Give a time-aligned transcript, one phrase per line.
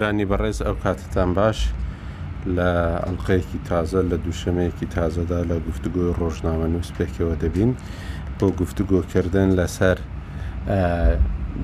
[0.00, 1.58] گەرانی بەڕێز ئەو کاتتان باش
[2.56, 2.70] لە
[3.06, 7.70] ئەلقەیەکی تازە لە دووشەمەیەکی تازەدا لە گفتگوۆی ڕۆژنامە نووسپێکەوە دەبین
[8.38, 9.98] بۆ گفتوگۆکردن لەسەر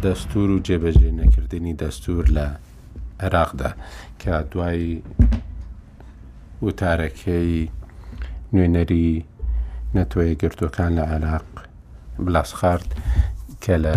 [0.04, 2.46] دەستور و جێبەجێ نەکردنی دەستور لە
[3.24, 3.70] عێراقدا
[4.20, 4.84] کە دوای
[6.66, 7.52] وتارەکەی
[8.52, 9.10] نوێنەری
[9.96, 11.48] نەتۆی گرتوەکان لە عێراق
[12.24, 12.88] بلاسخارد
[13.64, 13.96] کە لە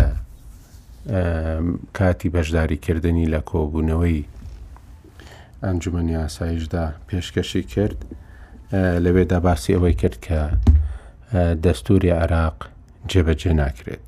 [1.98, 4.18] کاتی بەشداریکردنی لە کۆبوونەوەی
[5.66, 7.98] ئەنجومنی ئاسایشدا پێشکەشی کرد
[9.04, 10.40] لەوێدا باسی ئەوەی کرد کە
[11.64, 12.56] دەستوری عراق
[13.10, 14.04] جێبەجێ ناکرێت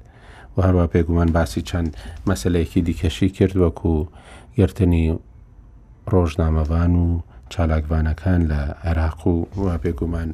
[0.55, 1.91] و هەروە پێگومان باسی چەند
[2.31, 3.93] مەسلەیەکی دیکەشی کرد وەکو
[4.59, 5.07] گرتنی
[6.13, 7.07] ڕۆژنامەوان و
[7.53, 10.31] چالاکوانەکان لە عێراق و وا پێگومان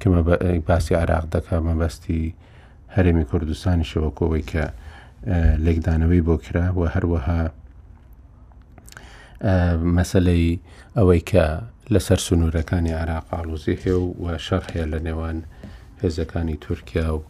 [0.00, 0.20] کەمە
[0.68, 2.22] باسی عراق دەکە مەبەستی
[2.94, 4.64] هەرێمی کوردستانی شەوەکەوەی کە
[5.64, 7.40] لێکدانەوەی بۆ کرا و هەروەها
[9.96, 10.60] مەسلەی
[10.96, 11.44] ئەوەی کە
[11.92, 15.38] لەسەر سنوورەکانی عراقالوزی هێ و شەڕ هەیە لە نێوان
[16.02, 17.20] هێزەکانی تورکیا و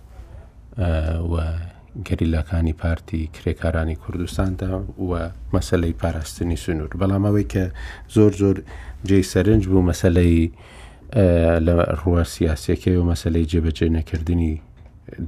[1.32, 1.36] و
[2.06, 4.70] گەریلاکانی پارتی کرێکارانی کوردستاندا
[5.08, 5.12] و
[5.54, 7.64] مەسلەی پاراستنی سنوور بەڵام ئەوەی کە
[8.16, 8.56] زۆر زۆر
[9.08, 10.38] جێی سەرنج بوو مەسلەی
[11.66, 14.52] لە ڕوە سیاسەکەی و مەسلەی جێبەجێ نەکردنی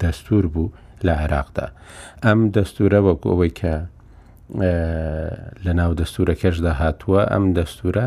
[0.03, 0.73] دەستور بوو
[1.07, 1.67] لە عێراقدا
[2.25, 3.75] ئەم دەستورە وەکو ئەوەی کە
[5.65, 8.07] لە ناو دەستورە کەشدا هاتووە ئەم دەستورە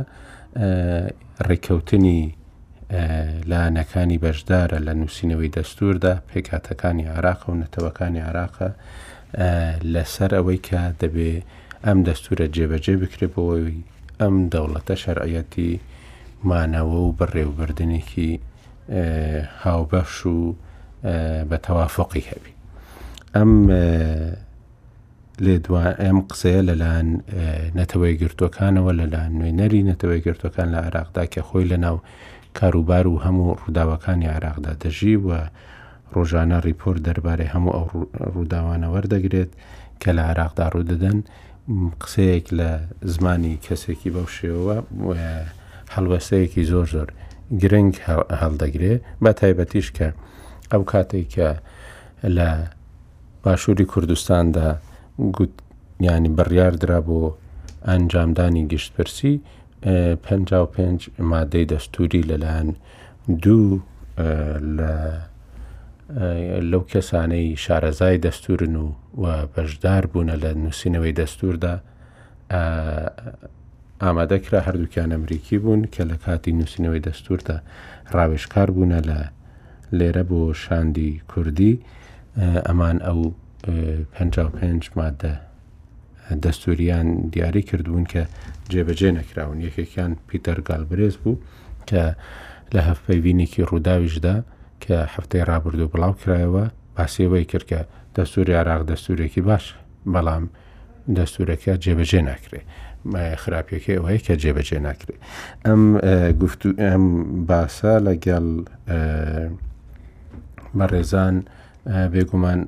[1.47, 2.21] ڕێککەوتنی
[3.51, 8.69] لاەنەکانی بەشدارە لە نووسینەوەی دەستوردا پێکاتەکانی عراق و نەتەوەکانی عراقە
[9.93, 11.31] لەسەر ئەوەی کە دەبێ
[11.85, 13.77] ئەم دەستورە جێبەجێ بکرێتەوەی
[14.21, 15.73] ئەم دەوڵەتە شەرعەتی
[16.49, 18.31] مانەوە و بەڕێوبردنێکی
[19.63, 20.37] هاوبەش و
[21.49, 22.53] بە تەوافقی هەبی
[23.35, 23.51] ئەم
[25.45, 27.07] لێ دوای ئەم قسەیە لەلاەن
[27.77, 31.97] نەتەوەی گرتوەکانەوە لەلاەن نوێنەری نەتەوەی گرتوەکان لە عراقدا کە خۆی لەناو
[32.59, 35.39] کاروبار و هەموو ڕووداوەکانی عراقدا دەژی وە
[36.15, 37.87] ڕۆژانە ریپۆر دەربارەی هەموو ئەو
[38.35, 39.51] ڕووداوانە وەردەگرێت
[40.01, 41.19] کە لە عراقدا ڕوودەدەن
[42.01, 42.69] قسەیەک لە
[43.13, 44.75] زمانی کەسێکی بەو شێوە
[45.95, 47.09] هەڵوەستەیەکی زۆر زۆر
[47.61, 47.93] گرنگ
[48.41, 50.07] هەڵدەگرێت بە تایبەتیش کە
[50.71, 51.49] ئەو کاتێک کە
[52.35, 52.49] لە
[53.43, 54.69] باشووری کوردستاندا
[55.19, 55.53] گوت
[56.01, 57.17] ینی بڕیار درا بۆ
[57.87, 59.33] ئەنجامدانی گشتپرسی
[59.83, 62.69] 55 مادەی دەستوری لەلایەن
[63.43, 63.79] دوو
[64.77, 64.93] لە
[66.71, 69.25] لەو کەسانەی شارەزای دەستورن و و
[69.55, 71.73] بەشدار بوونە لە نووسینەوەی دەستوردا
[74.03, 77.57] ئامادەکرا هەردووکیان ئەمریکی بوون کە لە کاتی نووسینەوەی دەستوردا
[78.13, 79.19] ڕاوێشکار بوونە لە
[79.97, 81.73] لێرە بۆ شاندی کوردی
[82.67, 83.21] ئەمان ئەو
[83.67, 85.31] 55 مادە
[86.43, 88.23] دەستوریان دیاری کردبوون کە
[88.71, 91.35] جێبەجێ نەکراون یەکێکیان پیتەر گالبرێز بوو
[91.89, 92.03] کە
[92.73, 94.35] لە هەفپەیوینێکی ڕووداویشدا
[94.83, 96.63] کە هەفتەی رابرد و بڵاو کرایەوە
[96.97, 97.79] باسیەوەی کردکە
[98.17, 99.65] دەستوری عراق دەستورێکی باش
[100.13, 100.45] بەڵام
[101.17, 102.61] دەستورەکە جێبەجێ ناکرێ
[103.41, 105.15] خراپەکەی ئەوەیە کە جێبەجێ ناکرێ
[105.65, 105.81] ئەم
[106.41, 107.03] گفتو ئەم
[107.49, 108.45] باسا لەگەڵ
[110.77, 111.35] بەڕێزان
[112.13, 112.61] بێگومان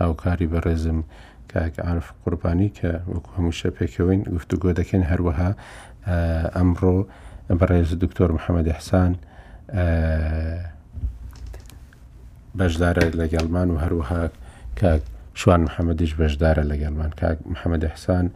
[0.00, 0.98] هاوکاری بەڕێزم
[1.52, 5.50] کاک عرف قوربانی کە وەکو هەموو شەپێکەوەین گفتوگۆ دەکەین هەروەها
[6.56, 6.96] ئەمڕۆ
[7.60, 9.12] بەڕێز دکتۆر محەممەد حسان
[12.58, 14.22] بەشدارە لە گەڵمان و هەروەها
[14.80, 15.02] کاک
[15.40, 18.26] شوان محەممەدیش بەشدارە لە گەلمان کاک محەممەد حسان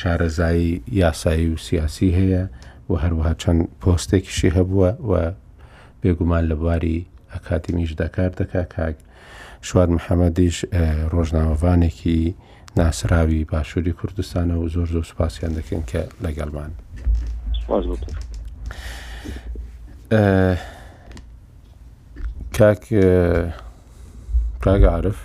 [0.00, 0.70] شارەزایی
[1.02, 2.42] یاسایی و سیاسی هەیە
[2.90, 5.12] و هەروەها چەند پۆستێکیشی هەبووە و
[6.02, 6.98] بێگومان لە بواری
[7.32, 8.96] ئەکاتیمیش دەکار دەکا کاک
[9.62, 10.56] شواد محەممەدیش
[11.12, 12.34] ڕۆژناوەوانێکی
[12.76, 16.70] ناسراوی باشووری کوردستانە و زۆر زۆر سوپاسیان دەکەن کە لەگەڵمان
[22.58, 22.84] کاک
[24.64, 25.18] کاگ عرف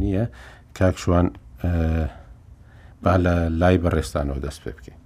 [0.00, 0.24] نییە
[0.78, 1.26] کاکشوان
[3.02, 4.98] با لە لای بەڕێستانەوە دەست پێ بکەین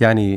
[0.00, 0.30] ینی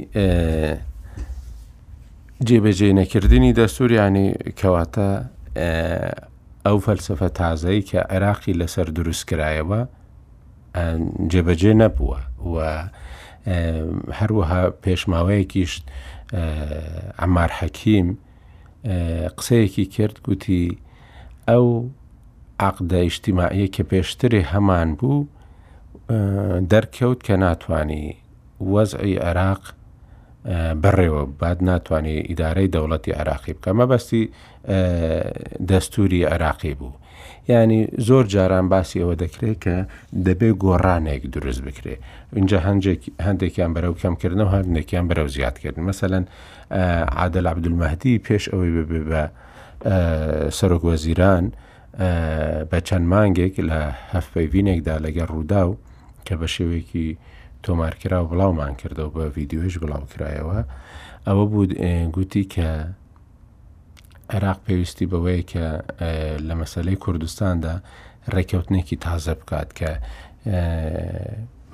[2.47, 4.27] جێبەجێ نەکردنی دەستوریانی
[4.59, 5.09] کەواتە
[6.65, 9.81] ئەو فەلسفە تازایی کە عێراقی لەسەر دروستکرایەوە
[11.31, 12.19] جێبەجێ نەبووە
[12.53, 12.55] و
[14.19, 15.73] هەروەها پێشماوەیەکیش
[17.21, 18.07] ئەمار حەکیم
[19.37, 20.65] قسەیەکی کرد گوتی
[21.49, 21.89] ئەو
[22.59, 25.27] عقدە ئیشتیماعیە کە پێشتری هەمان بوو
[26.71, 28.15] دەرکەوت کە ناتوانانی
[28.71, 29.63] وەزعی عێراق
[30.83, 34.23] بڕێوە بعد ناتوانێت ئیدارەی دەوڵەتی عراقی بکە مەبەستی
[35.69, 36.93] دەستوری عراقی بوو.
[37.49, 39.75] ینی زۆر جاران باسی ئەوە دەکرێت کە
[40.27, 41.99] دەبێ گۆڕانێک دروست بکرێت.
[42.37, 42.57] اینجا
[43.27, 45.81] هەندێکیان بەرەو کەمکردنەوە هەندێکیان بەرەو زیادکردن.
[45.85, 46.23] مەمثلەن
[47.19, 49.23] عادل عبدولمەهدی پێش ئەوەی ببێ بە
[49.83, 51.45] سەرۆک وەزیران
[52.71, 53.79] بە چەند مانگێک لە
[54.13, 55.77] هەفپەیبینێکدا لەگەر ڕوودا و
[56.25, 57.07] کە بە شێوێکی
[57.65, 60.59] تۆمارکرا و بڵاومان کردەوە بە ڤیددیوێش بڵاوکرایەوە
[61.27, 61.71] ئەوە بود
[62.15, 62.69] گوتی کە
[64.33, 65.65] عێراق پێویستی بەوەی کە
[66.47, 67.73] لە مەسلەی کوردستاندا
[68.33, 69.91] ڕێکەوتنێکی تازە بکات کە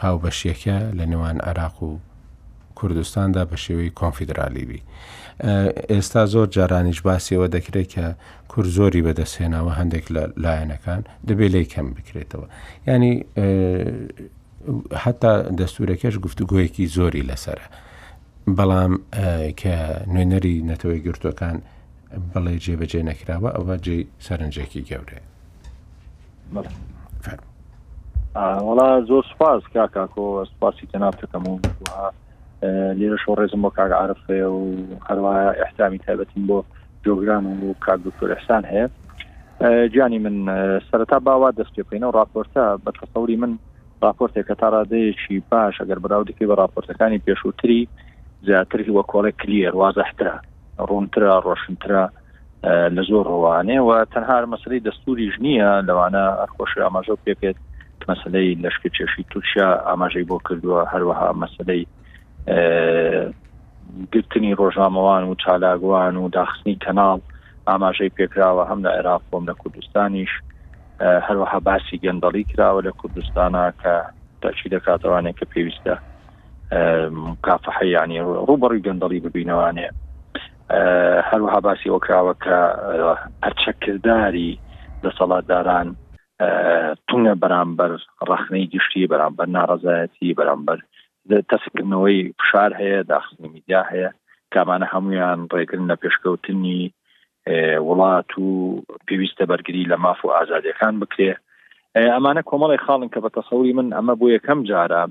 [0.04, 2.00] هاو بەشیەکە لە نێوان عراق و
[2.76, 4.82] کوردستاندا بە شێوەی کۆنفیدرالیبی
[5.90, 8.06] ئێستا زۆر جارانیش باسیەوە دەکرێت کە
[8.52, 10.06] کوور زۆری بەدەستێنەوە هەندێک
[10.44, 12.48] لایەنەکان دەبێت لی کەم بکرێتەوە
[12.88, 13.14] ینی
[15.04, 17.68] حتا دەستورەکەش گفتوگویەکی زۆری لەسرە
[18.58, 18.94] بەڵام
[19.62, 19.76] کە
[20.14, 21.58] نوێنەری نەتەوەی گرتوەکان
[22.32, 25.26] بەڵێ جێبەجێ نەکراوە ئەوە جێ سەرنجێکی گەورەیە
[28.68, 30.24] وڵا زۆر سپاس کاکۆ
[30.54, 31.56] سپاسی تەنابەکەم و
[32.98, 34.60] لێرە شۆ ڕێزم بۆ کاگ عرفێ و
[35.08, 35.34] هەروە
[35.64, 36.58] احتامی تایبەتیم بۆ
[37.06, 38.86] جۆگران و کاک دکتۆر ئەحسان هەیە
[39.94, 40.36] گیانی من
[40.90, 43.52] سەرتا باوا دەست پێکەینەوە راپۆرتە بە تەسەوری من
[44.04, 47.82] راپۆرتێک کە تا ڕادەیەکی باش ئەگەر براو دەکەی بە راپۆرتەکانی پێشووتری
[48.48, 50.36] زیاتری وە کۆڵێک کلیر وازەحترا
[50.90, 52.06] ڕوونترا ڕۆشنترا
[52.96, 57.58] لە زۆر ڕوانەیەوە تەنها مەسری دەستوریش نییە لەوانە ئەرخۆشی ئاماژە پێکێت
[58.12, 61.84] مەسلەی لەشکی چێشی تووشە ئاماژەی بۆ کردووە هەروەها مەسلەی
[64.12, 67.20] گرتنی ڕۆژنامەوان و چالاگوان و داخستنی کەناڵ
[67.68, 70.32] ئاماژەی پێکراوە هەم لە عێراق بۆم لە کوردستانیش
[71.28, 73.94] هەروەها باسی گەندەڵی کراوە لە کوردستانە کە
[74.42, 75.94] تاچی دەکاتوانێت کە پێویستە
[77.46, 78.18] کافحەیانی
[78.50, 79.88] ڕوبڕی گەندەڵی ببینەوانێ
[81.30, 82.58] هەروەها باسی وەکراوە کە
[83.44, 84.52] هەرچەکردداری
[85.04, 85.88] لە سەڵاتداران
[87.08, 87.92] تونە بەرامبەر
[88.30, 90.80] ڕخنەی گشتی بەرامبەر ناڕزایەتی بەرامبەر
[91.30, 94.10] تەسکردنەوەی پشار هەیە داخستنی میدیا هەیە
[94.56, 96.84] کامانە هەمویان ڕێگرن لە پێشکەوتنی
[97.88, 98.48] وڵات و
[99.08, 101.34] پێویستە بەرگری لە ماف و ئازادیەکان بکرێ
[102.14, 105.04] ئەمانە کۆمەڵی خاڵن کە بە تەسەوری من ئەمە بۆ یەکەم جارە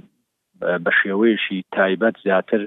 [0.85, 2.61] بە شێوەیەشی تایبەت زیاتر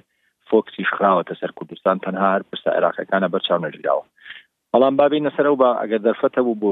[0.50, 4.06] فۆکسی شخراوەتە سەر کوردستان تەنها پرسە عێراقەکانە بەرچاو نەژراوە
[4.74, 6.72] بەڵام بابی نەسەرە و بە ئەگەر دەرفەتە بوو بۆ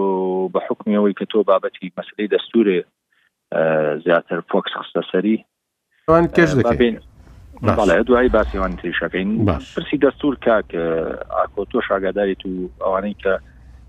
[0.53, 2.79] بە حکمیەوەی کە تۆ بابەتی مەسلەی دەستورێ
[4.05, 5.37] زیاتر فۆکس خستە سەری
[6.09, 6.95] ئەوان کێش دەکەین
[7.77, 9.29] بەڵێ دوای باسیوان تریشەکەین
[9.75, 10.83] پرسی دەستور کا کە
[11.37, 12.49] ئاکۆتۆ شاگاداری تو
[12.83, 13.33] ئەوانەی کە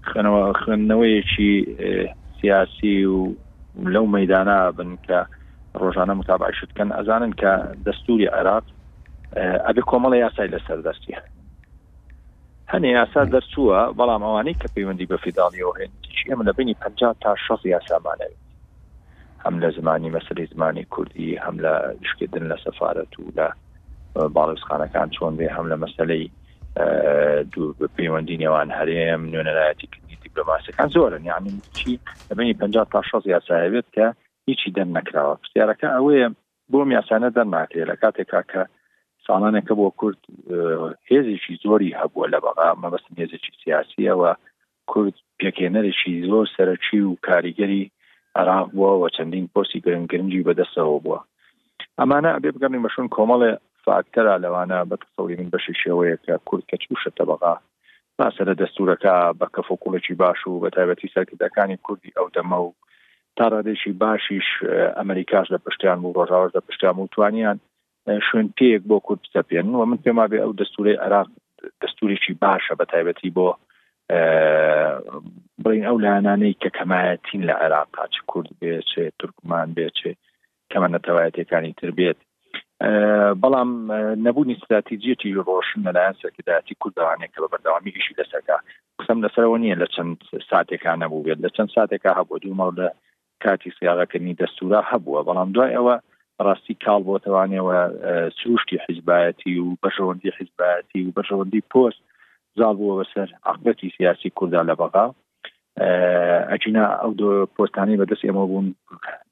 [0.09, 1.55] خوێنەوە خوێندنەوەیەکی
[2.39, 3.19] سیاسی و
[3.95, 5.19] لەو مەدانا بن کە
[5.81, 7.53] ڕۆژانە متابعشتکەن ئەزانن کە
[7.87, 8.67] دەستوری عێراق
[9.67, 11.15] ئەبێ کۆمەڵی یاسای لەسەر دەستی
[12.73, 15.93] هەنێ یاسا دەرچووە بەڵام ئەوانەی کە پەیوەندی بە فیداڵیەوە هێن
[16.29, 16.83] ئێمە لە بینی پ
[17.23, 18.48] تا 16 یاسامانەوێت
[19.45, 21.73] هەم لە زمانی مەسری زمانی کوردی هەم لە
[22.11, 23.49] شکردن لە سەفاەت و لە
[24.37, 26.31] باڵوسخانەکان چۆن بێ هەم لە مەسلەی
[27.53, 31.99] دوو پەیوەندی نێوان هەرێم نوێنەرایەتی کردی دیپلۆماسەکان زۆرن یعنی چی
[32.31, 34.05] لەبنی 50 تا 16 یاساهبێت کە
[34.49, 36.29] هیچی دەن نکراوە پرسیارەکە ئەوەیە
[36.73, 38.63] بۆم یاسانە دەرناکرێ لە کاتێکا کە
[39.27, 40.19] ساڵانێکە بۆ کورد
[41.11, 44.31] هێزیی زۆری هەبووە لە بەغا مەبەست هێزێکی سیاسیەوە
[44.91, 47.91] کورد پێکێنەرێکی زۆر سەرچی و کاریگەری
[48.35, 51.19] عراق بووە و چەندین پۆسی گرنگگرنجی بەدەستەوە بووە
[51.99, 53.53] ئەمانە ئەبێ بگەڕی مەشون کۆمەڵێ
[53.85, 57.55] فاکتەرا لەوانە بە تەسەوری من بەشی شێوەیەکە کورد کە چوشە تەبقا
[58.19, 62.73] باسەرە دەستورەکە بە کەفۆکوڵێکی باش و بە تایبەتی سەرکردەکانی کوردی ئەو دەمە و
[63.37, 64.49] تا ڕادێکی باشیش
[64.99, 67.59] ئەمریکاش لە پشتیان و ڕۆژاوەش لە پشتیان و توانیان
[68.29, 71.29] شوێن پێیەک بۆ کورد بچەپێن و من پێما بێ ئەو دەستوری عراق
[71.83, 73.49] دەستوریی باشە بە تایبەتی بۆ
[75.65, 80.13] بڵین ئەو لاانەی کە کەمایەتین لە عێراقا چ کورد بێچێ تورکمان بێچێ
[80.71, 82.19] کەمە نەتەوایەتەکانی تر بێت
[83.43, 83.71] بەڵام
[84.27, 88.57] نەبوونی استراتیجیەتی ڕۆشن لەلایەن سەرکردایەتی کوردوانێک کە بە بەردەوامی ئیشی دەسەکە
[88.99, 90.19] قسم لەسەرەوە نییە لە چەند
[90.51, 92.89] ساتێکا نەبوو بێت لە چەند ساتێکا هەبوو دومەڵ لە
[93.45, 95.97] کاتی سیاغەکردنی دەستورا هەبووە بەڵام دوای ئەوە
[96.47, 97.79] ڕاستی کاڵ بۆتوانەوە
[98.39, 102.01] سروشتی حیزبایەتی و بەشەوەندی حیزبایەتی و بەشەوەندی پۆست
[102.59, 105.05] زال بووە بەسەر عقبەتی سیاسی کووردا لە بەغا
[106.53, 108.67] ئەچینا ئەو دو پۆستانی بەدەست ئێمە بوون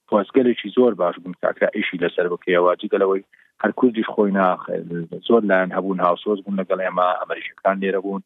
[0.09, 3.23] پۆستگەلێکی زۆر باش بوون کاکرا ئیشی لەسەر بکەوە جگەلەوەی
[3.63, 4.49] هەر کوردیش خۆینا
[5.29, 8.23] زۆر لایەن هەبوون هاوسۆز بوون لەگەڵ ئێمە ئەمریکەکان لێرە بوون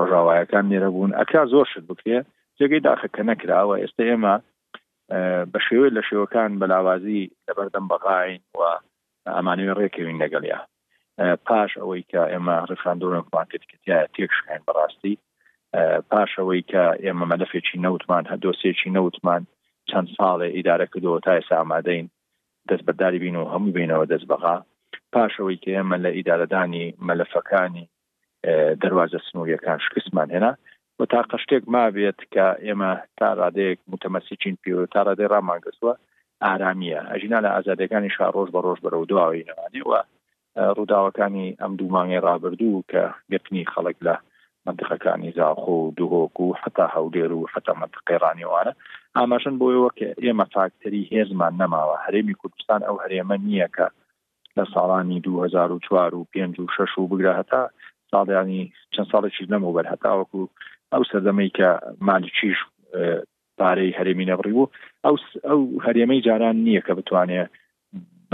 [0.00, 2.18] ڕژاوایەکان لێرە بوون ئەکرا زۆر شت بکرێ
[2.58, 4.34] جێگەی داخەکە نەکراوە ئێستا ئێمە
[5.52, 8.60] بە شێوێ لە شێوەکان بەلاوازی لەبەردەم بەغاین و
[9.36, 10.60] ئەمانوی ڕێکوین لەگەڵیا
[11.46, 15.14] پاش ئەوەی کە ئێمە ڕفاندۆرنمان کردکتیا تێکشکین بەڕاستی
[16.10, 19.42] پاش ئەوەی کە ئێمە مەلەفێکی نەوتمان هە دۆسێکی نەوتمان
[19.90, 22.06] چەند ساڵێ ئیدارە کردەوە تا ئێسا ئامادەین
[22.68, 24.56] دەست بەداری بین و هەموو بینەوە دەست بەغا
[25.14, 27.86] پاش ئەوەی کە ئێمە لە ئیدارەدانی مەلەفەکانی
[28.82, 30.52] دەواازە سنووریەکان شکستمان هێنا
[30.98, 35.94] و تا قشتێک ما بێت کە ئێمە تا ڕادەیەک متەمەسیچین پی تا ڕادێ ڕامانگەسووە
[36.44, 40.00] ئارامیە ئەژینا لە ئازادەکانی شارۆژ بە ڕۆژ بەرەو دواوەی نەوانێەوە
[40.78, 43.02] ڕووداوەکانی ئەم دوو مانگی ڕابردوو کە
[43.34, 44.14] یقنی خەڵک لە
[44.66, 48.72] منطقەکانی زاخۆ و دوهۆک و حتا هەولێر و حتا منطقەیڕانیوانە
[49.16, 53.86] ئاماشن بۆیەوە کە ئێمە فاکتەری هێزمان نەماوە هەرێمی کوردستان ئەو هەرێمە نییە کە
[54.58, 57.62] لە ساڵانی 2004 و 5 و 6 و بگرە هەتا
[58.12, 58.62] ساڵیانی
[58.94, 60.42] چەند ساڵێکی نەمەوە بەر هەتاوەکو
[60.92, 61.68] ئەو سەردەمەی کە
[62.00, 62.56] مالی چیش
[63.58, 64.70] پارەی هەرێمی نەبڕی بوو
[65.04, 65.16] ئەو
[65.48, 67.50] ئەو هەرێمەی جاران نییە کە بتوانێت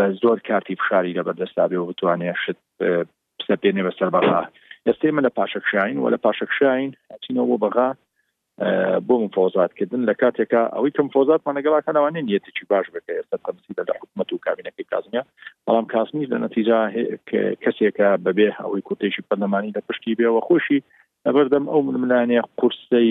[0.01, 2.59] بە زۆر کارتی پشاری لە بەردەستا بێ و بتوانێ شت
[3.39, 4.43] پسە پێێنێ بە سەر بەغا
[4.87, 7.89] ئێستێمە لە پاشەکشین و لە پاشەکشین هەچینەوە بۆ بەغا
[9.09, 14.29] بۆ مفۆزاتکردن لە کاتێکا ئەوەی کەم فۆزات مەەگەڵاکەنەوانێ نیەتێکی باش بکە ئێستا تەمسی لە حکوومەت
[14.33, 15.23] و کابینەکەی کازمە
[15.67, 16.79] بەڵام کاسمی لە نەتیجا
[17.65, 20.79] کەسێکە بەبێ ئەوەی کوتێکی پەرلەمانی لە پشتی بێەوە خۆشی
[21.27, 23.11] لەبەردەم ئەو منملانە قورسی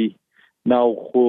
[0.71, 1.27] ناوخۆ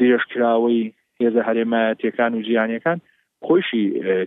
[0.00, 0.82] درێژکراوەی
[1.20, 2.98] هێزە هەرێمەتیەکان و ژیانیەکان
[3.48, 3.82] خۆشی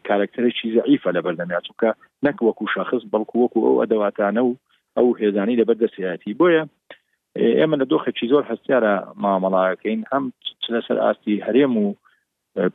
[0.10, 1.90] کارکتەرێکی زعیفە لە بەردەمیا چونکە
[2.26, 4.54] نەک وەکو شخص بەڵکو وەکو ئەو ئەدەواتانە و
[4.98, 6.64] ئەو هێزانی لە بەردەسیاتی بۆیە
[7.60, 8.94] ئێمە لە دۆخێکی زۆر هەستیارە
[9.24, 10.24] مامەڵاەکەین هەم
[10.76, 11.86] لەسەر ئاستی هەرێم و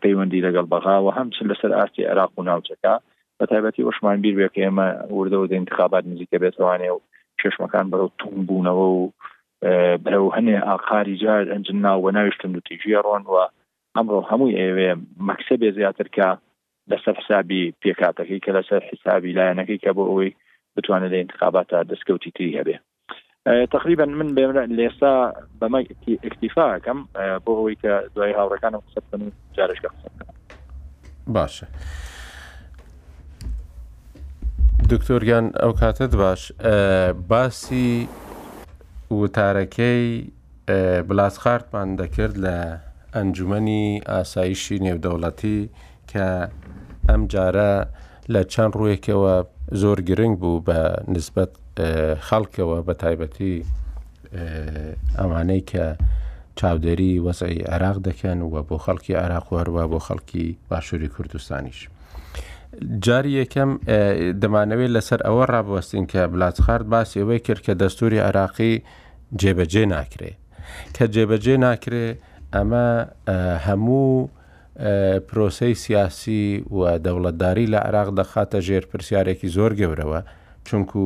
[0.03, 2.95] پەیوەندی لەگەڵ بەغاوە هەم لەسەر ئاستی عراق و ناوچەکە
[3.39, 6.99] بە تایبەتی وەشمان بیر بێکە ئێمە وردەوە دە انتخابات نزیکە بێتوانێ و
[7.41, 9.01] چێشمەکان بەرەو تون بوونەوە و
[10.05, 13.45] بەرەو هەنێ ئاقاری جار ئەنجنا و ناویشتن و تیژە ڕۆن وە
[13.99, 14.91] ئەمڕۆ هەمووی ئێوێ
[15.29, 16.29] مەکسسەبێ زیاتر کە
[16.91, 20.31] لەسەر حسابی پێکاتەکەی کە لەسەر حسابی لایەنەکەی کە بۆ ئەوەی
[20.75, 22.77] بتوانێت لە انتخاباتە دەستکەوتی تری هەبێ
[23.75, 24.45] تقریبا من بێ
[24.79, 25.15] لێستا
[25.61, 25.81] بەمە
[26.25, 26.99] ئەکتیفاکەم
[27.45, 29.23] بۆ ئەوەی کە دوای هاوڕەکانم قسەن
[29.57, 30.25] جارشکە قسەکە
[31.37, 31.67] باشە.
[34.93, 36.43] دکتۆرگیان ئەو کاتت باش
[37.31, 38.09] باسی
[39.11, 40.07] وتارەکەی
[41.09, 42.57] بلاسخارتمان دەکرد لە
[43.19, 43.83] ئەنجومی
[44.15, 45.59] ئاسایشی نێودەوڵەتی
[46.11, 46.29] کە
[47.09, 47.73] ئەم جارە
[48.35, 49.35] لە چەند ڕوویەکەوە
[49.83, 50.79] زۆر گرنگ بوو بە
[51.15, 51.51] نسبت
[52.29, 53.55] خەڵکەوە بە تایبەتی
[55.19, 55.85] ئەوانەی کە
[56.59, 61.81] چاودێری وەسعی عراق دەکەن وە بۆ خەڵکی عراق هەروە بۆ خەڵکی باشووری کوردستانیش.
[63.07, 63.71] جاری یەکەم
[64.43, 68.73] دەمانەوێت لەسەر ئەوە ڕابوەستین کە بلاتخارد باسی ئەوەی کرد کە دەستوری عراقی
[69.41, 70.33] جێبەجێ ناکرێ
[70.97, 72.07] کە جێبەجێ ناکرێ
[72.55, 72.85] ئەمە
[73.67, 74.29] هەموو
[75.29, 80.21] پرۆسەی سیاسی و دەوڵەتداری لە عراق دەخاتە ژێر پرسیارێکی زۆر گەورەوە
[80.69, 81.05] چونکو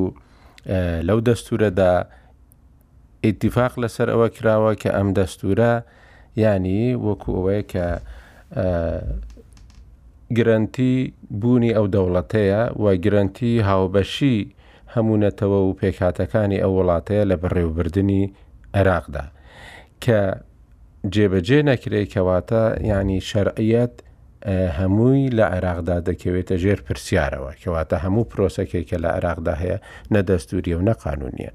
[1.09, 1.93] لەو دەستورەدا
[3.25, 5.73] ئیتیفاق لەسەر ئەوە کراوە کە ئەم دەستورە
[6.45, 7.87] ینی وەکو ئەوەیە کە
[10.37, 10.93] گرنتی
[11.41, 14.37] بوونی ئەو دەوڵەتەیە و گرنتی هاوبەشی
[14.95, 18.23] هەمونەتەوە و پێکاتەکانی ئەو وڵاتەیە لە بەڕێوبردننی
[18.75, 19.25] عێراقدا
[20.05, 20.21] کە
[21.11, 23.95] جێبەجێ نەکرێکەواتە ینی شەرعیت
[24.79, 29.79] هەمووی لە عێراقدا دەکەوێتە ژێر پرسیارەوە کەواتە هەموو پرۆسەکێکە لە عێراقدا هەیە
[30.15, 31.51] نەدەستوریە و نەقانونیە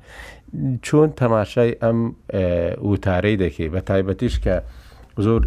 [0.85, 1.99] چۆن تەماشای ئەم
[2.91, 4.55] وتارەی دەکەی بە تایبەتیش کە
[5.25, 5.41] زۆر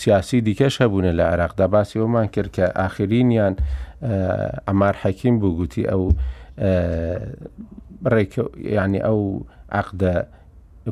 [0.00, 3.54] سیاسی دیکەش هەبوون لە عێراقدا باسی ئەومان کرد کە ئاخرینیان
[4.68, 6.02] ئەمار حەکیم بوو گوتی ئەو
[8.12, 8.32] ڕێک
[8.78, 9.20] ینی ئەو
[9.80, 10.14] عقدە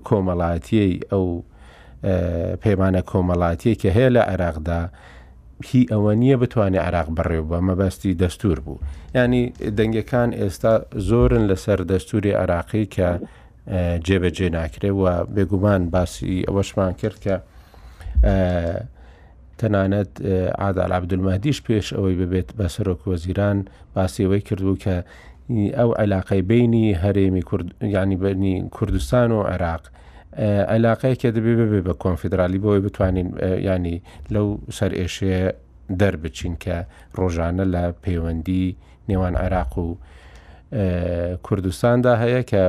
[0.09, 1.27] کۆمەڵاتیەی ئەو
[2.65, 4.81] پەیمانە کۆمەڵاتیەکە هەیە لە عێراقدا
[5.69, 8.79] هی ئەوە نییە بتوانێت عراق بڕێو بە مەبەستی دەستور بوو
[9.19, 9.43] ینی
[9.79, 10.75] دەنگەکان ئێستا
[11.09, 13.09] زۆرن لەسەر دەستوری عراقی کە
[14.07, 17.37] جێبەجێ ناکرێت و بێگومان باسی ئەوەشمان کرد کە
[19.59, 20.11] تەنانەت
[20.61, 23.59] ئادال عبدولمەدیش پێش ئەوەی ببێت بە سەرۆک وەزیران
[23.97, 24.95] باسیەوەی کردبوو کە
[25.79, 27.43] ئەو علاقەی بینی هەرێمی
[27.99, 29.85] ینی بنی کوردستان و عێراق
[30.71, 33.29] ئەلاقەیەکێ دەبێ ببێ بە کۆنفیدرالی بۆی بتوانین
[33.69, 33.97] ینی
[34.35, 34.47] لەو
[34.79, 35.45] سەر ئێشەیە
[36.01, 36.77] دەربچین کە
[37.19, 38.67] ڕۆژانە لە پەیوەندی
[39.09, 39.89] نێوان عێراق و
[41.47, 42.63] کوردستاندا هەیە کە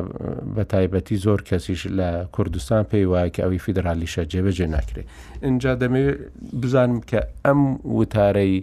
[0.55, 5.07] بە تایبەتی زۆر کەسیش لە کوردستان پێی وایە کە ئەوی فیدرالیشە جێبەجێ ناکرێت.
[5.48, 6.17] اینجا دەمەوێت
[6.62, 7.60] بزانم کە ئەم
[7.98, 8.55] وتارەی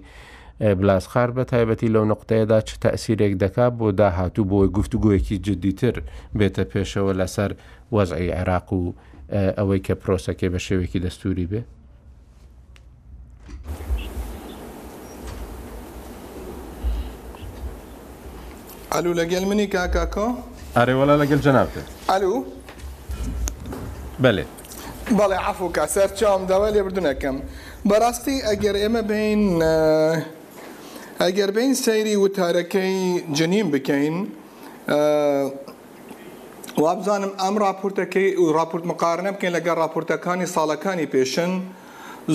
[0.81, 5.97] بلاسخار بە تایبەتی لەو نقطەیەدا چ تەسیرێک دەکات بۆ داهاتوو بۆی گفتوگویەکی جدیتر
[6.39, 7.51] بێتە پێشەوە لەسەر
[7.97, 8.93] وەزعی عێراق و
[9.59, 11.63] ئەوەی اه، کە پرۆسەکەی بە شێوێکی دەستوری بێ
[18.93, 20.27] ئەلو لەگەل منی کاکاکۆ
[20.77, 22.35] ئەرێوەلا لەگەل جەنابێت ئەلو
[24.23, 24.45] بەێ
[25.19, 27.37] بەڵێ عفوکە سەر چاوم داوا لێبردونەکەم
[27.89, 29.43] بەڕاستی ئەگەر ئێمە بین
[31.25, 32.95] ئەگەر اه، بین سەیری وتارەکەی
[33.39, 35.51] جنیم بکەین اه،
[36.79, 41.51] وابزانم ئەم راپورتەکەی و راپورت مقارنە بکەین لەگە راپورتەکانی ساڵەکانی پێشن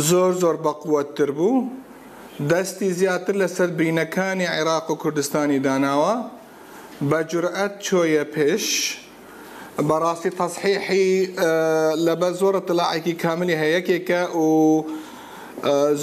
[0.09, 1.67] زۆر زۆر بەقوەتتر بوو
[2.49, 6.13] دەستی زیاتر لەسەر بینەکانی عێراق و کوردستانی داناوە
[7.09, 8.65] بە جورئەت چۆیە پێش
[9.89, 11.09] بەڕاستی تەسحیحی
[12.05, 14.47] لەبە زۆرە تلاعێکی کاملی هەیەکێکە و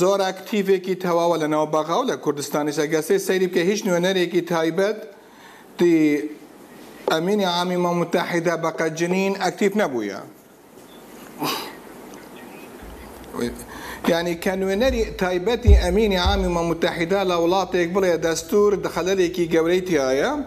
[0.01, 4.99] زۆر ئاکتیڤێکی تەواوە لەناو بەغااو لە کوردستانی سەگەسی سەیری بکە هیچ نوێنەرێکی تایبەت
[5.79, 5.99] دی
[7.13, 10.21] امين عام عمي ما متحده بقى جنين اكتيف نبويا
[14.09, 19.29] يعني كان ونري تايبتي امين عام عمي ما متحده لو لا تقبل دستور دخل لي
[19.29, 20.45] كي جوريتي هيا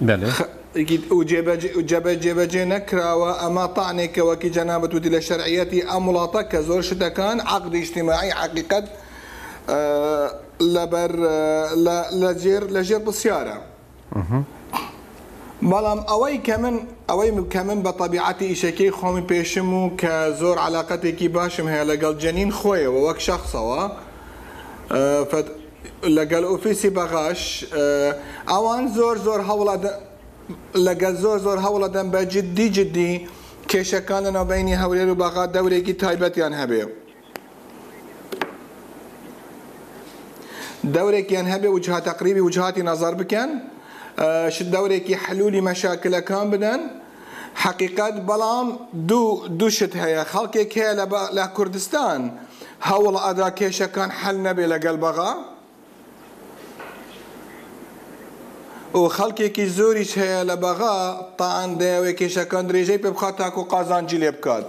[0.00, 0.42] بلى خ...
[1.10, 7.40] وجاب جاب جاب جي نكرا واما طعنك وكي جنابة ودي لشرعيتي ام لاطك زور كان
[7.40, 8.84] عقد اجتماعي حقيقة
[9.70, 13.62] آه لبر آه لجير بالسيارة.
[15.62, 16.76] بەڵام ئەوەی کە من
[17.10, 22.14] ئەوەی کە من بە تەبیعەتی ئیشەکەی خۆمی پێشم و کە زۆر علااقەتێکی باشم هەیە لەگەڵ
[22.22, 23.82] جەنین خۆیەوە وەک شخصەوە
[26.16, 27.42] لەگەل ئۆفیسی بەغاش
[28.50, 29.76] ئەوان زۆر زۆر هەوڵە
[30.86, 33.12] لەگەل زۆر زۆر هەوڵە دەم بە جددی جددی
[33.70, 36.82] کێشەکان لە ناوبینی هەولێر و بەغا دەورێکی تایبەتیان هەبێ.
[40.94, 43.50] دەورێکیان هەبێ وجهات تقریبی وجهاتی نظر بکەن
[44.74, 46.80] دەورێکی حلولی مەشاکلەکان بدەن
[47.62, 48.66] حقیقت بەڵام
[49.08, 50.92] دوو شت هەیە خەڵکێک هەیە
[51.38, 52.20] لە کوردستان
[52.88, 55.32] هەوڵ ئادا کێشەکان حل نەبێ لەگەڵ بەغا
[59.00, 60.96] و خەڵکێکی زۆریش هەیە لە بەغا
[61.38, 64.66] تاان دەیەوێ کێشەکان درێژەی پێ بخات تاکو قازانجی لێ بکات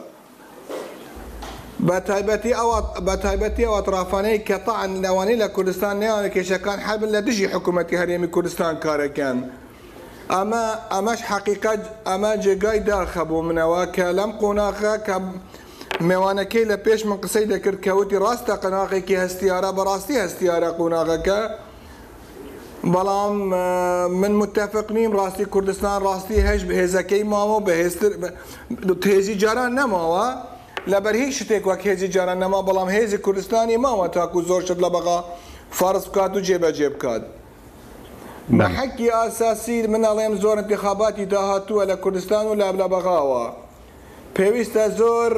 [1.88, 2.70] بە تایبەتی ئەو
[3.08, 7.96] بە تایبەتی ئەو ئەطرافانەی کە تاعن لەوانەی لە کوردستان نێوانە کێشەکان حەبن لە دژی حکوومەتتی
[8.02, 9.38] هەرێمی کوردستان کارەکەن.
[10.36, 10.64] ئەمە
[10.94, 15.16] ئەمەش حقیقت ئەمە جێگای داخە بۆ منەوە کە لەم قۆناغا کە
[16.08, 21.40] میێوانەکەی لە پێش من قسەی دەکرد کەوتی ڕاستە قەناغێکی هەستیارە بەڕاستی هەستیارە قۆناغەکە
[22.94, 23.34] بەڵام
[24.22, 28.12] من متتەفق نیم ڕاستی کوردستان ڕاستی هەش بەهێزەکەی ماوە بەهێزتر
[29.04, 30.28] تێزی جاران نەماوە.
[30.88, 34.90] لەبەر هیچ شتێک وەک هێزی جاران نەما بەڵام هێزی کوردستانی ماوە تاکو زۆر شت لە
[34.96, 35.24] بەغا
[35.72, 37.24] فارس بکات و جێبەجێ بکات.
[38.58, 43.46] بە حەکی ئاساسی مناڵێم زۆر انتخاباتی داهاتووە لە کوردستان و لابلا بەغاوە.
[44.36, 45.32] پێویستە زۆر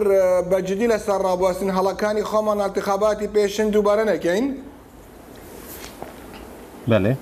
[0.52, 4.46] بەجددی لە سەر ڕابواستن هەڵەکانی خۆمان انتخاباتی پێشن دووبارە نەکەین؟
[6.90, 7.14] بەێ؟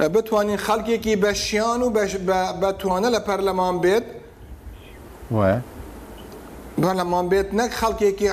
[0.00, 1.90] بتوانین خەڵکێکی بەشیان و
[2.60, 4.04] بەتوانە لە پەرلەمان بێت
[6.78, 8.26] بەڵە مام بێت نەک خەڵکێکی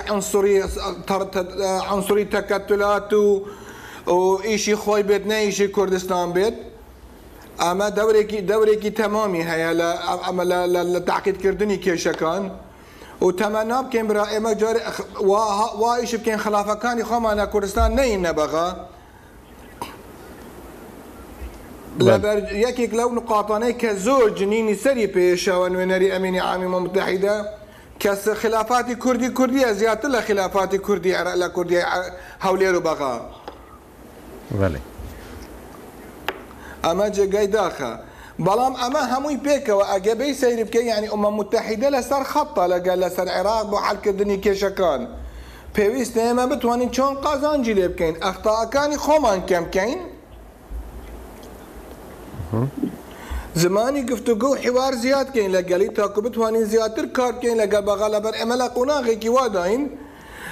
[1.93, 6.55] عنصري تكتلات و ئیشی خۆی بێت نەیشی کوردستان بێت
[7.63, 9.89] ئەمە دەورێکی دەورێکی تەمامی هەیە لە
[10.25, 10.43] ئەمە
[10.95, 12.43] لە تاقیتکردنی کێشەکان
[13.21, 14.51] و تەمە نابکەین برا ئێمە
[15.81, 18.69] وایش بکەین خلافەکانی خۆمانە کوردستان نەی نەبغا
[22.07, 27.35] لەبەر یەکێک لەو نقاطانەی کە زۆر جنینی سەری پێشەوە نوێنەری ئەمینی عامی متحیدە
[27.99, 31.77] کە خلافاتی کوردی کوردیە زیاتر لە خلافاتی کوردی عرا لە کوردی
[32.41, 34.77] هەولێر و أما
[36.85, 37.93] ئەمە جێگای داخە
[38.45, 43.65] بەڵام ئەمە هەمووی پێکەوە ئەگەبەی سەیری بکە ینی ئەمە متحیدە لەسەر خەتە لەگەل لەسەر عێراق
[43.71, 45.01] بۆ حەلکردنی کێشەکان
[45.75, 49.99] پێویستە ئێمە بتوانین چۆن قازانجی لێ بکەین ئەختاەکانی خۆمان کەم بکەین؟
[53.57, 58.37] زمانی گفتوگو حوار زیاد کەین لەگەلی تاکو بتوانین زیاتر کارکەین لەگە بر لەبەر
[58.77, 59.89] قناغی کی واداین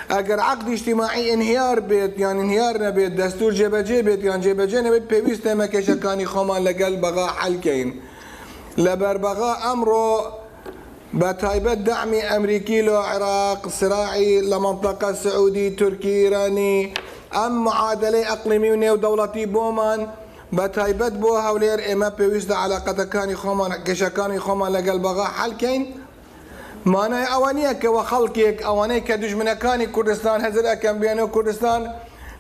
[0.10, 5.52] اگر عقد اجتماعی انهیار بێت یان انهیار نەبێت دستور جێبەجێ بێت یان جێبەجێ نەبێت پێویستە
[5.62, 7.90] مەکێشەکانی خۆمان لەگەل بەغا حەلکەین
[8.86, 10.12] لەبەر بەغا ئەمڕۆ
[11.20, 16.78] بە تایبەت دەعمی ئەمریکی لە لو سراعی لە منطقە سعودی ترکی ئێرانی
[17.44, 20.00] ام معادله اقلیمی و بومان بۆمان
[20.54, 25.84] بە تایبەت بۆ هەولێر ئێمە پێویستە علااقەتەکانی خۆمان گەشەکانی خۆمان لەگەل بەغا حلکەین
[26.94, 31.82] مانای ئەوە نییە کەەوە خەڵکێک ئەوانەی کە دژمنەکانی کوردستان هەزر ئەەکەم بێنە کوردستان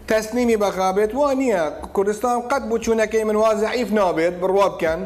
[0.10, 1.64] تەسنیمی بەخابێت وا نییە
[1.96, 5.02] کوردستان قەت بچوونەکەی من وا زعیف نابێت بڕوا بکەن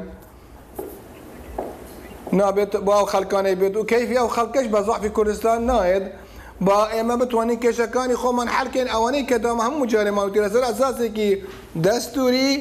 [2.40, 6.06] نابێت باو خەکانەی بێت و کەیفی ئەو خەڵکەش بە زعفی کوردستان نایێت
[6.62, 11.30] با ئێمە بتوانین کێشەکانی خۆمان حرکێن ئەوانەی کە دام هەموو جارێ ماوتی لەسەر ئەساسێکی
[11.86, 12.52] دەستوری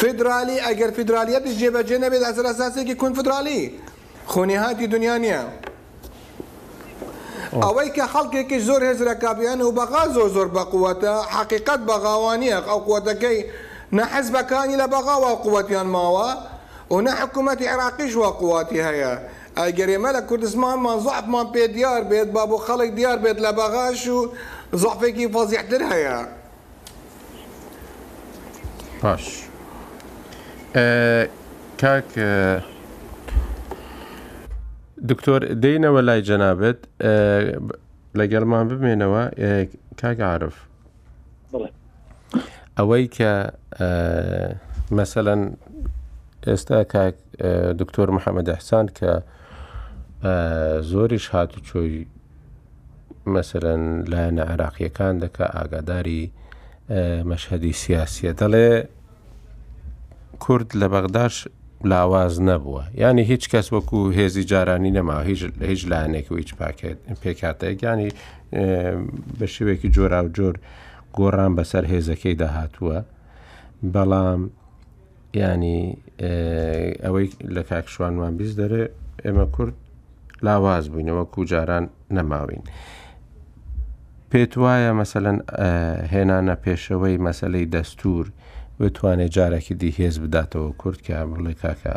[0.00, 3.62] فدرالی ئەگەر فدرالیەتش جێبەجێ نەبێت ئەسەر ئەساسێکی کنفدرالی
[4.32, 5.42] خۆنی هاتی دنیا نییە.
[7.64, 13.38] ئەوەی کە خەڵکێکی زۆر هێزرەکبیان و بەغا زۆر زۆر بەقوەتە حقیقت بەغاوانیە ئەو قوتەکەی
[13.98, 16.30] نەحزبەکانی لە بەغاوە قوتیان ماوە
[16.92, 19.12] و نە حکوومەتی عراقیش وا قواتی هەیە.
[19.60, 24.18] ئەگەرێمە لە کوردستمانمان زعفمان پێ دیار بێت با بۆ خەڵک دیار بێت لە بەغاش و
[24.82, 26.18] زعفێکی فەزیحتر هەیە.
[29.02, 29.45] پاش.
[31.80, 32.08] کاک
[35.10, 36.80] دکتۆر دێنەوە لای جەنابێت
[38.18, 39.22] لەگەڵمان بمێنەوە
[40.00, 40.56] کاگعاعرف
[42.78, 43.32] ئەوەی کە
[44.96, 45.42] مەسەەن
[46.46, 46.78] ئێستا
[47.80, 49.12] دکتۆر محەممەد ئەحسان کە
[50.90, 51.94] زۆریش هاتو چۆی
[53.34, 56.22] مەسەرەن لایەنە عراقیەکان دەکە ئاگاداری
[57.30, 58.70] مەشهدی سیاسیە دەڵێ
[60.40, 61.48] کورد لە بەغداش
[61.84, 65.16] لاواز نەبووە ینی هیچ کەس وەکو هێزی جارانی نەما
[65.70, 68.10] هیچ لایەنێک و هیچ پاکێت پێکاتەیەگانی
[69.38, 70.54] بە شوێکی جۆرا و جۆر
[71.18, 72.98] گۆڕان بەسەر هێزەکەی داهتووە
[73.94, 74.40] بەڵام
[75.40, 75.96] ینی
[77.04, 78.82] ئەوەی لە کاکشوانمان بیست دەرێ
[79.26, 79.74] ئێمە کورد
[80.46, 81.84] لاواز بووینەوە کوجاران
[82.16, 82.62] نەماوین.
[84.30, 85.38] پێت وایە مەسەن
[86.12, 88.24] هێنانە پێشەوەی مەسلەی دەستور
[88.80, 91.94] بتوانێت جارێکی دی هێز بداتەوە کورد کە بڵێ کاکە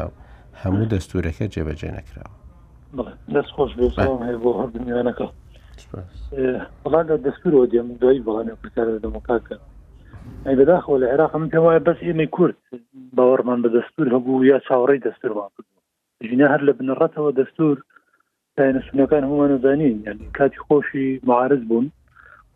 [0.62, 2.34] هەموو دەستورەکە جێبەجێ نەکراوە
[3.36, 3.72] دەست خۆش
[4.44, 5.26] بۆ هەردنیانەکە
[6.84, 9.56] بڵان لە دەستورەوە دێم دوایی بەڵانێ پرکار دەموکاکە
[10.46, 12.58] ئەی بەداخەوە لە عێراق من پێم وایە بەس ئێمە کورد
[13.18, 15.50] باوەڕمان بە دەستور هەبوو یا چاوەڕی دەستورمان
[16.28, 17.76] ژینە هەر لە بنەڕەتەوە دەستور
[18.90, 21.88] سنەکان هەمانە زانین یعنی کاتی خۆشی معارز بوون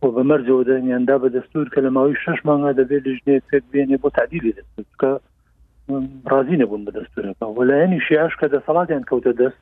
[0.06, 4.10] و بەمەرجەوە دەنیاندا بە دەستور کە لە ماوەی شش مانگا دەبێت لەژنێ پێت بێنێ بۆ
[4.18, 5.12] تعدیلی دەستکە
[6.32, 9.62] ڕازی نەبوون بە دەستورەکە وەلایەنی شیاش کە دەسەڵاتیان کەوتە دەست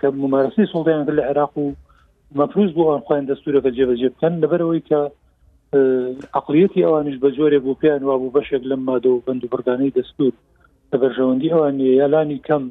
[0.00, 1.66] کە ممارسی سڵدایان لە عێراق و
[2.38, 5.00] مەفروز بۆ ئەخوایان دەستورەکە جێبەجێ بکەن لەبەرەوەی کە
[6.38, 10.32] عقلەتی ئەوانش بە جۆرێ بۆ پێیان وابوو بەشێک لەم مادە و بند و بەرگانەی دەستور
[10.90, 12.62] لە بەرژەوەندی ئەوان یالانی کەم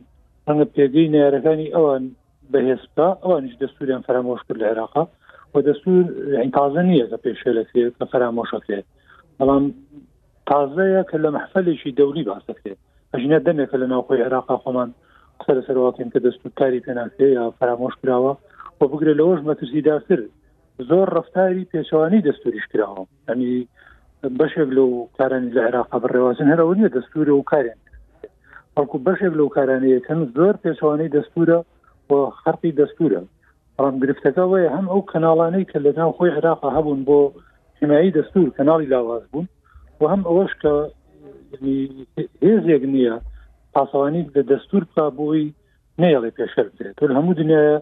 [0.48, 2.04] ڕەنگە پێگەی نارەکانی ئەوان
[2.52, 5.04] بەهێزکە ئەوانش دەستوریان فرامۆش کرد لە عێراقا
[5.54, 6.04] بە دەستور
[6.58, 8.86] تازە نییە لە پێشێلەکرێت لە فرامۆشەکرێت
[9.38, 9.66] بەڵام
[10.50, 12.80] تازەیە کە لە محفلێکی دەوری باسەکرێت
[13.12, 14.90] ئەژینە دەمێکە لە ناوخۆی عراقا خۆمان
[15.40, 18.34] قسە لە سەرواکەین کە دەستورکاری پێناکرێ یا فرامۆش کراوە
[18.78, 20.24] بۆ بگرێت لەەوەش مەترسی داکرد
[20.90, 23.54] زۆر ڕفتاری پێچوانی دەستوریش کراوە ئەنی
[24.40, 27.80] بەشێک لەو کارانی لە عێراقا بڕێوازن هەرەوە نیە دەستورە و کارێن
[28.76, 31.60] بەڵکو بەشێک لەو کارانەیەکەن زۆر پێچوانی دەستورە
[32.08, 33.22] بۆ خەرقی دەستورە
[33.84, 37.20] ڕامگرفتەکە وەیە هەم ئەو کەناڵانەی کە لە ناو خۆی عراقا هەبوون بۆ
[37.80, 39.48] حمایی دەستور کەناڵی لاواز بوون
[40.00, 40.74] و هەم ئەوەش کە
[42.46, 43.16] هێزێک نییە
[43.74, 45.44] پاسەوانی لە دەستور کا بۆی
[46.02, 47.76] نێڵی پێشەر بێت تۆ هەموو دنیاە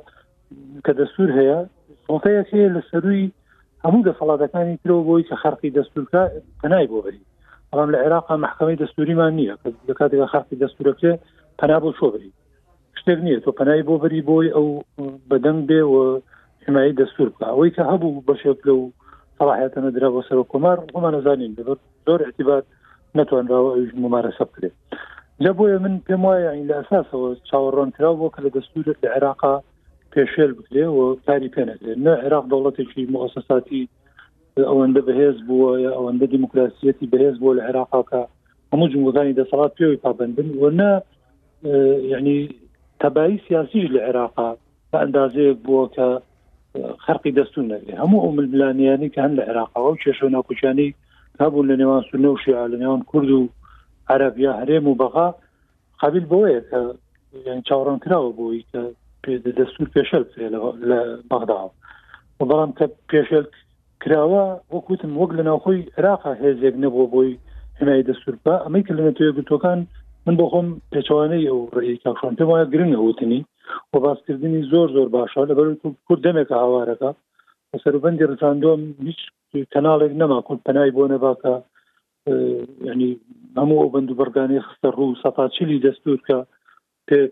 [0.86, 1.58] کە دەستور هەیە
[2.06, 3.26] سڵتەیەک هەیە لە سەروی
[3.86, 6.22] هەموو دەسەڵاتەکانی ترەوە بۆی کە خەرقی دەستورکە
[6.62, 7.26] پەنای بۆ بەری
[7.70, 11.12] بەڵام لە عێراقا محکمەی دەستوریمان نییە کە کاتێکە خەرقی دەستورەکە
[11.60, 12.32] پەنا بۆ شۆبری
[13.00, 14.68] شتێک نییە تۆ پەنای بۆ بەری بۆی ئەو
[15.32, 15.96] بەدەنگ بێ و
[16.66, 18.84] حمایی دەستور بکە ئەوەی کە هەبوو بەشێک لە و
[19.38, 22.66] سەڵاحەتە نەدرا بۆ سەر کۆمار خۆمان نزانین دەبێت زۆر اعتیبات
[23.20, 24.76] نتوانراوە ئەوش ممارەسە بکرێت
[25.44, 29.56] جا بۆیە من پێم وایە لە ئەساسەوە چاوەڕۆنکرا بۆ کە لە دەستورت لە عێراقا
[30.14, 33.84] پێشێل بکرێ و کاری پێنەکرێت نە عێراق دەوڵەتێکی مؤسساتی
[34.70, 38.22] ئەوەندە بەهێز بووە ئەوەندە دیموکراسیەتی بەهێز بووە لە عێراقاکە
[38.72, 40.70] هەموو جمگوزانی دەسەڵات پێوەی پابندن وە
[42.14, 42.38] یعنی
[43.04, 44.50] تەبایی سیاسیش لە عێراقا
[44.92, 46.08] بە ئەندازەیەک بووە کە
[47.06, 50.90] خەرقی دەستون نەگرێ هەموو ئەوملبلانیانی کە هەن لە عێراقاوە و کێشە ناکوچانی
[51.38, 53.44] کابوون لە نێوان سونە و شیع لە نێوان کورد و
[54.12, 55.28] عەربیا هەرێم و بەغا
[56.02, 56.80] قابل بۆیە کە
[57.68, 58.66] چاوەڕان کراوە بۆی
[59.24, 60.24] کە دەستور پێشل
[60.90, 61.00] لە
[61.32, 61.60] بەغدا
[62.40, 63.46] و بەڵام کە پێشل
[64.04, 64.44] کراوە
[64.76, 67.32] وەکوتم وەک لە ناوخۆی عراقا هێزێک نەبووە بۆی
[67.80, 69.80] حمای دەستور بە ئەمەی کە لە نەتوێ گوتۆکان
[70.28, 73.42] من بۆ خۆم پێچوانەی ئەو ڕێکاخان پێم وایە گرنگە وتنی
[73.92, 75.68] بۆ باسکردنی زۆر زۆر باشە لەبەر
[76.08, 77.10] کورد دەمێکە هاوارەکە
[77.84, 79.20] سەربندی ڕزاندۆم هیچ
[79.74, 81.54] کەناڵێک نەما کورد پەنای بۆ نەباکە
[82.90, 83.12] ینی
[83.60, 86.38] هەموو ئەو بند و بەرگانی خستە ڕوو سەپاچلی دەستور کە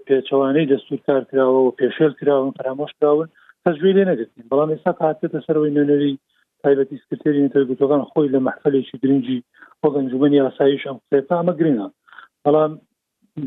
[0.07, 3.27] پێچوانەی دەستور کار کراوە و پێشێل کراون پرامۆش کراون
[3.63, 6.13] تەژوی لێ نەگرین بەڵام ئێستا کاتێتە سەرەوەی نوێنەری
[6.63, 9.39] تایبەتی سکرێری نتەگوتەکان خۆی لە مەحفلێکی گرنگی
[9.81, 11.87] بۆ گەنجومنی ئاساییش ئەم قسێتا ئەمە گرنگە
[12.47, 12.73] بەڵام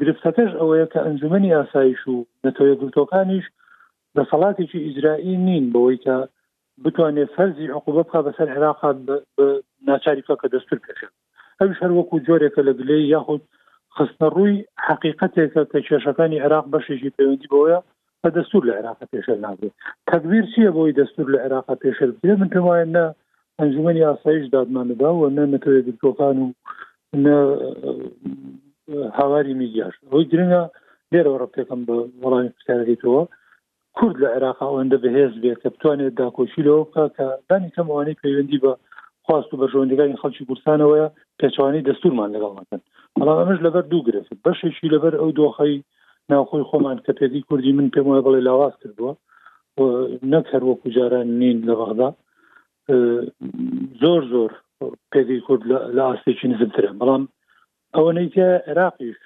[0.00, 3.46] گرفتەکەش ئەوەیە کە ئەنجومی ئاسایش و نەتەوە گوتۆکانیش
[4.14, 6.16] بە سەڵاتێکی ئیزرائیل نین بەوەی کە
[6.84, 8.90] بتوانێت فەرزی عقوبە بخە بەسەر عێراقا
[9.88, 11.00] ناچاریکە کە دەستور کەش
[11.60, 13.42] ئەوش هەروەکو جۆرێکە لە گلەی یاخود
[13.96, 17.78] خستنە ڕووی حقیقەتێکە کە کێشەکانی عێراق بەشێکی پەیوەندی بۆیە
[18.22, 19.74] بە دەستور لە عێراق پێشل نابێت
[20.10, 23.04] تەکبیر چییە بۆی دەستور لە عێراق پێشل بێ من پێمایە نە
[23.58, 26.50] ئەنجومی ئاسایش دادمانەدا و نە نەتەوێت گوتۆکان و
[28.90, 30.62] هاواری میدیاش ئەوی گرنگە
[31.12, 33.22] لێرە ڕپێکم بە وەڵامی پرسیارەکەیتەوە
[33.96, 38.18] کورد لە عێراقا ئەوەندە بەهێز بێت کە بتوانێت داکۆشی لەوە بکە کە دانی کەم ئەوانەی
[38.22, 38.72] پەیوەندی بە
[39.26, 41.06] خواست و بەژۆندەکانی خەڵکی کوردستانەوەە
[41.40, 42.80] پێچوانی دەستورمان لەگەڵمەکەن
[43.18, 45.76] بەڵام ئەمەش لەبەر دوو گرفت بەشێکی لەبەر ئەو دۆخی
[46.30, 49.12] ناوخۆی خۆمان کە پێدی کوردی من پێم وایە بڵێ لاواز کردووە
[50.32, 52.08] نەک هەروەکو جاران نین لە بەغدا
[54.02, 54.50] زۆر زۆر
[55.12, 55.62] پێدی کورد
[55.96, 57.22] لە ئاستێکی نزمترە بەڵام
[57.98, 59.16] ئەوەی کە عراقیش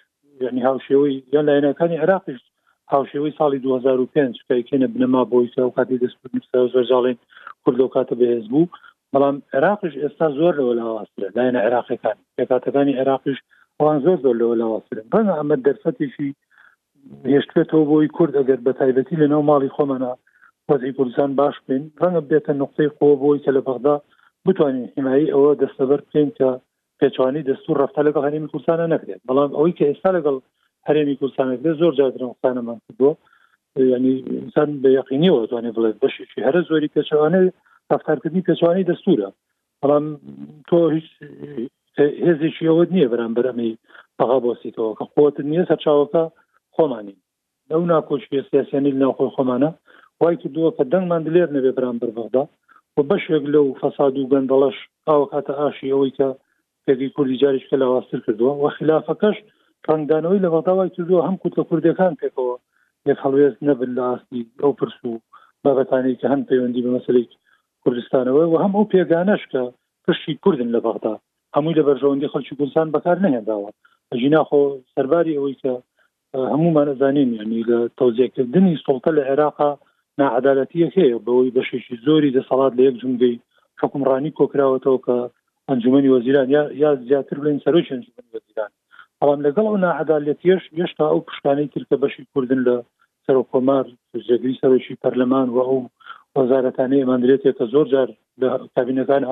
[0.45, 2.41] یعنی هاوشێوەی یان لایەنەکانی عراقیش
[2.93, 7.17] هاوشێوەی ساڵی 2005 کەکەێنە بنەما بۆیسە و کاتی دەستژاڵین
[7.65, 8.73] کورد لەو کاتە بەهێز بوو
[9.13, 13.39] بەڵام عراقش ئێستا زۆر لەوە لاواسرە لایەنە عراقەکان پێکاتەکانی عراقیش
[13.79, 16.29] ئەوان زۆر زۆر لەوە لاواسرن بەن ئەمە دەرفەتێکی
[17.35, 20.13] هێشتێتەوە بۆی کورد ئەگەر بە تایبەتی لە ناو ماڵی خۆمەنا
[20.69, 23.95] وەزی کوردستان باش بین ڕەنگە بێتە نقطەی قۆ بۆی کە لە بەغدا
[24.47, 26.51] بتوانین حیمایی ئەوە دەستەبەر بکەین کە
[27.01, 30.37] پێچوانی دەستور ڕفتا لەگەڵ هەرێمی کوردستانە نەکرێت بەڵام ئەوەی کە ئێستا لەگەڵ
[30.89, 33.11] هەرێمی کوردستانەکرێ زۆر جاگرانستانەمان بۆ
[33.95, 37.39] ینی انسان بە یقینیەوە دەتوانێت بڵێت بەشێکی هەرە زۆری پێچوانە
[37.93, 39.29] ڕفتارکردنی پێچوانی دەستورە
[39.83, 40.05] بەڵام
[40.69, 41.09] تۆ هیچ
[42.27, 43.73] هێزیشی ئەوە نییە بەرامبەرەمی
[44.19, 46.23] بەغا بۆسییتەوە کە خۆت نییە سەرچاوەکە
[46.77, 47.17] خۆمانی
[47.71, 49.71] لەو ناکۆچی سیاسیانی ناوخۆی خۆمانە
[50.21, 52.43] وای کردووە کە دەنگمان دلێر نەبێ بەرامبەر بەغدا
[52.97, 54.77] و بەشێک لەو فەساد و گەندەڵش
[55.09, 56.29] ئاوکاتە ئاشی ئەوەی کە
[56.87, 59.37] پێگی کوردی جاریش کە لەواستر کردووە و خلافەکەش
[59.89, 62.55] ڕنگدانەوەی لە بەداوای کردووە هەم کووت لە کوردەکان پێکەوە
[63.11, 65.11] یەک هەڵوێز نەبن لە ئاستی ئەو پرسو
[65.65, 67.31] بابەتانی کە هەم پەیوەندی بە مەسلێک
[67.83, 69.63] کوردستانەوە و هەم ئەو پێگانەش کە
[70.05, 71.15] پشتی کوردن لە بەغدا
[71.57, 73.71] هەمووی لە بەرژەوەندی خەڵکی کوردستان بەکار نهێنداوە
[74.21, 74.63] ژیناخۆ
[74.95, 75.73] سەرباری ئەوەی کە
[76.53, 79.71] هەمومانەزانین یعنی لە تەوزیەکردنی سڵتە لە عێراقا
[80.21, 83.37] نعدالەتیەک هەیە بەوەی بەشێکی زۆری دەسەڵات لە یەک جنگەی
[83.83, 85.19] حکومڕانی کۆکراوەتەوە کە
[85.73, 86.51] ئەنجومی وەزیران
[86.83, 88.71] یا زیاتر بڵین سەرۆکی ئەنجومی وەزیران
[89.21, 92.75] بەڵام لەگەڵ ئەو ناعدالەتیش هێشتا ئەو پشتانەی ترکە بەشی کوردن لە
[93.27, 93.85] سەر و کۆمار
[94.29, 95.79] جگری سەرۆکی پەرلەمان و ئەو
[96.39, 98.09] وەزارەتانەی ئەماندرێتێت کە زۆر جار
[98.41, 99.23] لە کابینەکان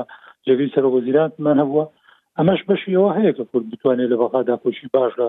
[0.46, 1.84] جگری سەر وەزیرانمان هەبووە
[2.38, 5.28] ئەمەش بەشیەوە هەیە کە کورد بتوانێت لە بەغادا کۆچی باش لە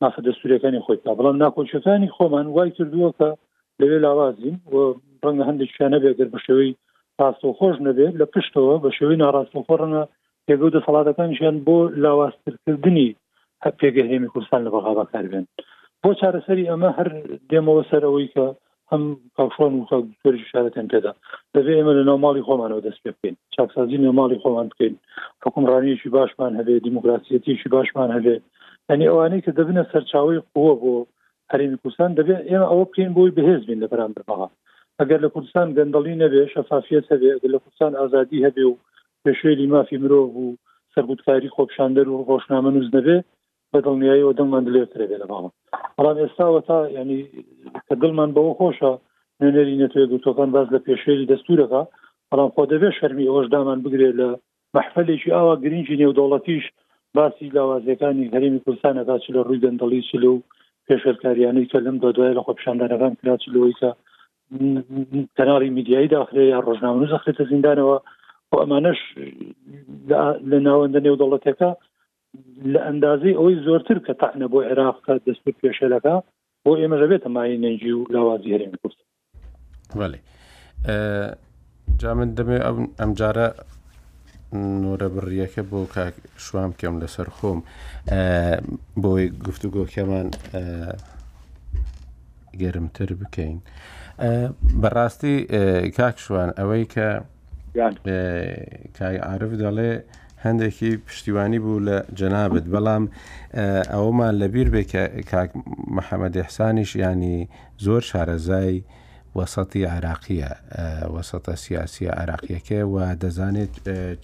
[0.00, 3.28] مافە دەستوریەکانی خۆی تا بەڵام ناکۆچەکانی خۆمان وای کردووە کە
[3.80, 4.74] لەوێ لاوازین و
[5.24, 6.72] ڕەنگە هەندێک شانە بێگەر بە شێوەی
[7.20, 10.02] ڕاستۆ خۆش نەبێت لە پشتەوە بە شێوەی ناڕاستۆ خۆڕەنە
[10.48, 13.08] پێگە و دەسەڵاتەکان ژیان بۆ لاواسترکردنی
[13.80, 15.44] پێگەهێمی کوردستان لە بەغا بەکار بێن
[16.02, 17.08] بۆ چارەسەری ئەمە هەر
[17.50, 18.46] دێمەوە سەرەوەی کە
[18.92, 19.02] هەم
[19.36, 21.12] کاکشۆن و کاگوتۆری شارەتەن پێدا
[21.54, 24.94] دەبێ ئێمە لە ناوماڵی خۆمانەوە دەست پێ بکەین چاکسازی نەماڵی خۆمان بکەین
[25.44, 28.36] حکومڕانیشی باشمان هەبێ دیموکراسیەتیشی باشمان هەبێ
[28.90, 30.92] ئەنی ئەوانەی کە دەبنە سەرچاوی قووە بۆ
[31.52, 34.48] هەرمی کوردستان دەبێ ئێمە ئەوە بکەین بۆی بەهێز بین لە بەرامبەرمەغا
[35.00, 38.74] ئەگەر لە کوردستان گەندەڵی نەبێ شەفافیت هەبێ لە کوردستان ئازادی هەبێ و
[39.26, 40.56] لە شوێری مافی مرۆڤ و
[40.94, 43.18] سەرگوتکاری خۆپشاندەر و ڕۆشنامە نووز دەبێ
[43.72, 45.50] بە دڵنیاییەوە دەمان دلێترێ بێ لەماڵە
[45.96, 47.20] بەڵام ئێستاوە تا ینی
[47.86, 48.92] کە دڵمان بەوە خۆشە
[49.40, 51.82] نوێنەری نەتوێ دوتۆکان باز لە پێشێری دەستورەکە
[52.30, 54.28] بەڵام خۆ دەبێت شەرمی ئەوەش دامان بگرێت لە
[54.74, 56.64] مححفلێکی ئاوا گرنگی نێودوڵەتیش
[57.16, 60.34] باسی لاوازەکانی هەرمی کوردستانەکە چ لە ڕووی دەندڵی چ لەو
[60.86, 63.90] پێشەرکاریانی کە لەم دو دوای لە خۆپشاندانەکان کراچ لەوەی کە
[65.36, 67.96] کەناری میدیایی داخرێ یا ڕۆژنامە زەخرێتە زیندانەوە
[68.56, 69.00] ئەمانش
[70.50, 71.70] لە ناوەندە نێودەڵەتەکە
[72.72, 76.14] لە ئەندازی ئەوەی زۆرتر کە تاحنە بۆ عێراقکە دەستور پێشەلەکە
[76.64, 78.96] بۆ ئێمەژە بێتە مای نەنجی و لاوازی هەرێن کورس
[79.98, 80.18] بەێ
[82.00, 82.58] جامن دەمێ
[83.00, 83.48] ئەمجارە
[84.82, 87.58] نۆرە بڕیەکە بۆ کاک شوام کەم لەسەر خۆم
[89.02, 90.28] بۆی گفتو گۆکەمان
[92.60, 93.56] گەرمتر بکەین
[94.82, 95.36] بەڕاستی
[95.98, 97.08] کاک شوان ئەوەی کە
[98.98, 99.90] کای عرف دەڵێ
[100.44, 103.04] هەندێکی پشتیوانی بوو لە جەنابەت بەڵام
[103.92, 104.82] ئەوەمان لەبییر بێ
[105.30, 105.50] کاک
[105.96, 107.38] محەممەد حسانیش ینی
[107.84, 108.74] زۆر شارەزای
[109.38, 110.50] وەسەتی عراقیە
[111.14, 113.74] وەسەتە سیاسیە عراقیەکە و دەزانێت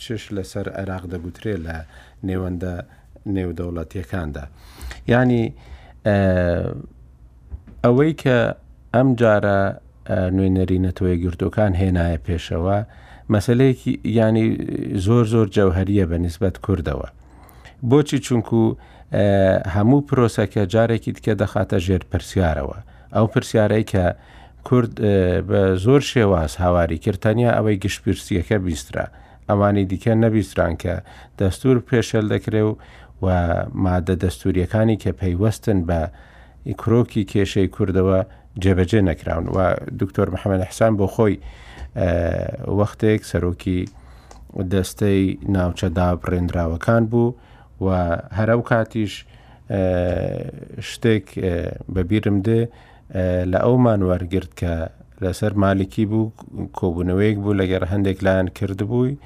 [0.03, 1.77] چش لەسەر عێراق دەگوترێت لە
[2.29, 2.75] نێوەندە
[3.37, 4.45] نێودەوڵەتیەکاندا
[5.13, 5.45] ینی
[7.85, 8.39] ئەوەی کە
[8.95, 9.59] ئەم جارە
[10.37, 12.79] نوێنەری نەتەوەی گرتوەکان هێنایە پێشەوە
[13.31, 14.57] مەسلەیەکی ینی
[15.07, 17.09] زۆر زۆر جەوهریە بە نسبت کوردەوە.
[17.91, 18.77] بۆچی چونکو
[19.77, 22.77] هەموو پرۆسەکە جارێکی دیکە دەخاتە ژێر پرسیارەوە.
[23.15, 24.05] ئەو پرسیارەی کە
[24.65, 24.93] کورد
[25.49, 29.07] بە زۆر شێواز هاواری کردتانیا ئەوەی گشتپرسیەکە بیسترا.
[29.51, 30.95] ئەوانی دیکە نەبیستران کە
[31.41, 32.75] دەستور پێشەل دەکرێ و
[33.25, 33.29] و
[33.85, 36.01] مادە دەستوریەکانی کە پەیوەستن بە
[36.81, 38.19] کرۆکی کێشەی کوردەوە
[38.63, 39.59] جێبەجێ نەکراون و
[40.01, 41.37] دکتۆر محەممەد حسان بۆ خۆی
[42.79, 43.81] وەختێک سەرۆکی
[44.73, 45.23] دەستەی
[45.55, 47.29] ناوچە دابڕێنراوەکان بوو
[47.85, 49.13] و هەرە و کاتیش
[50.91, 51.27] شتێک
[51.95, 52.61] بەبیرم دێ
[53.53, 54.73] لە ئەومان وەرگرت کە
[55.25, 56.33] لەسەر مالکی بوو
[56.79, 59.17] کۆبوونەوەیەک بوو لەگەر هەندێک لایەن کردبووی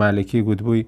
[0.00, 0.84] مالکی گوتبووی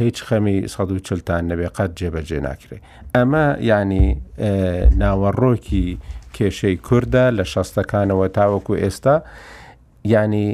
[0.00, 2.78] هیچ خەمی 1940تان نەبێ قەت جێبەجێ ناکرێ
[3.14, 4.06] ئەمە ینی
[5.00, 5.86] ناوەڕۆکی
[6.36, 9.16] کێشەی کووردا لە شەستەکانەوە تاوەکو ئێستا
[10.08, 10.46] ینی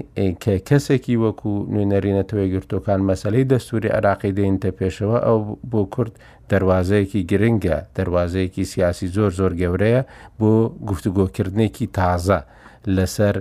[0.43, 6.15] کە کەسێکی وەکو نوێنەرینەتەوەی گرتوەکان مەسلەی دەستوری عراقی دێنتە پێشەوە ئەو بۆ کورد
[6.51, 10.03] دەواازەیەکی گرنگە دەواازەیەکی سیاسی زۆر زۆر گەورەیە
[10.41, 10.51] بۆ
[10.89, 12.41] گفتوگۆکردنێکی تازە
[12.97, 13.35] لەسەر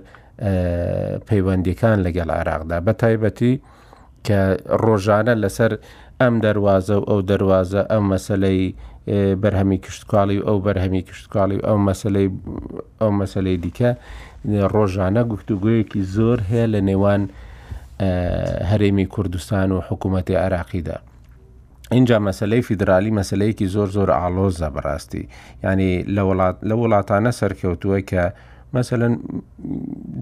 [1.27, 3.53] پەیوەندیەکان لەگەڵ عراقدا بە تایبەتی
[4.25, 4.39] کە
[4.83, 5.71] ڕۆژانە لەسەر
[6.21, 8.61] ئەم دەواازە و ئەو دەواازە ئەم مەسلەی
[9.41, 12.27] بەرهەمی کشتتوکاڵی و ئەو بەرهەمی کشتتوکاڵی و ئەو مەسلەی
[13.01, 13.91] ئەو مەسلەی دیکە
[14.73, 17.21] ڕۆژانە گفتوگویەکی زۆر هەیە لە نێوان
[18.69, 20.97] هەرێمی کوردستان و حکوومەتی عراقیدا.
[21.91, 25.23] اینجا مەسلەی فیدرالی مەسلەیەکی زۆر زۆر ئالۆزە بەڕاستی
[25.63, 25.91] ینی
[26.69, 28.23] لە وڵاتانە سەرکەوتووە کە
[28.73, 29.13] مەمثلەن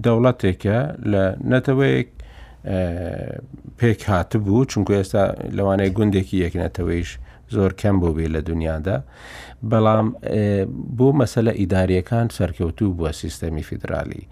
[0.04, 0.78] دەوڵەتێکە
[1.12, 2.08] لە نەتەوەیەک
[3.78, 5.22] پێک هاتبوو چونکو ئێستا
[5.56, 7.10] لەوانەیە گوندێکی یەکنەتەوەیش
[7.54, 8.96] زۆر کەم بۆ بێ لە دنیادا
[9.70, 10.08] بەڵام
[10.98, 14.24] بۆ مەسەلە ئیداریەکان سەرکەوتوو بووە سیستەمی فیدرالی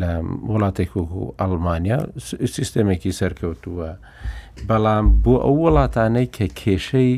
[0.00, 0.10] لە
[0.50, 1.98] وڵاتێک و ئەڵمانیا
[2.56, 3.88] سیستەمێکی سەرکەوتووە
[4.68, 7.14] بەڵام بۆ ئەو وڵاتانەی کە کێشەی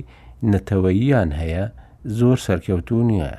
[0.53, 1.65] نەتەوەییان هەیە
[2.19, 3.31] زۆر سەرکەوتون نیە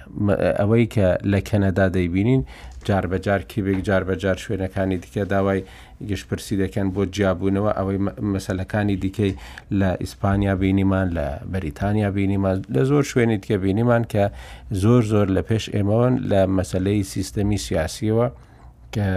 [0.59, 2.41] ئەوەی کە لە کەنەدا دەیبینین
[2.87, 5.61] جاربەجار کیبێک جاربەجار شوێنەکانی دیکە داوای
[6.09, 7.99] گەشتپرسی دەکەن بۆ جیاببوونەوە ئەوەی
[8.35, 9.31] مەسلەکانی دیکەی
[9.79, 14.23] لە ئیسپانیا بینیمان لە بەریتانیا بینیمان لە زۆر شوێنیت کە بینیمان کە
[14.83, 18.27] زۆر زۆر لە پێش ئێمەوەن لە مەسلەی سیستەمی سیاسیەوە
[18.93, 19.07] کە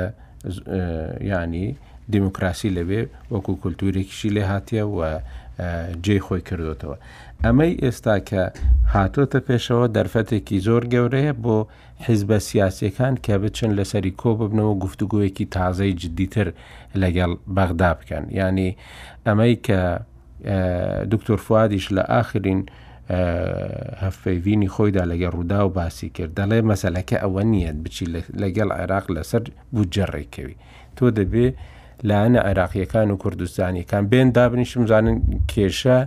[1.31, 1.67] ینی
[2.15, 3.01] دیموکراسی لەوێ
[3.33, 5.01] وەکو کولتورێکیشی لێ هاتیە و
[6.05, 6.97] جێ خۆی کردوتەوە
[7.45, 8.43] ئەمەی ئێستا کە
[8.95, 11.57] هاتۆتە پێشەوە دەرفەتێکی زۆر گەورەیە بۆ
[12.07, 16.49] حیزبە سیاسەکان کە بچن لەسەری کۆ ببنەوە گفتوگویەکی تازەی جدیتر
[17.03, 18.71] لەگەڵ بەغدا بکەن ینی
[19.27, 19.81] ئەمەی کە
[21.13, 22.61] دکتۆر فادیش لە آخرین
[24.05, 28.07] هەفەیڤینی خۆیدا لەگە ڕوودا و باسی کرد دەڵێ مەسلەکە ئەوە نیەت بچی
[28.43, 29.43] لەگەڵ عێراق لەسەر
[29.75, 30.57] بجەڕێکەوی
[30.97, 31.47] تۆ دەبێ
[32.09, 35.19] لایەنە عێراقیەکان و کوردستانیەکان بێن دابنیشم زانن
[35.53, 35.99] کێشە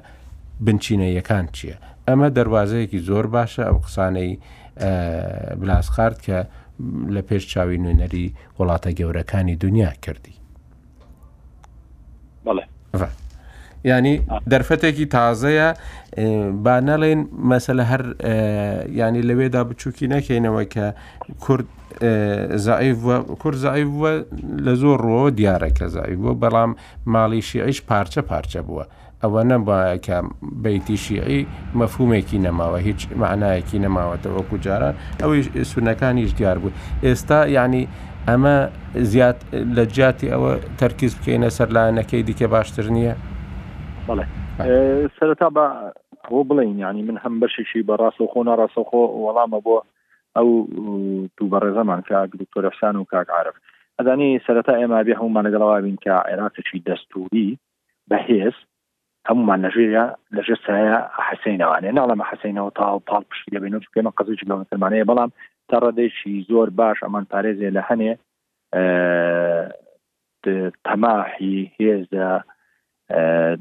[0.65, 1.75] بنچینەیەکان چییە
[2.07, 4.39] ئەمە دەواازەیەکی زۆر باشە ئەو قسانەی
[5.61, 6.39] بلاسخارد کە
[7.15, 8.25] لە پێش چاوی نوێنەری
[8.59, 10.33] وڵاتە گەورەکانی دنیا کردی
[13.85, 14.15] ینی
[14.51, 15.69] دەرفەتێکی تازەیە
[16.65, 18.03] با نەڵێن مەسلە هەر
[18.99, 20.87] ینی لەوێدا بچووکی نەکەینەوە کە
[21.45, 21.65] کورد
[23.41, 24.11] کورد زایی بووە
[24.65, 26.71] لە زۆر ڕۆ دیارە کە زایی بووە بەڵام
[27.13, 28.83] ماڵی شیعش پارچە پارچە بووە
[29.23, 30.17] ئەوە نەبواکە
[30.63, 31.41] بیتی شیعی
[31.81, 36.71] مەفهومێکی نەماوە هیچ معنایەکی نەماوەتە وەکو جاران ئەوەی سونەکانیش دیار بوو
[37.05, 37.81] ئێستا یعنی
[38.29, 38.55] ئەمە
[39.13, 39.37] زیات
[39.75, 43.15] لە جیاتی ئەوە تەرکیز بکەینە سەر لاەنەکەی دیکە باشتر نییە
[44.07, 44.25] بڵێ
[45.17, 45.65] سەرتا بە
[46.27, 49.75] ئەوە بڵین ینی من هەم بەشیشی بە ڕاستەخۆ ناڕاستەخۆ وەڵامە بۆ
[50.35, 50.49] ئەو
[51.37, 53.55] دوو بەڕێزەمان کاک دکتۆرەفسان و کاک عرف
[53.99, 57.49] ئەدانی سەرەتا ئێمە بێ هەمومان لەگەڵەوە بین کە عێراقێکی دەستوری
[58.09, 58.57] بەهێز
[59.29, 60.05] هەمومان لەژێرە
[60.37, 65.31] لەژێر سایە حەسینەوانێ ناڵەمە حەسینەوە تا پاڵ پشتی دەبین و بکەمە قزوی لە مسلمانەیە بەڵام
[65.69, 68.11] تا ڕدەیشی زۆر باش ئەمان پارێزێ لە هەنێ
[70.87, 72.29] تەماحی هێزدا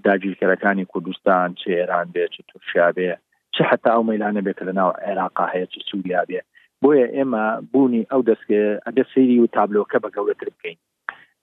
[0.06, 3.12] داگیرکەرەکانی کوردستان چ ئێران بێ چ تورکیا بێ
[3.54, 6.40] چه حتا ئەو مەلانە بێت لە ناو عێراقا هەیە چ سووریا بێ
[6.82, 10.78] بۆیە ئێمە بوونی ئەو دەستکە ئەدە سەیری و تابلۆکە بە گەورەتر بکەین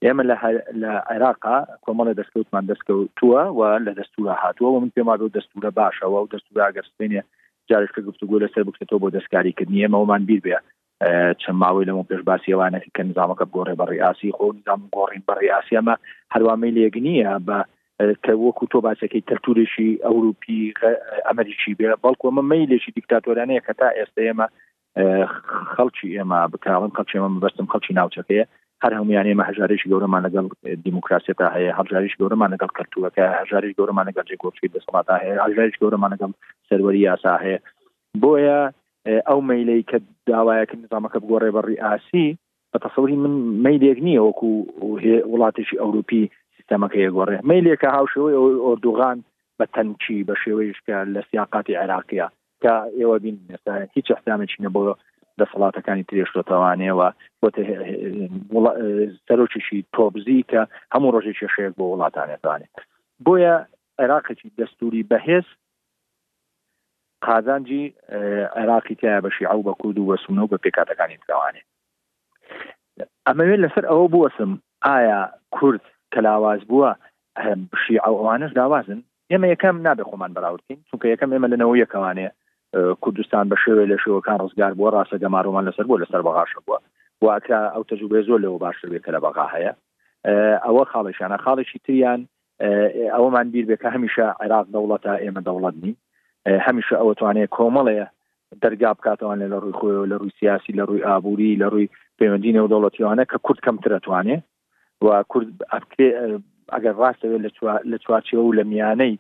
[0.06, 0.36] ئێمە لە
[1.12, 6.30] عێراقا کۆمەڵە دەستکەوتمان دەستکەوتووە و لە دەستورا هاتووە و من پێما بۆ دەستورە باشەوە و
[6.34, 7.22] دەستورا گەستێنێ
[7.70, 10.58] جارشکە گفتوگو لەسەر بکرێتەوە بۆ دەستکاریکردنی ئێمەمان بیر بێ
[11.42, 15.96] چەند ماوەی لەمە پێشباسیەوانە کە نظامەکە گۆڕێ بە ڕاسی خۆ نظام گۆڕین بە ڕاسی ئەمە
[16.34, 17.58] هەروامەی لێگنیە بە
[18.26, 20.60] کە وەکو تۆ باسەکەی تەرتورێکی ئەوروپی
[21.28, 24.48] ئەمریکی بێ بەڵکو ئەمە میلێکی دیکتاتۆرانەیە کە تا ئێستا ئێمە
[25.76, 28.48] خەڵکی ئێمە بکاڵم خەڵکی ئێمە بەستم خەڵکی ناوچەکەەیە
[28.84, 30.46] هەر هەمویان ئێمە هەژارێکی گەورەمان لەگەڵ
[30.86, 36.32] دیموکراسیتا هەیە هەژاریش گەورەمان لەگەڵ کەرتووەکە هەژاریش گەورەمان لەگەڵ جێگۆچی دەسەڵاتا هەیە هەژاریش گەورەمان لەگەڵ
[36.70, 37.60] سەروەری یاسا هەیە
[38.24, 38.60] بۆیە
[39.30, 39.98] ئەو مەیلەی کە
[40.30, 42.28] داوایەکە نظامەکە بگۆڕێ بەڕی ئاسی
[42.72, 43.34] بە تەسەوری من
[43.66, 44.50] مەیلێک نییە وەکو
[45.34, 46.24] وڵاتێکی ئەوروپی
[46.56, 48.36] سیستەمەکە یگۆڕێ مەیلێکە هاوشەوەی
[48.68, 49.18] ئۆردوغان
[49.60, 52.28] بە تەنکی بە شێوەیشکە لە سیاقاتی عراقیە
[52.64, 53.38] کە ئێوە بین
[53.98, 54.94] هیچ ئەحسامێکی نەبەوە
[55.42, 57.08] دەسەڵاتەکانی ترێشتەوانەوە
[58.52, 58.60] بۆ
[59.28, 60.62] سەرۆکیشی تۆبزی کە
[60.94, 62.76] هەموو ڕۆژی کێشەیەک بۆ وڵاتانێتوانێت
[63.26, 63.56] بۆیە
[64.02, 65.48] عێراقێکی دەستوری بەهێز
[67.26, 67.84] قازانجی
[68.58, 71.68] عێراقی تایە بەشی ئەو بە کورد و وەسمنەوە بە پێکاتەکانی داوانێت
[73.28, 74.52] ئەمەوێت لەسەر ئەوە بوەسم
[74.86, 75.22] ئایا
[75.56, 76.92] کورد کە لاواز بووە
[77.84, 79.00] شی ئەوانش داوازن
[79.32, 82.32] ئێمە یەکەم نابێ خۆمان بەراوردین چونکە یەکەم ئێمە لەنەوە یەکەوانەیە
[83.02, 86.80] کوردستان بە شێوێ لە شێوەکان ڕزگار بووە ڕاستە گەمارومان لەسەر بۆ لەسەر بەغاشە بووە
[87.26, 89.72] واکە ئەو تەجوبێ زۆر لەوە باشتر بێت کە لە بەغا هەیە
[90.66, 92.22] ئەوە خاڵێکیانە خاڵێکی تریان
[93.16, 95.94] ئەوەمان بیر بێت کە هەمیشە عێراق دەوڵەتە ئێمە دەوڵەت نی
[96.68, 98.08] هەمیشە ئەوە توانێت کۆمەڵەیە
[98.64, 101.88] دەرگا بکاتەوە لە ڕووی خۆی لە ڕووی سیاسی لە ڕووی ئابووری لە ڕووی
[102.20, 104.38] پەیوەندینە و دەوڵەتیوانە کە کورد کەمترەتوانێ
[105.06, 105.48] و کورد
[106.74, 107.42] ئەگەر ڕاستەوێت
[107.92, 109.14] لە چوارچەوە و لە میانەی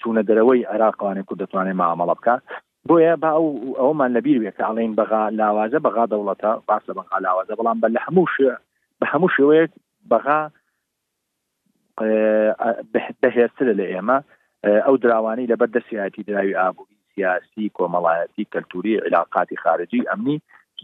[0.00, 2.44] چوونە دەرەوەی عێراقوانێ کورد دەتوانێت مامەڵە بکات
[2.88, 7.54] بۆیە با ئەو ئەومان لەبیر بێت کە ئەڵێن بەغا لاوازە بەغا دەوڵەتە باسە بەغا لاوازە
[7.58, 8.26] بەڵام بە لە هەموو
[9.00, 9.70] بە هەموو شێوەیەک
[10.10, 10.40] بەغا
[13.22, 14.18] بەهێرتر لە ئێمە
[14.86, 20.36] ئەو دراوانی لەبەر دەسیاتی دراوی ئابووی سیاسی کۆمەڵایەتی کەلتوری علااقاتی خارجی ئەمنی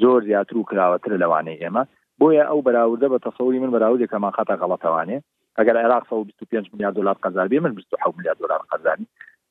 [0.02, 1.82] زۆر زیاتر و کراوەتر لەوانەیە ئێمە
[2.20, 5.18] بۆیە ئەو بەراوردە بە تەسەوری من بەراودێکەمان خەتە غەڵەتەوانێ
[5.58, 9.06] ئەگەر عێراق 25 میلیارد دلار قەزاربی من 26 میلیارد دلار قەزانی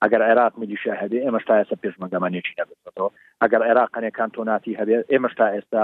[0.06, 3.10] ئەگەر عێراق میدیشە هەبێ ئێمەش تا ئێستا پێشمەگەمانێکی نەبێتەوە
[3.43, 5.84] ئەگەر عێراق قەنێ کانتۆناتی هەبێ ئێمەش تا ئێستا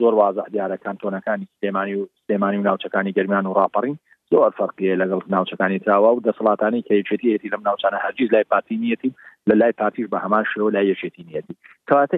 [0.00, 3.96] زۆر وازە دیارە کانتۆنەکانی سلێمانی و سلێمانی و ناوچەکانی گەرمیان و راپەڕین
[4.32, 9.10] زۆر فەرقیە لەگەڵ ناوچەکانی تاوا و دەسەڵاتانی کەیچێتی ئەتی لەم ناوچانە هەرگیز لای پارتی نیەتی
[9.48, 11.54] لە لای پارتیش بە هەمان شێوە لای یەشێتی نیەتی
[11.88, 12.16] کەواتە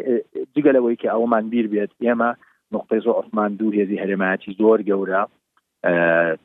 [0.54, 2.30] جگە لەوەی کە ئەومان بیر بێت ئێمە
[2.74, 5.22] نقطەی زۆر عثمان دوو هێزی هەرێمایەتی زۆر گەورە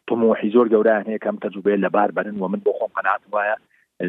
[0.08, 3.56] تموحی زۆر گەوران هەیە کەم تەجوبێ لەبار بەرن و من بۆ خۆم قەنات وایە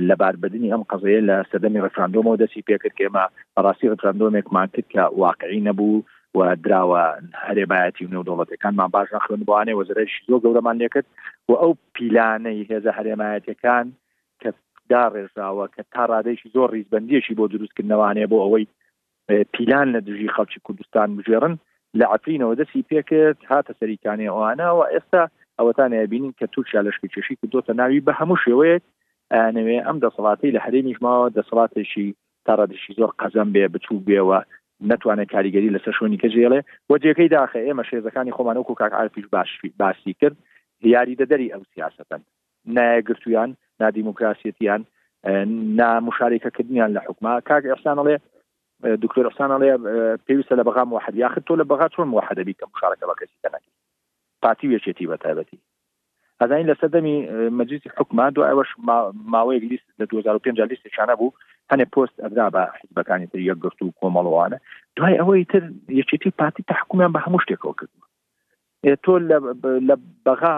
[0.01, 3.25] لە باربدنی ئەم قزەیە لە سەدەمی ڕفراندۆمەوە دەستی پێکرد کێمە
[3.57, 6.03] بەڕاستی ڕفراندۆمێکمان کرد کە واقعی نەبوو
[6.39, 7.03] و دراوە
[7.47, 11.07] هەرێبایەتی نێو دەوڵەتەکانمان باش نخوێنبوانێ وەزرش زۆر گەورەمان لێکرد
[11.49, 13.87] و ئەو پیلانەی هێزە هەرێمایەتەکان
[14.41, 14.51] کە
[14.93, 18.67] داڕێژراوە کە تا ڕادێکی زۆر ریزبندیەشی بۆ دروستکردنەوانێ بۆ ئەوەی
[19.55, 21.55] پیلان لە دژی خەڵکی کوردستان بژێرن
[21.99, 25.23] لە عفرینەوە دەستی پێکرد هاتە سەریکانی ئەوانە و ئێستا
[25.59, 28.79] ئەوەتان بینین کە تووشیا لەشکی چێشی کردوتە ناوی بە هەموو شێوەیە
[29.57, 32.07] نوێ ئەم دەسەڵاتی لە هەرێنیش ماوە دەسەڵاتێکی
[32.47, 34.39] تاڕادشی زۆر قەزم بێ بچوو بێەوە
[34.91, 36.61] نتوانێت کاریگەری لەسەر شوێنی کەژێڵێ
[36.93, 40.37] وەجێەکەی داخە ئێمە شێزەکانی خۆمان و کاک ئارفیش باشی باسی کرد
[40.83, 42.21] دیاری دەدەری ئەو سیاستن
[42.77, 43.51] نایەگرتویان
[43.83, 44.81] نادیموکراسیەتیان
[45.81, 48.17] نامشارێکەکردنیان لە حکما کاک ئەفسانڵێ
[49.05, 49.71] دکتۆر ئەفسانڵێ
[50.27, 53.71] پێویستە لە بەغام وحد یاخت تۆ لە بەغا چۆن وحدەبی کە مشارەکە بە کەسی تەنەکە
[54.43, 55.59] پاتی وێچێتی بەتابەتی
[56.41, 57.17] ئەزانین لە سەدەمی
[57.59, 58.71] مەجلیسی حکوما دو ئەوەش
[59.35, 61.35] ماوەیەک لیست لە 2005 لیستی شانە بوو
[61.71, 64.59] هەنێ پۆست ئەدا بە حیزبەکانی تر یەک گرت و کۆمەڵوانە
[64.97, 65.63] دوای ئەوەی تر
[66.01, 68.07] یەکێتی پاتی تحکومیان بە هەموو شتێکەوە کردوە
[69.05, 69.13] تۆ
[69.89, 69.93] لە
[70.27, 70.57] بەغا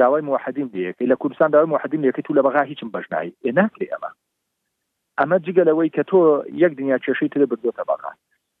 [0.00, 3.86] داوای موحدیم دیەکەی لە کوردستان داوای موحدیم یەکەی تو لە بەغا هیچم بەژنایی ێ ناکرێ
[3.92, 4.10] ئەمە
[5.18, 6.18] ئەمە جگەلەوەی کە تۆ
[6.64, 8.12] یەک دنیا کێشەی تر بردوتە بەغا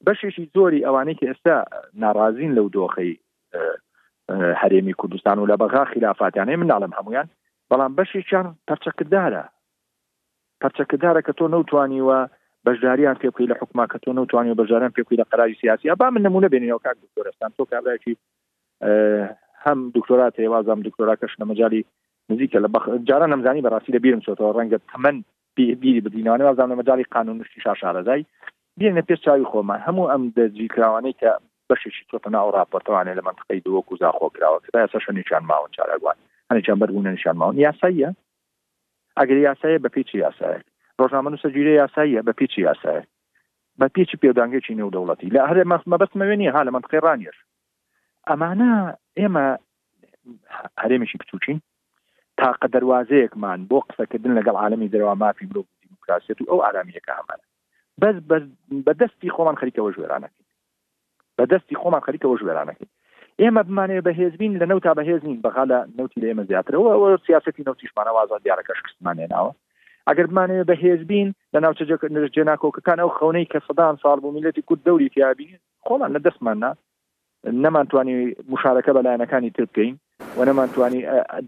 [0.06, 1.56] بەشێکی زۆری ئەوانەی کە ئێستا
[2.02, 3.12] ناڕازین لەو دۆخەی
[4.62, 7.26] هەرێمی کوردستان و لە بەغا خلافاتیانەی مناڵم هەمویان
[7.70, 9.44] بەڵام بەشیان پەرچەکردارە
[10.62, 12.20] پەرچەکردارە کە تۆ نەوتوانیوە
[12.66, 16.22] بەشداریان پێکوی لە حکوما کە تۆ نەوتوانی و بەژاران پێکوی لە قەرای سیاسی با من
[16.26, 18.16] نمونە بینینەوە کاک دکتۆرستان تۆ کابراکی
[19.64, 21.84] هەم دکتۆرات هێوازم دکتۆرا کەش لە مەجای
[22.30, 25.16] نزیکە لە بەخ جاران نەمزانی بەڕاستی لە بیرم چۆتەوە ڕەنگە تەمەەن
[25.56, 28.22] بیری بدینانەوە زانە مەجای قانونشتی شاشارەزای
[28.80, 31.30] بینە پێش چاوی خۆمان هەموو ئەم دەجیکراوانەی کە
[31.70, 36.16] بەشێکی تۆتە ناو راپەرتوانێ لە منتقی دووەکو زاخۆکراوە یاسا شنیشان ماون چارەگوان
[36.50, 38.10] هەنێکیان بەربوون نیشان ماون یاساییە
[39.18, 40.60] ئەگەر یاسایە بە پیچی یاسایە
[41.00, 43.02] ڕۆژنامە نووسەگیری یاساییە بە پیچی یاسایە
[43.80, 47.38] بە پێچی پێدانگێکی نێو دەوڵەتی لە هەرێ مەبەستمەوێنی ها لە منتقی ڕانیش
[48.28, 48.72] ئەمانە
[49.18, 49.46] ئێمە
[50.82, 51.58] هەرێمێکی کچوچین
[52.40, 57.44] تاقە دەواازەیەکمان بۆ قسەکردن لەگەڵ عالمی دەرەوە مافی برۆ دیموکراسێت و ئەو ئارامیەکە هەمانە
[58.00, 58.16] بەس
[58.86, 60.41] بەدەستی خۆمان خەریکەوە ژێرانەکە
[61.40, 62.90] بە دەستی خۆمان خەریکەوە ژوێرانەکەی
[63.40, 68.12] ئێمە بمانێ بەهێزبین لە نەوتا بەهێزنین بەغا لە نوتی لە ئێمە زیاترەوە ئەوە سیاستی نوتیشمانە
[68.16, 69.50] وازان دیارەکەش کردمانێناوە
[70.08, 71.96] ئەگەر بمانێ بەهێزبین لە ناوچەجێ
[72.50, 75.48] ناکۆکەکان ئەو خەونەی کە سەدان ساڵ بوو میلەتی کورد دەوری تیابی
[75.86, 76.70] خۆمان لە دەستماننا
[77.64, 78.16] نەمانتوانی
[78.52, 79.94] مشارەکە بەلایەنەکانی تر بکەین
[80.36, 81.00] و نەمانتوانی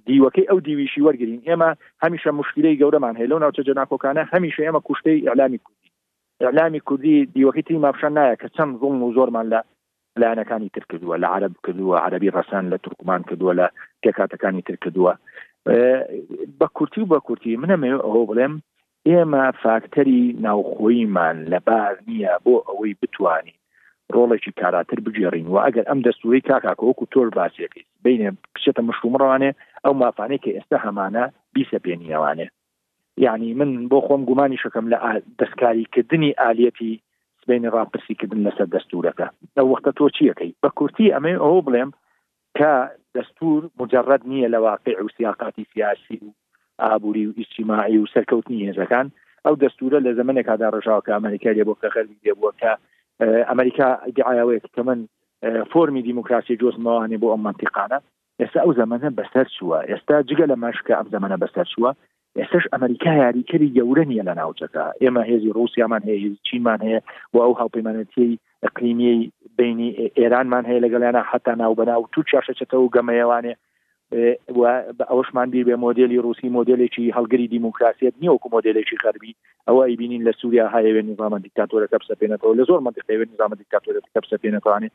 [0.08, 1.70] دیوەکەی ئەو دیویشی وەرگین ئێمە
[2.04, 5.88] هەمیشە مشکلەی گەورەمان هەیە لەو ناوچەجە ناکۆکانە هەمیشە ئێمە کوشتەی ئەلامی کوردی
[6.46, 9.60] ئەلامی کوردی دیوەکەی تری ماپشان نایە کە چەند زڵم و زۆرمان لە
[10.22, 13.66] لایەنەکانی تر کردووە لە عرب کردووە عربی ڕسان لە تورکمان کردووە لە
[14.02, 15.12] تێکاتەکانی تر کردووە
[16.58, 18.54] بە کورتی و بە کورتی منەمێ ئەو بڵێم
[19.08, 23.56] ئێمە فاکتەری ناوخۆیمان لە باز نییە بۆ ئەوەی بتوانین
[24.14, 29.50] ڕۆڵێکی کاراتر بگێڕین و ئەگەر ئەم دەستوری کاکاکەوەکو تۆر باسیەکەی بینێ بچێتە مشرومڕوانێ
[29.84, 32.46] ئەو مافانەی کە ئێستا هەمانە بیسە پێنیەوانێ
[33.24, 34.96] یعنی من بۆ خۆم گومانی شەکەم لە
[35.40, 36.92] دەستکاریکردنی ئالەتی
[37.48, 39.26] بین ڕاپرسیکردن لەسەر دەستورەکە
[39.56, 41.90] لەو وەختە تۆ چیەکەی بە کورتی ئەمێ ئەو بڵێم
[42.58, 42.72] کە
[43.16, 46.28] دەستور مجرد نییە لە واقع و سیاقاتی سیاسی و
[46.84, 49.06] ئابووری و ئیجتیماعی و سەرکەوتنی هێزەکان
[49.44, 52.72] ئەو دەستورە لە زمانێکدا ڕژاوکە ئەمریکا لێ بۆ خەخەری دێبووە کە
[53.50, 55.00] ئەمریکا دیعاوەیەک کە من
[55.70, 57.98] فۆمی دیموکراسی جۆزمەوانێ بۆ ئەم منتیقانە
[58.40, 61.90] ئێستا ئەو زمانە بەسەر چووە ئێستا جگە لە ماشکە ئەم زمانە بەسەر چووە
[62.38, 67.00] ئێستش ئەمریکا یاریکەری گەورە نیە لە ناوچەکە ئێمە هێزی رووسیامان هەیە چینمان هەیە
[67.34, 68.30] و ئەو هاوپەیمانەتی
[68.64, 69.14] ئەقلیمی
[69.58, 73.54] بینی ئێرانمان هەیە لەگەڵیانە حتا ناو بەناو تو چاشەچێتە و گەمەیەوانێ
[75.10, 79.32] ئەوشمان بیر بێ مۆدلی روسی مۆدلێکی هەلگری دیموکراسیت نییە وەکو مۆدلێکی غەربی
[79.68, 84.90] ئەوە ئیبینین لە سووریا هاەوێ نظامە دیکتاتۆرە کەپسەپێنەوە لە زۆر منتیقەوێت نظامە دیکتاتۆرە کەپسەپێنەکانی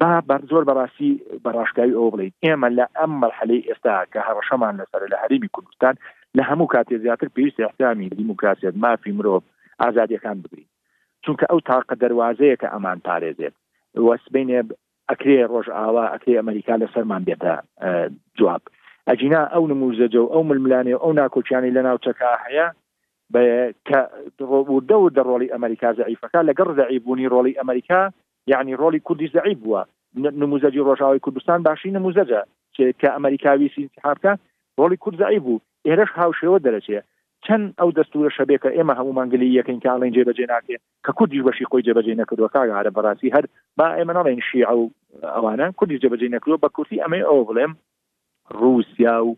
[0.00, 1.10] با بەر زۆر بەڕاستی
[1.44, 5.94] بەڕاشگاوی ئەو بڵین ئێمە لە ئەم مەرحەلی ئێستا کە هەڕەشەمان لەسەر لە هەریبی کوردستان
[6.38, 9.42] لە هەموو کاتێ زیاتر پێویست ئەحتامی دیموکراسیت مافی مرۆڤ
[9.82, 10.68] ئازادیەکان بگرین
[11.24, 13.54] چونکە ئەو تاقە دەواازەیە کە ئەمان پارێزێت
[14.06, 14.58] وەسبینێ
[15.10, 17.54] ئەکرێ ڕۆژ ئاوا ئەکرێ ئەمریکا لە سەرمان بێتە
[18.38, 18.62] جواب
[19.10, 22.66] ئەجینا ئەو نموزەجە و ئەو ململانێ ئەو ناکۆچیانی لە ناوچەکە هەیە
[24.88, 28.00] دە و دەڕۆڵی ئەمریکا زعیفەکە لەگەڕ زعیبوونی ڕۆڵی ئەمریکا
[28.52, 29.82] یعنی ڕۆلی کوردی زعیب بووە
[30.42, 32.40] نموزەجی ڕۆژاوی کوردستان باشی نموزەجە
[33.00, 34.32] کە ئەمریکاوی سینتحابکە
[34.78, 35.58] ڕۆلی کورد زعیب بوو
[35.88, 37.00] ئێرەش هاوشێەوە دەرەچێ
[37.44, 41.68] چەند ئەو دەستورە شەبێ کە ئێمە هەموو مانگلی یەکەین کاڵین جێبەجێ ناکێ کە کوردیش بەشی
[41.70, 43.44] خۆی جێبەجێ نەکردووە کاگارە بەڕاستی هەر
[43.78, 44.90] با ئێمە ناڵێن شیع و
[45.34, 47.72] ئەوانە کوردی جێبەجێ نەکردوە بە کورتی ئەمە ئەو بڵێم
[48.60, 49.30] رووسیا و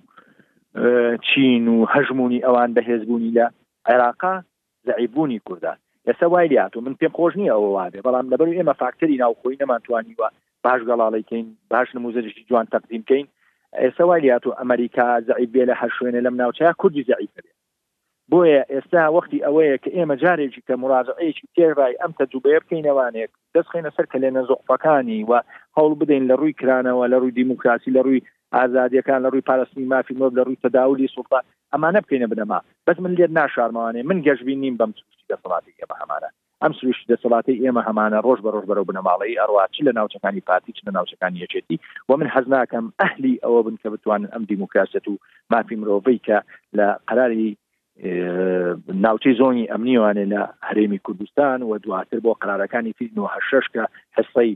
[1.28, 3.46] چین و هەژمونی ئەوان بەهێزبوونی لە
[3.88, 4.34] عێراقا
[4.86, 5.76] زعیبوونی کوردان
[6.08, 9.58] ئێستا وای لات و من پێم خۆش نیە ئەوە وادێ بەڵام لەبەر ئێمە فاکتەری ناوخۆی
[9.62, 10.28] نەمانتوانیوە
[10.64, 13.26] باش گەڵاڵیکەین باش نموزەرشی جوان تەقدیمکەین
[13.76, 17.50] ئێستا وایات و ئەمریکا زعیب بێ لە هەر شوێنە لەم ناوچە کوردی زعیب بێ
[18.30, 24.06] بۆیە ئێستا وەختی ئەوەیە کە ئێمە جارێکی کە مراجعەیەکی تێڕای ئەم تەجوبەیە بکەینەوانێک دەستخینە سەر
[24.10, 25.32] کە لێ نەزۆقفەکانی و
[25.76, 28.24] هەوڵ بدەین لە ڕووی کرانەوە لە ڕووی دیموکراسی لە ڕووی
[28.56, 31.38] ئازادیەکان لە ڕووی پارستنی مافی مۆب لە ڕووی تەداولی سوڵتا
[31.72, 36.27] ئەمانە بکەینە بنەما بەس من لێت ناشارمەوانێ من گەشتبی نیم بەم چشتی دەسەڵاتی بە هەمانە
[36.68, 40.80] ئەم سروش دەسەڵاتی ئێمە هەمانە ڕۆژ بە ڕۆژ بەرەو بنەماڵی ئەڕواچی لە ناوچەکانی پارتی چ
[40.86, 41.76] لە ناوچەکانی یەکێتی
[42.08, 45.14] و من حەزناکەم ئەهلی ئەوە بن کە بتوانن ئەم دیموکراسەت و
[45.52, 46.38] مافی مرۆڤی کە
[46.78, 47.46] لە قراری
[49.04, 53.82] ناوچەی زۆنی ئەمنیوانێ لە هەرێمی کوردستان و دواتر بۆ قرارەکانی فیلمەوە شش کە
[54.16, 54.50] حسەی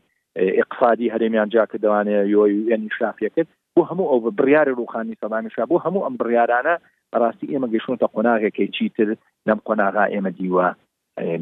[0.61, 6.15] اقتصادی هەرێمیان جاکە دەوانێت یۆیێنی شافەکرد بۆ هەموو ئەو بڕیاری روخانی سەدانیشا بۆ هەموو ئەم
[6.21, 6.75] بڕیارانە
[7.21, 9.09] ڕاستی ئێمە گەشتونتە قۆناغەکەی چیتر
[9.47, 10.69] لەم قۆناغا ئێمە دیوە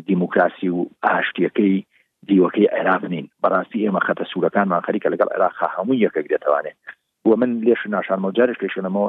[0.06, 1.82] دیموکراسی و ئاشتیەکەی
[2.28, 6.76] دیوەکەی عێراق نین بەڕاستی ئێمە خەتە سوورەکانمان خەریکە لەگەڵ عێراقا هەموو یەکە دێتوانێت
[7.24, 9.06] و من لێش ناشارمە جارش لێشنەوە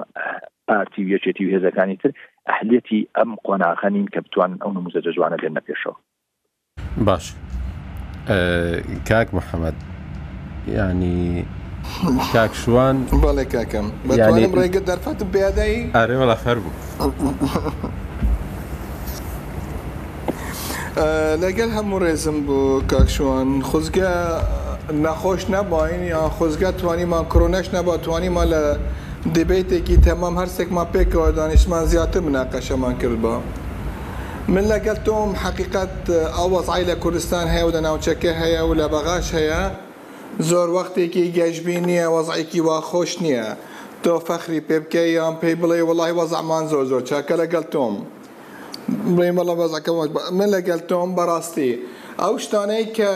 [0.68, 2.12] پارتی ویەچێتی و هێزەکانی تر
[2.49, 5.95] ئەهلێتی ئەم قۆناخەنین کە بتوان ئەو نموزە جوانە لێن نەپێشەوە
[7.07, 7.26] باش
[9.09, 9.76] کاک محەممەد
[10.68, 11.45] ینی
[12.34, 16.72] کاک شووان بەڵێ کاکەم بەڵێ ڕێگە دەرفەت و بیادایی ئارێوەڵە فەر بوو.
[21.43, 24.11] لەگەل هەموو ڕێزم بوو کاکشوان خزگە
[25.03, 28.63] نەخۆش نەباین یان خۆزگە توانیمان کڕۆنەش نەبا توانیمان لە
[29.35, 33.33] دیبێتێکی تەمام هەرسێکمان پێکەوە دانیشمان زیاتر مناقەشەمان کرد بە.
[34.53, 35.91] من لەگەڵ تۆم حقیقت
[36.37, 39.61] ئەوەزعی لە کوردستان هەیە و لە ناوچەکە هەیە و لە بەغاش هەیە
[40.49, 43.49] زۆر وەختێکی گەشتبی نییە وەزعیکی واخۆش نییە
[44.03, 47.95] تۆ فەخری پێ بکەی یان پێی بڵێ وڵی وەزعمان زۆر زۆر چاکە لەگەڵ تۆم.
[49.15, 50.05] بڵێمەڵە بەزەکەەوە
[50.39, 51.71] من لەگەل تۆم بەڕاستی
[52.23, 53.09] ئەو شتانەی کە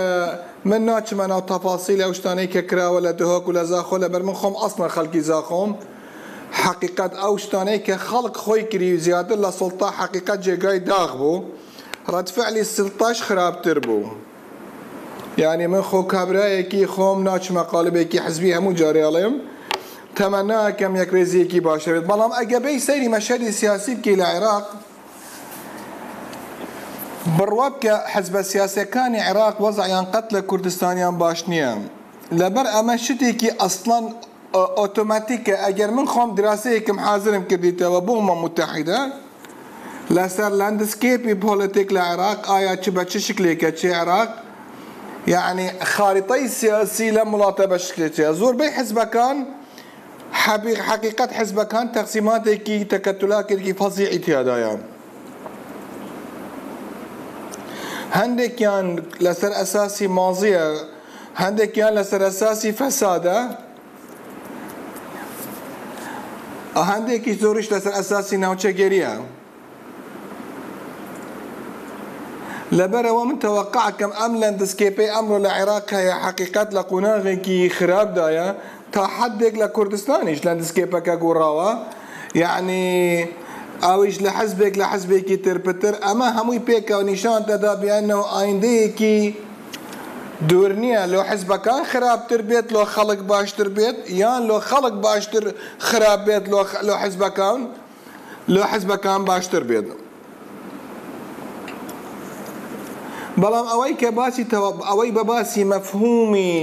[0.69, 4.21] من ناچمە ناو تەپاسی لە شتانەی کە کراوە لە دهۆک و لە زاخۆ لە بەر
[4.27, 5.71] من خۆم ئەسمە خەڵکی زاخۆم
[6.63, 11.43] حقیقت ئەو شتانەی کە خەڵک خۆی کری زیاتر لە سڵتا حقیقت جێگای داغ بوو
[12.13, 14.05] ڕەتفعلی سڵتاش خراپتر بوو.
[15.37, 19.35] یعنی من خۆ کابراایەکی خۆم ناچمە قالبێکی حزبی هەموو جارێڵێم
[20.17, 24.65] تەمە ناکەم یەکرێزیەکی باشەوێت بەڵام ئەگەبەی سەیری مەشەری سیاسی بکەی لە عێراق
[27.33, 31.71] بڕوا بکە حەزبە سیاسەکانی عێراق وەزعیان قەت لە کوردستانیان باش نییە
[32.39, 34.05] لەبەر ئەمە شتێکی ئەسڵان
[34.79, 38.99] ئۆتۆماتیکە ئەگەر من خۆم دراسەیەکم حازرم کردیتەوە بۆ مە متحیدە
[40.15, 44.29] لەسەر لەندسکێپی پۆلتێک لە عێراق ئایا چ بە چ شکلێکە چێ عێراق
[45.33, 49.37] یعنی خاریتەی سیاسی لە وڵاتە بە شکلێکە زۆربەی حزبەکان
[50.89, 54.79] حقیقت حزبەکان تەقسیماتێکی تەکەتولا کردی فەزی ئیتیادایان.
[58.19, 58.85] هەندێکیان
[59.25, 60.65] لەسەر ئەساسی مازیە
[61.43, 63.39] هەندێکیان لەسەر ئەساسی فەسادە
[66.91, 69.13] هەندێکی زۆریش لەسەر ئەساسی ناوچەگەریە
[72.77, 78.47] لەبەرەوە من تەوەقعکەم ئەم لەندسکێپی ئەمڕۆ لە عێراق هەیە حقیقت لە قۆناغێکی خراپدایە
[78.93, 81.71] تا حدێک لە کوردستانیش لەندسکێپەکە گوڕاوە
[82.43, 82.85] یعنی
[83.83, 89.17] ئاویش لە حەزبێک لە حەزبێکی ترپتر ئەمە هەمووی پێکەوە نیشان دەدابیانەوە ئایندەیەکی
[90.49, 95.43] دوور نییە لۆ حزبەکان خراپتر بێت لۆ خەڵک باشتر بێت یان لۆ خەڵک باشتر
[95.87, 96.43] خراپ بێت
[96.87, 97.59] لۆ حزبەکان
[98.55, 99.87] لۆ حزبەکان باشتر بێت.
[103.41, 104.45] بەڵام ئەوەی کە باسی
[104.89, 106.53] ئەوەی بە باسی مەفهومی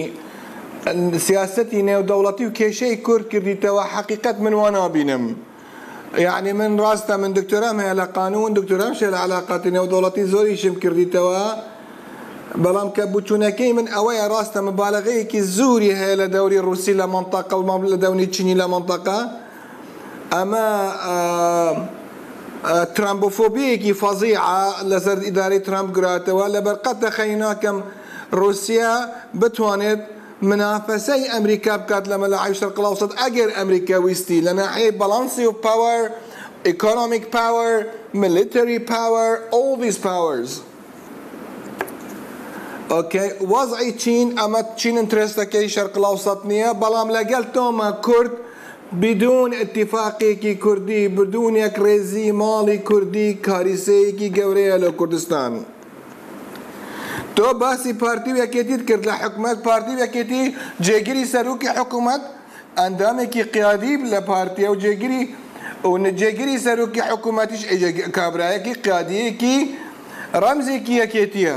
[1.27, 5.25] سیاستی نێودەوڵەتی و کێشەی کورد کردیتەوە حقیقت من وانابینم.
[6.19, 10.75] يعني من راستا من دکتۆرام ما على قانون دکتۆرام مش على علاقات و دەوڵەتی زۆریشم
[10.83, 11.45] کردیتەوە
[12.57, 17.87] بلام کە كي من ئەوەیە راستا مبالغەیەکی زوری هەیە لە دەوری رووسی لە منتەقل مام
[17.87, 19.29] لە دەونی چینی لە فظيعه
[20.33, 20.67] ئەمە
[22.97, 24.43] ترامبۆفۆبیەکی فەزیع
[24.91, 27.65] لەسەر ئیداری ترامپ گراتەوە لەبەرقەت روسيا
[28.39, 28.95] رووسیا
[30.51, 36.09] منافسەی ئەمریکا بکات لە مەلا الشرق الاوسط اجر امريكا ويستي لنا ناحەیە بەڵانسی اوف باور
[36.67, 37.85] ايكونوميك باور
[38.15, 40.61] military باور اول ذيس باورز
[42.91, 48.31] اوكي وضع تشين اما تشين انترست كي الشرق الاوسط نيه بلام لقل توما كرد
[48.93, 55.63] بدون اتفاقي كي كردي بدون يك ريزي مالي كردي كارثي كي جوريه لكردستان
[57.37, 60.43] تۆ باسی پارتی یەکێتیت کرد لە حکوومەت پارتی یەکێتی
[60.87, 62.23] جێگیری سەرروکی حکوومەت
[62.81, 65.23] ئەندامێکی قیادی لە پارتیە و جێگیری
[65.85, 67.63] و نجێگیری سەرروکی حکوومەتیش
[68.19, 69.57] کابراایەکی قیادیەکی
[70.43, 71.57] ڕەمزێکی یەکێتیە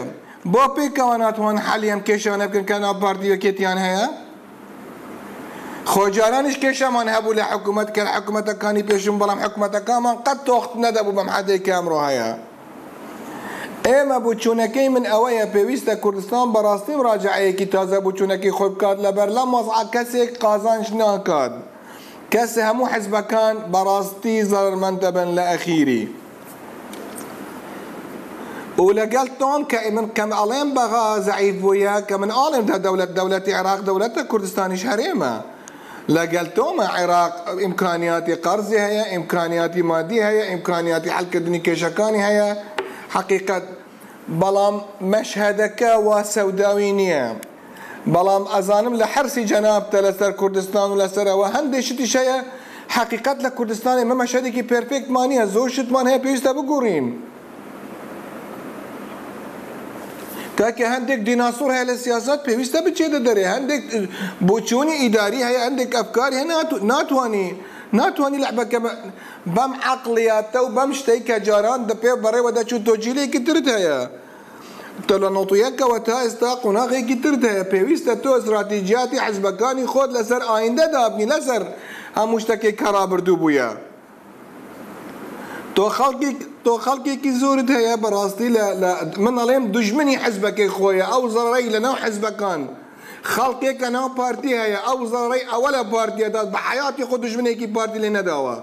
[0.53, 4.05] بۆ پێکەوە ناتوان حەلیان کێشانە بکەن کە ناپارتی یەکێتیان هەیە؟
[5.91, 11.65] خۆجارانش کێشەمان هەبوو لە حکوومەت کە حکوومەتەکانی پێشم بەڵام حکوومەتەکانمان قەت تۆخت نەدەبوو بەم حەدێک
[11.73, 12.29] ئەمڕۆ هەیە.
[13.91, 19.83] ئێمە بچوونەکەی من ئەوەیە پێویستە کوردستان بەڕاستی ڕاجعەیەکی تازە بچوونەکەی خوب بکات لبر لە مۆزع
[19.93, 21.53] کەسێک قازانش ناکات
[22.33, 26.03] کەسێ هەموو حزبەکان بەڕاستی زەرمەندە بن لە ئەخیری.
[28.85, 33.45] ولەگەڵ تۆن که من کم ئەڵێم بەغا زعیف ویا که من ئاڵێم ده دولت دولت
[33.59, 35.33] عراق دولت دەولەتە کوردستانیش هەرێمە.
[36.17, 37.33] لەگەل تۆمە عێراق
[37.65, 42.49] ئیمکانیاتی قەرزی هەیە ئیمکانیاتی مادی هەیە ئیمکانیاتی حلکردنی کێشەکانی هەیە
[43.17, 43.63] حقیقت
[44.41, 44.75] بەڵام
[45.13, 47.25] مەشهدەکە وا سەوداوی نییە.
[48.13, 52.37] بەڵام ئەزانم لە حرسی جەنابتە لەسەر کوردستان و لەسەرەوە هەندێکشتی شەیە
[52.97, 57.07] حقیقت لە کوردستانی مەمەشەدێکی پرفێکمانە زۆر شتمان هەیە پێویستە بگوڕین.
[60.57, 63.83] تاکە هەندێک دیناسۆر هەیە لە سیاست پێویستە بچێتە دەرێ هەندێک
[64.47, 66.49] بۆچۆنی ئیداری هەیە هەندێک ئەفکاری هەیە
[66.93, 67.49] ناتوانانی.
[67.99, 68.79] ناتوانانی لەحبەکە
[69.57, 73.99] بەم عقلیاتە و بەم شتەی کە جاران دەپێ بەڕێوە دەچوو تۆجیلێکی ترت هەیە.
[75.07, 80.85] تە لە نۆتویەکەوە تا ئێستا قۆناغێکی ترت هەیە پێویستە تۆ استراتیجیاتی حزبەکانی خۆت لەسەر ئایندە
[80.93, 81.61] دابنی لەسەر
[82.19, 83.69] هەموو شتەکەی کەڕابردوو بووە.
[85.75, 86.31] تۆ خەڵکی
[86.65, 88.49] تۆ خەڵکێکی زۆرت هەیە بەڕاستی
[89.25, 92.61] من ئەڵێم دژمنی حزبەکەی خۆیە ئەو زەڕی لەناو حزبەکان.
[93.33, 98.09] خەڵکێکە ناو پارتی هەیە ئەو زەڕی ئەوە لە پارتیەداد بە حیاتی خۆ دژمنێکی پارتی لێ
[98.17, 98.55] نەداوە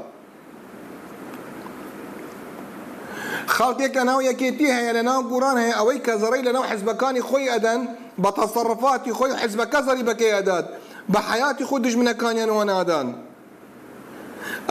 [3.54, 7.22] خەڵکێک لە ناو یەکێتی هەیە لە ناو گوران هەیە ئەوەی کە زەڕی لە ناو حزبەکانی
[7.28, 7.80] خۆی ئەدەن
[8.22, 10.66] بە تەسەڕفاتی خۆی حزبەکە زەری بەکەی ئەدات
[11.12, 13.08] بە حیاتی خۆ دژمنەکانیانەوە نادان.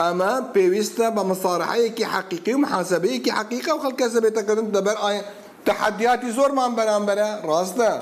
[0.02, 5.20] ئەمە پێویستە بە مساارحەیەکی حقیقی و محاسبەیەکی حقیقە و خەڵکە زەبێتەکردن دەبەر ئاە
[5.66, 7.92] تحدیاتی زۆرمان بەرامبەرە ڕاستە.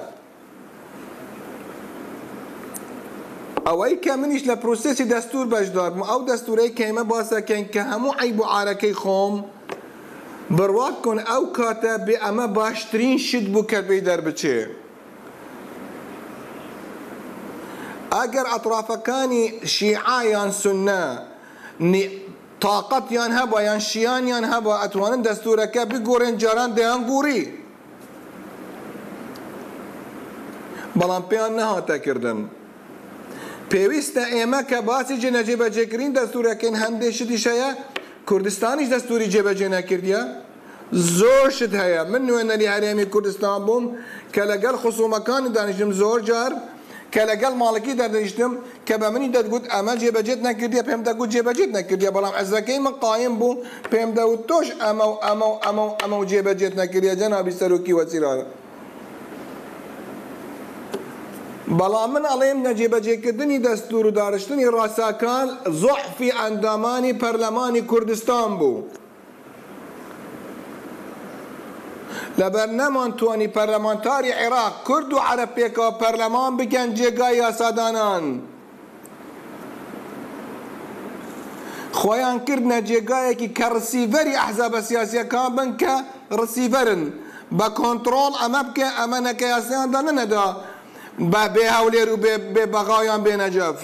[3.68, 8.30] ئەوەی کە منیش لە پرۆسسی دەستور بەشدار بووم ئەو دەستورەی کەمە باسەکەین کە هەموو ئەی
[8.38, 9.34] بۆ عارەکەی خۆم
[10.56, 14.58] بڕوا کن ئەو کاتە بێ ئەمە باشترین شت بوو کە بێ دەربچێ.
[18.18, 19.44] ئەگەر ئەطرافەکانی
[19.74, 21.04] شیعایان سنە
[22.62, 27.42] تااقەتیان هەبە یان شیانیان هەبە ئەتوانن دەستورەکە بگۆڕێن جاران دەیان گووری.
[30.98, 32.40] بەڵام پێیان نەهاتەکردن.
[33.72, 37.70] پێویستە ئێمە کە باسی جێنەجێ بەجێکردین دەستورەکەین هەندێشی دیشەیە
[38.28, 40.22] کوردستانیش دەستوری جێبەجێ نەکردیە
[41.18, 43.84] زۆر شت هەیە من نوێنەری هەرێمی کوردستان بووم
[44.34, 46.52] کە لەگەڵ خصومەکانی دانیشتم زۆر جار
[47.14, 48.52] کە لەگەڵ ماڵکی دەردەیشتم
[48.88, 53.34] کە بە منی دەدگوت ئەمە جێبەجێت نەکردیە پێم دەگوت جێبەجێت نەکردیە بەڵام ئەزەکەی من قایم
[53.40, 53.54] بوو
[53.92, 57.92] پێم دەوت تۆش ئەمە و ئەمە و ئەمە و ئەمە و جێبەجێت نەکردیە جەنابی سەرۆکی
[57.98, 58.46] وەزیرانە
[61.78, 65.46] بەڵام من ئەڵێم نەجێبەجێکردنی دەستور و داشتنی ڕاستاکان
[65.82, 68.80] زۆحفی ئەندامانی پەرلەمانی کوردستان بوو.
[72.40, 78.24] لەبەر نەمانتوانی پەرلەمانتاری عێراق کورد و عەرب پێکەوە پەرلەمان بگەن جێگای یاسادانان.
[81.98, 85.94] خۆیان کردنە جێگایەکی کە ڕسیڤەری ئەحزابە سیاسیەکان بن کە
[86.40, 87.02] ڕسیڤەرن
[87.58, 90.46] بە کۆنتترۆل ئەمە بکە ئەمە نەکە یاسیاندا نەنەدا
[91.32, 92.16] بە بێ هەولێر و
[92.54, 93.78] بێ بەغاویان بێنەجاف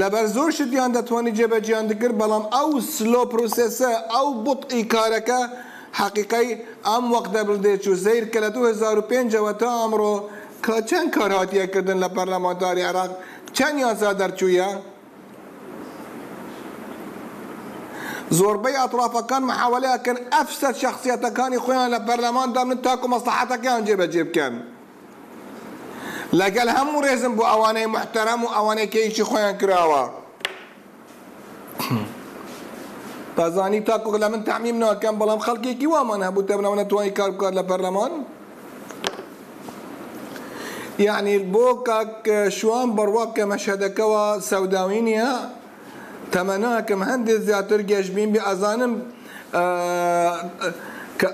[0.00, 5.40] لەبەر زۆر شتیان دەتوانانی جێبەجیان دەگرت بەڵام ئەو سلۆ پرۆسسە ئەو بوتئی کارەکە
[6.00, 6.48] حەقیقەی
[6.88, 10.14] ئەم وەق دەبلدێت و زەیر کە لە 2005ەوە تا ئەمڕۆ
[10.64, 13.10] کە چەند کارهاتیەکردن لە پەرلەمانتاری عراق
[13.56, 14.68] چەند یاسا دەرچوویە؟
[18.32, 24.54] زۆربەی ئەطرافەکان مححاولەیەکەن ئەفسەر شخصیەتەکانی خۆیان لە پەرلەماندا من تاکو مەسلحاتەکەیان جێبەجێ بکەن.
[26.40, 30.02] لەگەل هەموو ڕێزم بۆ ئەوانەی محتەرەم و ئەوانەی کەیکی خۆیان کراوە.
[33.36, 37.62] بەزانی تاکوک لە من تعمیم نەکەم بەڵام خەڵکێکی وامان هەبوو تەبنەوە توانی کار بکات لە
[37.70, 38.12] پەرلەمان.
[40.98, 45.30] یعنی بۆ کاک شوان بڕوا کە مەشەدەکەەوە سەوداوی نیە،
[46.32, 48.92] تەمەناکەم هەندێک زیاتر گەشتبین بێ ئەزانم
[51.18, 51.28] کە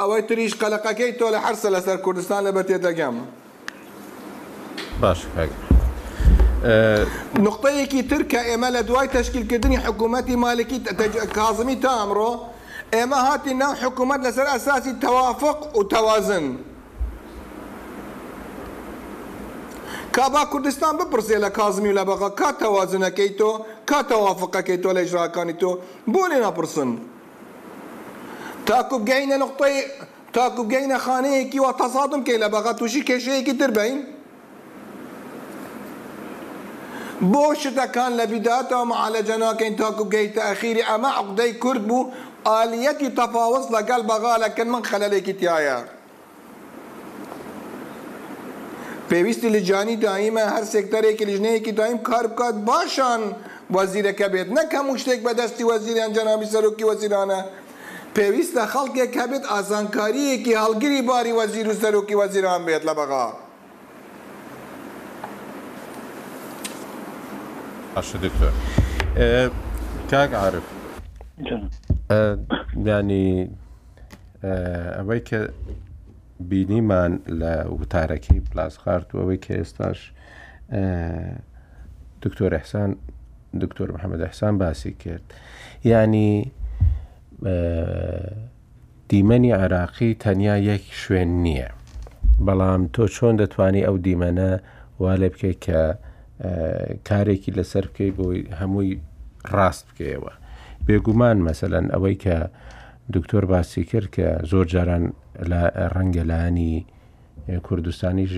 [0.00, 3.14] ئەوەی تریش قەلقەکەی تۆ لە حرسە لەسەر کوردستان لە بەر تێدەگەم
[5.00, 5.20] باش
[7.46, 10.78] نقطەیەکی ترکە ئێمە لە دوای تەشکیلکردنی حکوومەتی مالکی
[11.38, 12.32] کازمی تا ئەمڕۆ
[12.96, 16.46] ئێمە هاتی ناو حکوومەت لەسەر ئەساسی تەوافق و تەوازن.
[20.18, 23.50] کابا کوردستان بپرسێ لە کازمی لە بەغا کا تەوازنەکەی تۆ
[23.88, 25.78] کا تەوافقەکەی تۆ لە ژراکانی تۆ
[26.12, 26.98] بۆ لێ ناپرسن
[28.66, 29.76] تاکو گەینە نقطەی
[30.34, 33.98] تاکو گەینە خانەیەکی وە تەسادم کەی لە بەغا تووشی کێشەیەکی دربین
[37.32, 42.10] بۆ شتەکان لە بیداتەوە معالەجە ناکەین تاکو گەیتە ئەخیری ئەمە عقدەی کورد بوو
[42.46, 45.78] ئالیەتی تەفاوز لەگەڵ بەغالەکەن من خەلەلێکی تایە
[49.10, 53.20] پێویستی لە جانی دایمە هەر سێکتەرێکی لیژنەیەکی دایم کار بکات باشان
[53.76, 57.40] وەزیرەکە بێت نەکە هەموو شتێک بەدەستی وەزیریان جەنابی سەرۆکی وەزیرانە
[58.16, 63.32] پێویستە خەڵکێک هەبێت ئازانکاریەکی هەڵگیری باری وەزیر و سەرۆکی وەزیران بێت لە بەغا.
[70.10, 70.66] کاک عرف
[72.86, 73.50] ینی
[74.98, 75.38] ئەوەی کە
[76.40, 80.12] بینیمان لە وتارەکەی پلاس خارتوەوەی کە ئێستاش
[82.22, 82.96] دکتۆر حسان
[83.60, 85.24] دکتۆر محەممەد حسان باسی کرد
[85.84, 86.50] ینی
[89.10, 91.70] دیمەنی عراقی تەنیا یەک شوێن نییە
[92.46, 94.52] بەڵام تۆ چۆن دەتوانی ئەو دیمەنە
[95.00, 95.80] وا لێ بکەیت کە
[97.08, 98.98] کارێکی لەسەر بکەی بۆی هەمووی
[99.54, 100.32] ڕاست بکەیەوە
[100.86, 102.36] بێگومان مەسەەن ئەوەی کە
[103.14, 105.04] دکتۆر باسی کرد کە زۆر جاران
[105.94, 106.86] ڕەنگە لایانی
[107.62, 108.30] کوردستانیش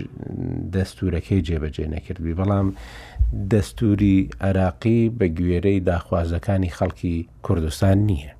[0.74, 2.68] دەستورەکەی جێبەجێ نەکردبی بەڵام
[3.52, 8.32] دەستوری عراقی بە گوێرەی داخوازەکانی خەڵکی کوردستان نییە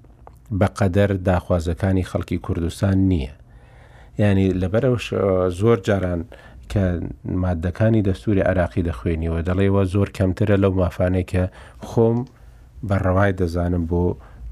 [0.61, 3.33] بەقەدەر داخوازەکانی خەڵکی کوردستان نییە
[4.19, 5.07] ینی لەبەرەوەش
[5.61, 6.21] زۆر جاران
[6.71, 6.83] کە
[7.43, 11.43] مادەکانی دەستوری عراقی دەخوێنیەوە دەڵێەوە زۆر کەمترە لەو مافانەی کە
[11.89, 12.19] خۆم
[12.89, 14.05] بەڕەوای دەزانم بۆ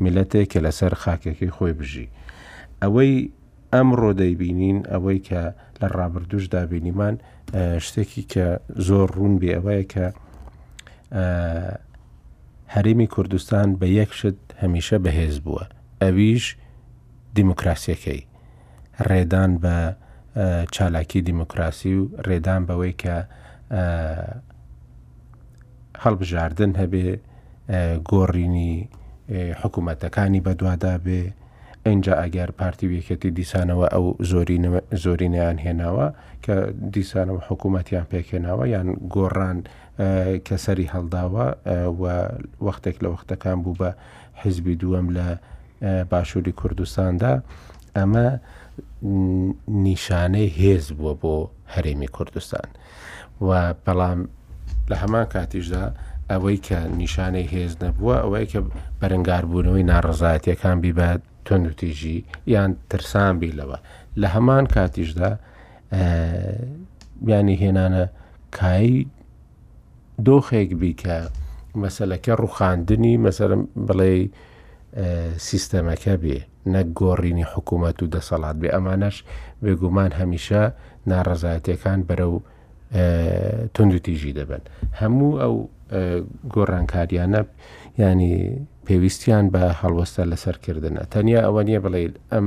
[0.05, 2.09] میلەتێک کە لەسەر خاکەکەی خۆی بژی
[2.83, 3.15] ئەوەی
[3.75, 5.43] ئەمڕۆ دەیبینین ئەوەی کە
[5.81, 7.14] لە ڕابردوش دابینیمان
[7.87, 8.47] شتێکی کە
[8.89, 10.07] زۆر ڕوون بێ ئەوەیە کە
[12.75, 15.64] هەرمی کوردستان بە یەکشت هەمیشە بەهێز بووە
[16.03, 16.45] ئەویش
[17.37, 18.21] دیموکراسیەکەی
[19.09, 19.77] ڕێدان بە
[20.75, 23.16] چالاکی دیموکراسی و ڕێدان بەوەی کە
[26.03, 27.07] هەڵبژاردن هەبێ
[28.11, 28.75] گۆڕینی
[29.62, 31.25] حکوومەتەکانی بەدووادا بێ
[31.89, 34.05] ئەینجا ئەگەر پارتی وەکەتی دیسانەوە ئەو
[35.03, 36.07] زۆرینیان هێناوە
[36.45, 36.55] کە
[36.95, 39.59] دیسانەوە حکوومەتیان پێکێناوە یان گۆڕان
[40.47, 41.47] کەسەری هەڵداوە
[42.66, 43.91] وەختێک لە وەختەکان بوو بە
[44.41, 45.26] حیزبی دووەم لە
[46.11, 47.32] باشووری کوردستاندا
[47.99, 48.26] ئەمە
[49.86, 51.34] نیشانەی هێز بووە بۆ
[51.74, 52.68] هەرێمی کوردستان
[53.47, 53.51] و
[53.86, 54.20] بەڵام
[54.91, 55.84] لە هەمان کاتیشدا
[56.32, 58.61] ئەوەی کە نیشانەی هێز نەبووە ئەوەی کە
[59.01, 63.78] بەرەنگاربوونەوەی ناڕزایەتەکان بیبات تونوتیژی یان ترسان بیلەوە
[64.20, 65.30] لە هەمان کاتیشدا
[67.22, 68.05] بیانی هێنانە
[68.61, 69.07] کایی
[70.26, 71.16] دۆخێک بیکە
[71.82, 73.51] مەسلەکە ڕوخاندنی مەسەر
[73.86, 74.14] بڵێ
[75.49, 76.38] سیستەمەکە بێ
[76.74, 79.16] نەگۆڕینی حکوومەت و دەسەڵات بێ ئەمانەش
[79.64, 80.62] بێگومان هەمیشە
[81.11, 82.34] ناڕزایەتەکان بەرەو
[83.74, 84.62] تونندتیژی دەبن
[85.01, 85.55] هەموو ئەو
[86.55, 87.42] گۆڕانکاریانە
[88.01, 88.32] ینی
[88.89, 92.47] پێویستیان بە هەڵوەستە لەسەرکردنە تەنیا ئەوە نییە بڵێیت ئەم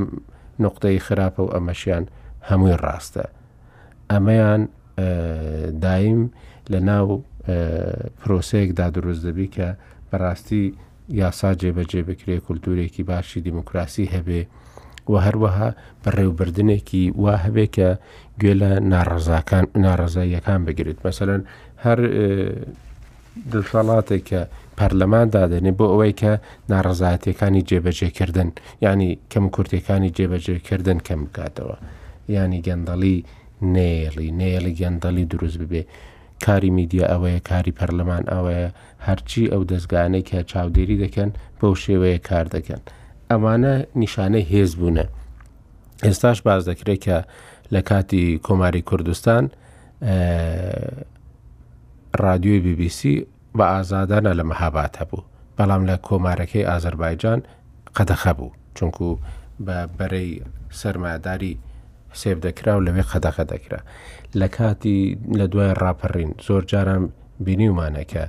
[0.65, 2.03] نقطەی خراپە و ئەمەشیان
[2.49, 3.25] هەمووی ڕاستە
[4.11, 4.61] ئەمەیان
[5.85, 6.21] دایم
[6.71, 7.07] لە ناو
[8.21, 9.67] پرۆسەیەکدا دروست دەبی کە
[10.09, 10.63] بەڕاستی
[11.21, 14.41] یاسا جێبەجێ بکرێ کولتورێکی باشی دیموکراسی هەبێ
[15.11, 15.69] و هەروەها
[16.03, 17.89] بەڕێوبردنێکی وا هەبێ کە
[18.39, 21.41] گوێ لە ناڕزاکان ناڕزاییەکان بگرێت مەمثلەن
[21.83, 21.99] هەر
[23.53, 24.41] دڵسەڵاتێک کە
[24.79, 26.31] پەرلەمان دادەنێ بۆ ئەوەی کە
[26.71, 28.49] ناڕزایەتەکانی جێبەجێکردن
[28.87, 31.75] ینی کەم کورتەکانی جێبەجێکردن کەم بکاتەوە
[32.35, 33.15] ینی گەندەڵی
[33.75, 35.83] نێڵی نێڵی گەندەڵی دروست ببێ
[36.45, 38.67] کاری میدیە ئەوەیە کاری پەرلەمان ئەوەیە
[39.07, 42.81] هەرچی ئەو دەستگانەی کە چاودێری دەکەن بەو شێوەیە کار دەکەن
[43.31, 45.05] ئەمانە نیشانەی هێز بوونە
[46.05, 47.17] ئێستاش باز دەکرێت کە
[47.73, 49.43] لە کاتی کۆماری کوردستان
[52.25, 53.01] رادیۆی BBC
[53.57, 55.27] بە ئازادانە لە مەهابات هەبوو
[55.57, 57.39] بەڵام لە کۆمارەکەی ئازربایجان
[57.97, 59.07] قەدەخە بوو چونکو
[59.65, 60.29] بە بەرەی
[60.81, 61.53] سەرماداری
[62.21, 63.79] سێب دەکرا و لەوێ قەدەخە دەکرا
[64.39, 65.01] لە کاتی
[65.39, 67.03] لە دوای ڕاپەڕین زۆر جاران
[67.45, 68.25] بینیومانەکە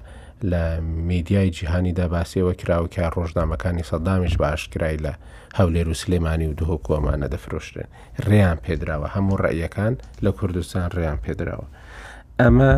[0.51, 0.63] لە
[1.11, 5.13] میدیای جیهانیدا باسیەوە کراوە کە ڕۆژنامەکانی سەدامیش باشکرای لە
[5.59, 7.87] هەولێر و سلێمانی و دهۆ کۆمانە دەفرۆشتن
[8.27, 9.95] ڕێیان پێدراوە هەموو ڕێیەکان
[10.25, 11.67] لە کوردستان ڕێیان پێدراوە
[12.41, 12.69] ئەمە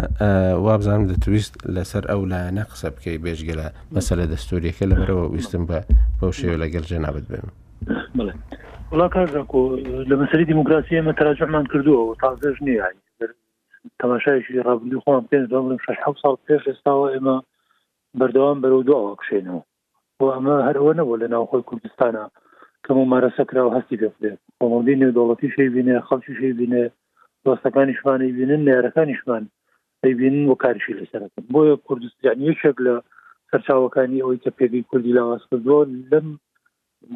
[0.66, 5.78] وابزانم دەتویست لەسەر ئەو لایەنە قسە بکەی بێژگە لە مەسەلە دەستوریەکە لەبەرەوە ویستم بە
[6.20, 7.50] بەو شێوە لەگەل جێنابەت بم
[8.92, 9.62] وڵا کارکۆ
[10.10, 12.88] لە مەسری دیموکراسی ئمە تەراجمان کردووە تازەش نییە
[14.00, 15.86] تەماشایشی ڕابلی خۆم پێ دەڵم ش
[16.22, 17.36] ساڵ پێش ئێستاوە ئێمە
[18.18, 19.62] بەردەوام بەرەو دوواوە کشێنەوە
[20.18, 22.24] بۆ ئەمە هەروە نەبوو لە ناوخۆی کوردستانە
[22.84, 26.84] کەم و مارەسەکرا و هەستی پێ بێت بۆمەدی نێو دەوڵەتی شێ بینێ خەڵکی شێ بینێ
[27.46, 29.44] دۆستەکانی شمانی بینن نێرەکانی شمان
[30.20, 32.94] بینن و کارشی لەسەرەکەن بۆیە کوردستان یەکێک لە
[33.50, 35.82] سەرچاوەکانی ئەوەی کە پێگەی کوردی لاواز کردووە
[36.12, 36.26] لەم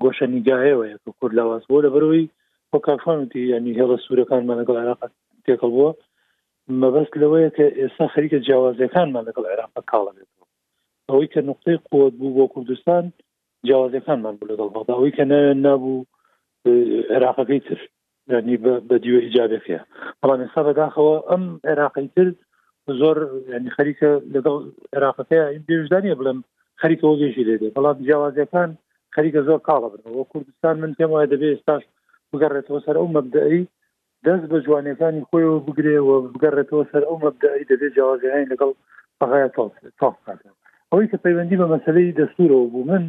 [0.03, 2.25] گۆشە نیگاهەیەوە کە کورد لاواز بۆ لە بەرەوەی
[2.71, 5.01] بۆ کافانتی ینی هێڵە سوورەکانمان لەگەڵ عراق
[5.47, 5.91] تێکەڵ بووە
[6.83, 10.47] مەبەست لەوەیە کە ئێستا خەریکە جیاوازەکانمان لەگەڵ عێراق کاڵە بێتەوە
[11.11, 13.05] ئەوەی کە نقطەی قوت بوو بۆ کوردستان
[13.67, 16.07] جیاوازەکانمان بوو لەگەڵ بەڵداەوەی کە نەوێن نبوو
[17.13, 17.81] عێراقەکەی تر
[18.33, 18.57] ینی
[18.89, 19.81] بە دیوە هیجابێکەیە
[20.21, 22.27] بەڵام ئێستا بەداخەوە ئەم عێراقی تر
[23.01, 23.17] زۆر
[23.55, 24.57] ینی خەریکە لەگەڵ
[24.95, 26.39] عێراقەکە بێژدانە بڵم
[26.83, 28.71] خەریکەوە گەژی لێدێ بەڵام جیاوازەکان
[29.17, 31.83] خەریکە زۆر کاڵە بنەوە کوردستان من پێم وایە دەبێت ئێستاش
[32.31, 33.63] بگەڕێتەوە سەر ئەو مەبدعی
[34.27, 38.71] دەست بە جوانەکانی خۆیەوە بگرێەوە بگەڕێتەوە سەر ئەو مەبدعی دەبێت جیاوازەکانی لەگەڵ
[39.21, 39.49] بەغای
[40.01, 40.55] تاڵکاتەوە
[40.91, 43.05] ئەوەی کە پەیوەندی بە مەسلەی دەستورەوە بوو من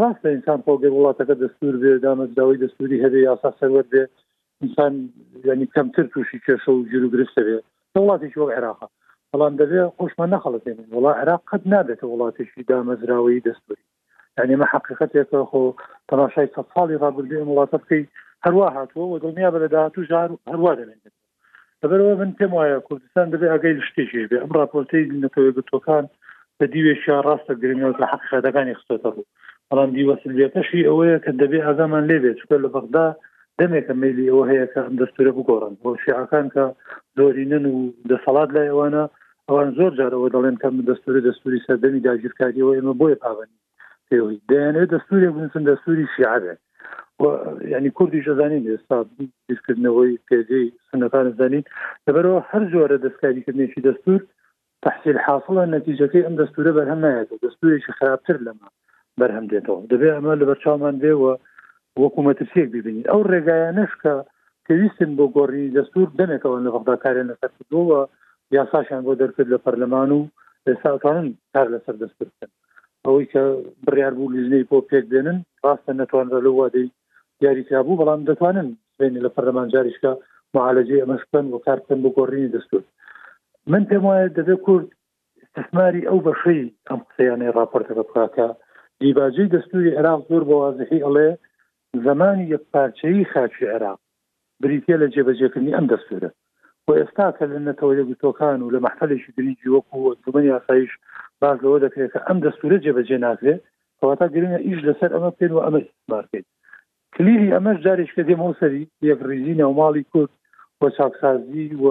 [0.00, 4.12] ڕاستە ئینسان خۆگەی وڵاتەکە دەستور بێ دامەداوای دەستوری هەبێ یاسا سەروەر بێت
[4.64, 4.94] انسان
[5.44, 7.56] ینی کەمتر تووشی کێشە و ژیر و گرفتە بێ
[8.00, 8.88] وڵاتێکی وەک عێراقا
[9.32, 13.84] بەڵام دەبێ خۆشمان نەخەڵەتێنین وڵا عێراق قەت نابێتە وڵاتێکی دامەزراوی دەستوری
[14.38, 15.60] یعنی مە حقیقەتێکە خۆ
[16.10, 18.08] تەماشای سە ساڵی ڕابردی وڵاتە بکەی
[18.44, 21.14] هەروە هاتووە و دڵنیا بە لە داهاتوو ژار هەروە دەێنێت
[21.80, 26.04] بەبەرەوە من پێم وایە کوردستان دەبێ ئەگەی شتێکی بێ ئەم راپۆرتەی نەتەوەی بتۆکان
[26.58, 29.26] بە دیوێکیا ڕاستە گرنیەوە لە حقیقەتەکانی خستێتە ڕوو
[29.68, 33.08] بەڵام دیوەسلێتەشی ئەوەیە کە دەبێ ئازامان لێ بێت چکە لە بەغدا
[33.62, 36.64] دەمێکە میلی ئەوە هەیە کە دەستورە بگۆڕن بۆ شیعەکان کە
[37.16, 37.74] زۆرینن و
[38.10, 39.02] دەسەڵات لایەوانە
[39.48, 43.56] ئەوان زۆر جارەوە دەڵێن کەم دەستوری دەستوری سەردەمی داگیرکاریەوە ئێمە بۆیە پابنی
[44.08, 46.38] پێوی دەیانێت دەستوری بنسن دەستوری شیعە
[47.76, 48.96] ینی کوردی شەزانین ئێستا
[49.48, 51.64] دیسکردنەوەی پێجی سنەکان زانین
[52.06, 54.20] لەبەرەوە هەر جۆرە دەستکاریکردنێکی دەستور
[54.84, 58.68] تحصیل حاصلە نەتیجەکەی ئەم دەستورە بەرهەمایەت دەستورێکی خراپتر لەمە
[59.20, 61.32] بەرهەم دێتەوە دەبێ ئەمە لەبەر چامان دێەوە
[62.00, 64.14] وەکو مەترسیەک ببینین ئەو ڕێگایانەشکە
[64.66, 68.00] پێویستن بۆ گۆڕی دەستور دەنێتەوە لە بەغداکارێن لەسەرکردەوە
[68.56, 70.20] یاساشیان بۆ دەرکرد لە پەرلەمان و
[70.66, 72.50] لەساتانن کار لەسەر دەستکردن
[73.04, 73.42] ئەوەی کە
[73.86, 76.88] بڕیار بوو لیژنەی بۆ پێک دێنن ڕاستە نەتوانرە لە وادەی
[77.44, 78.68] یاریکرابوو بەڵام دەتوانن
[78.98, 80.12] بێنی لە پەرلەمان جاریشکە
[80.54, 82.82] معالجێ ئەمەشکن و کارکن بۆ گۆڕینی دەستور
[83.70, 84.88] من پێم وایە دەبێت کورد
[85.44, 88.48] استثماری ئەو بەشەی ئەم قسەیانەی راپۆرتەکە بکاکە
[89.00, 91.28] دیباجەی دەستوری عراق زۆر بەوازحی ئەڵێ
[92.04, 93.98] زمانی یەکپارچەیی خاچی عێراق
[94.62, 96.30] بریتە لە جێبەجێکردنی ئەم دەستورە
[96.86, 100.92] و ئێستا کە لە نەتەوە لە گوتۆکان و لە مححلێکی دریجی وەکو دومەنی یاساییش
[101.40, 103.60] باز لەوە دەکرێت کە ئەم دەستورە جێبەجێ ناکرێت
[103.98, 105.80] خواتا گرنە ئیش لەسەر ئەمە پێێن و ئەمە
[106.12, 106.46] مارکیت
[107.14, 110.32] کلیری ئەمەش جارێک کە دێمەوسری یەک ریزینە و ماڵی کورد
[110.80, 111.86] و چاکسازی و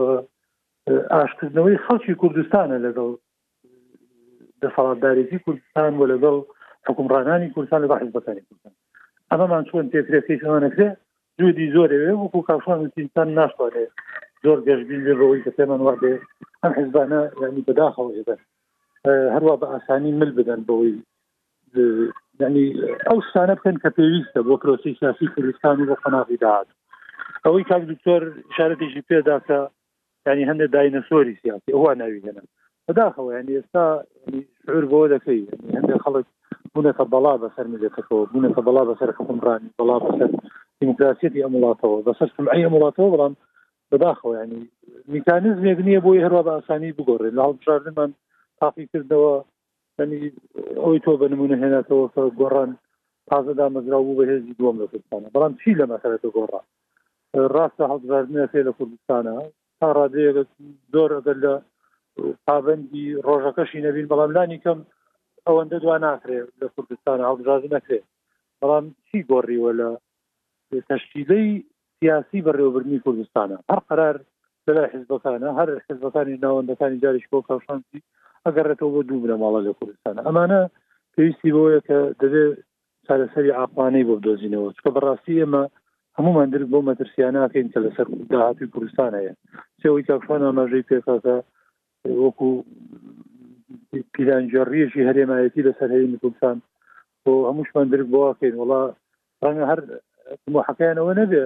[1.14, 3.12] ئاشکردنەوەی خەڵکی کوردستانە لەگەڵ
[4.62, 6.36] دەسەڵاتدارێتی کوردستان و لەگەڵ
[6.88, 8.74] حکومڕانانی کوردستان لە بەحزبەکانی کوردستان
[9.34, 10.88] ئەمەمان چۆن تێکرێکیشەوانەکرێ
[11.40, 13.86] جوودی زۆرەوێ وەکو کاشانتان ناشتوانێ
[14.44, 16.14] زۆر گەشتبین ڕەوەی کە پێمان وادێ
[16.62, 18.40] ئەم حزبانە ینی بەداخەوە هێبن
[19.36, 20.96] هەروە بە ئاسانی مل بدەن بەوەی
[22.42, 22.68] ینی
[23.08, 26.68] ئەو شتانە بکەن کە پێویستە بۆ پرۆسی سیاسی کوردستان و بۆ قەناغی داهات
[27.46, 28.22] ئەوەی کاک دکتۆر
[28.56, 29.60] شارەتێکی پێداکە
[30.28, 32.48] ینی هەندێک داینەسۆری سیاسی ئەوە ناوی هێنن
[32.88, 33.86] بەداخەوە ینی ئێستا
[34.66, 35.42] شعور بۆ دەکەی
[35.76, 36.28] هەندێک خەڵک
[36.76, 40.30] بوونێتە بەڵا بەسەر ملێتەکەەوە بوونێتە بەڵا بەسەر حکمڕانی بەڵا بەسەر
[40.80, 43.34] دیموکراسیەتی ئەم وڵاتەوە بەسەر سمعی ئەم وڵاتەوە بەڵام
[43.92, 44.62] بەداخەوە ینی
[45.14, 48.12] میکانزمێک نییە بۆی هەروە بە ئاسانی بگۆڕێن لە هەڵبژاردنمان
[48.60, 49.34] تاقی کردنەوە
[50.00, 50.22] ینی
[50.84, 52.06] ئەوی تۆ بە نمونە هێناتەوە
[52.40, 52.72] گۆڕان
[53.30, 56.62] تازەدا مەزرا بوو بە هێزی دووەم لە کوردستانە بەڵام چی لە مەسەرەتە گۆڕا
[57.56, 59.36] ڕاستە هەڵبژاردنە فێ لە کوردستانە
[59.80, 60.32] تا ڕادەیە
[60.94, 61.54] زۆر ئەگەر لە
[62.46, 64.80] پابندی ڕۆژەکەشی نەبین بەڵام لانی کەم
[65.48, 68.06] ئەوەندە دو ناکرێت لە کوردستان هەڵبژاز نەکرێت
[68.60, 69.90] بەڵام چی گۆڕیوە لە
[70.92, 71.48] تەشکیلەی
[71.98, 74.16] سیاسی بەڕێوەبرنی کوردستانە هەر قرار
[74.66, 78.00] لەلا حزبەکانە هەر حزبەکانی ناوەندەکانی جاریش بۆ کەشانسی
[78.46, 80.62] ئەگەڕێتەوە بۆ دوو بنەماڵە لە کوردستانە ئەمانە
[81.14, 82.52] پێویستی بۆیە کە دەبێت
[83.06, 85.64] چارەسەری ئاپانەی بۆ بدۆزینەوە چکە بەڕاستی ئێمە
[86.18, 89.34] هەموو مندر بۆ مەترسیانناکەین کە لەسەر داهاتی کوردستان هەیە
[89.82, 91.36] سێەوەی کاکشان ئاماژەی پێکاتە
[92.26, 92.52] وەکو
[94.16, 96.58] پیرانجارڕیەشی هەرێمایەتی لەسەر هەیە کوردستان
[97.26, 98.82] بۆ هەمووشمان درک بواکەین وڵا
[99.44, 99.80] ڕەنگە هەر
[100.70, 101.44] حەکەیانەوە نەبێ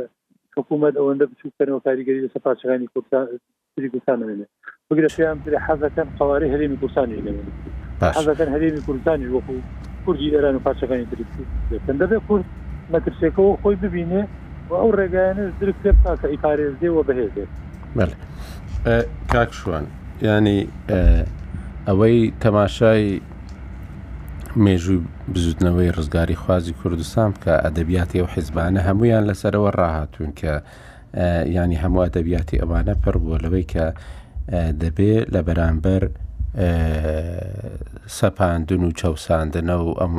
[0.57, 4.45] حکوومەت ئەوەندە بچووکەنەوە کاریگەری لە سەپارچەکانی کوردستانری کوردستان نوێنێ
[4.89, 7.31] بگرە پێیان پێ حەزەکەم قواری هەرێمی کوردستانی لێ
[8.17, 9.55] حەزەکەن هەرێمی کوردستانی وەکو
[10.05, 12.45] کوردی ئێران و پارچەکانی تریکن دەبێت کورد
[12.93, 14.21] مەترسێکەوە خۆی ببینێ
[14.69, 17.49] و ئەو ڕێگایانش درک پێ تاکە ئیپارێزێەوە بەهێزێت
[19.33, 19.85] کاکشوان
[20.21, 20.59] ینی
[21.89, 23.07] ئەوەی تەماشای
[24.65, 24.99] مێژووی
[25.33, 30.53] بزودنەوەی ڕزگاری خوازی کوردستان کە ئەدەبیاتی و حیزبانە هەمویان لەسەرەوە ڕاهاتون کە
[31.57, 33.85] ینی هەموو ئەدەبیاتی ئەوانە پڕ بووە لەوەی کە
[34.81, 36.03] دەبێ لە بەرامبەر
[38.17, 40.13] سەپاندن و چاوساندنە و ئەم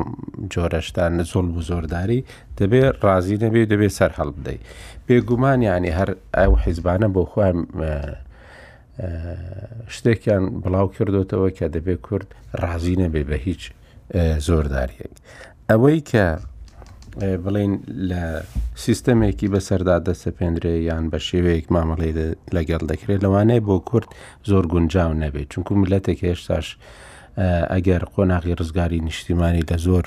[0.53, 2.19] جۆرەشتان زۆڵ و زۆرداری
[2.59, 4.61] دەبێت ڕازی نەبێ دەبێت سەر هەڵ بدەیت
[5.07, 7.57] بێگومانیانی هەر ئەو حیزبانە بۆ خۆیان
[9.95, 12.27] شتێکیان بڵاو کردوتەوە کە دەبێ کورد
[12.61, 13.61] ڕازی نەبێ بە هیچ
[14.47, 15.13] زۆرداریەک
[15.69, 16.25] ئەوەی کە
[17.45, 17.73] بڵین
[18.09, 18.23] لە
[18.85, 22.11] سیستەمێکی بەسەردا دەسەپێنرێ یان بە شێوەیەک مامەڵی
[22.55, 24.09] لەگەڵ دەکرێت لەوانەیە بۆ کورد
[24.49, 26.67] زۆر گونجاو نەبێت چونکو ملەتێک هێشتاش
[27.73, 30.05] ئەگەر قۆناغی ڕزگاری نیشتیمانی لە زۆر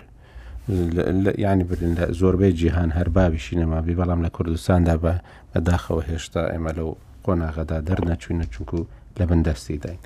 [1.47, 5.15] ینی برن لە زۆربەی جیهان هەر باویشی نەما بی بەڵام لە کوردستاندا بە
[5.53, 6.91] بەداخەوە هێشتا ئێمە لەو
[7.27, 8.79] قۆناغەدا دەرنەچوونە چونکو
[9.19, 10.01] لە بندەستی داین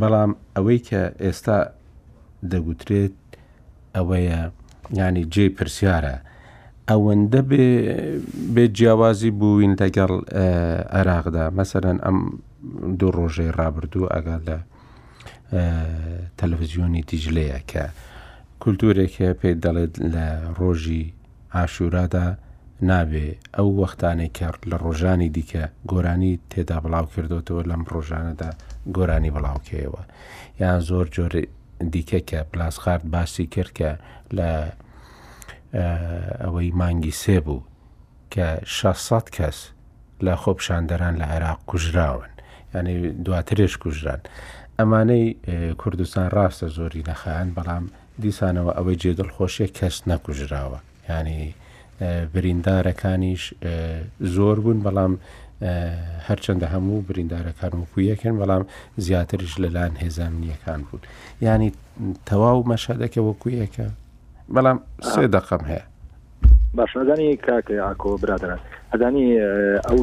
[0.00, 1.58] بەڵام ئەوەی کە ئێستا
[2.52, 3.16] دەگوترێت
[3.96, 4.40] ئەوەیە
[5.00, 6.16] ینی جێ پرسیارە
[6.90, 7.40] ئەوەندە
[8.54, 10.12] بێ جیاوازی بووین لەگەڵ
[10.96, 12.18] عێراقدا مەسەرەن ئەم
[12.98, 14.58] دوو ڕۆژەی ڕابردوو ئەگەر لە
[16.38, 17.84] تەلەڤزیۆنی دیجلەیە کە
[18.62, 20.26] کولتورێکە پێی دەڵێت لە
[20.58, 21.04] ڕۆژی
[21.54, 22.26] ئاشورادا
[22.82, 28.50] نابێ ئەو وەختانەی کرد لە ڕۆژانی دیکە گۆرانی تێدا بڵاو کردوتەوە لەم ڕۆژانەدا
[28.96, 30.02] گۆرانی بڵاوکەوە
[30.60, 31.32] یان زۆر جۆر
[31.92, 33.90] دیکە کە پلاسخارد باسی کرد کە
[34.38, 34.50] لە
[36.44, 37.62] ئەوەی مانگی سێ بوو
[38.34, 39.58] کە 600 کەس
[40.24, 42.28] لە خۆپشاندەران لە عێراق کوژراون
[42.74, 44.20] یعنی دواترش کوژران
[44.78, 45.26] ئەمانەی
[45.80, 47.84] کوردستان ڕاستە زۆری نەخەیان بەڵام
[48.22, 50.78] دیسانەوە ئەوەی جێدڵ خۆشیە کەس نەکوژراوە
[51.10, 51.54] ینی
[52.34, 53.44] بریندارەکانیش
[54.20, 55.12] زۆر بوون بەڵام
[56.28, 58.64] هەرچەندە هەموو بریندارەکان وکوویەکەن بەڵام
[58.96, 61.02] زیاترش لەلاەن هێزانیەکان بوون
[61.40, 61.72] ینی
[62.30, 63.86] تەواو مەشەدەکە وەکوویەکە
[64.54, 64.78] بەڵام
[65.12, 65.84] سێ دەقم هەیە
[66.74, 68.60] باشدانی کاکە ئاکۆ برادران
[68.92, 69.26] ئەدانی
[69.88, 69.98] ئەو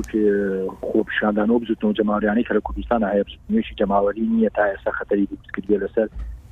[0.87, 6.07] خۆپشاندانەوە بزوتنەوە جەماوریانی کە لە کوردستانە هەیە نوێشی جەماوەری نییە تا ئێستا خەتەری بکردێ لەسەر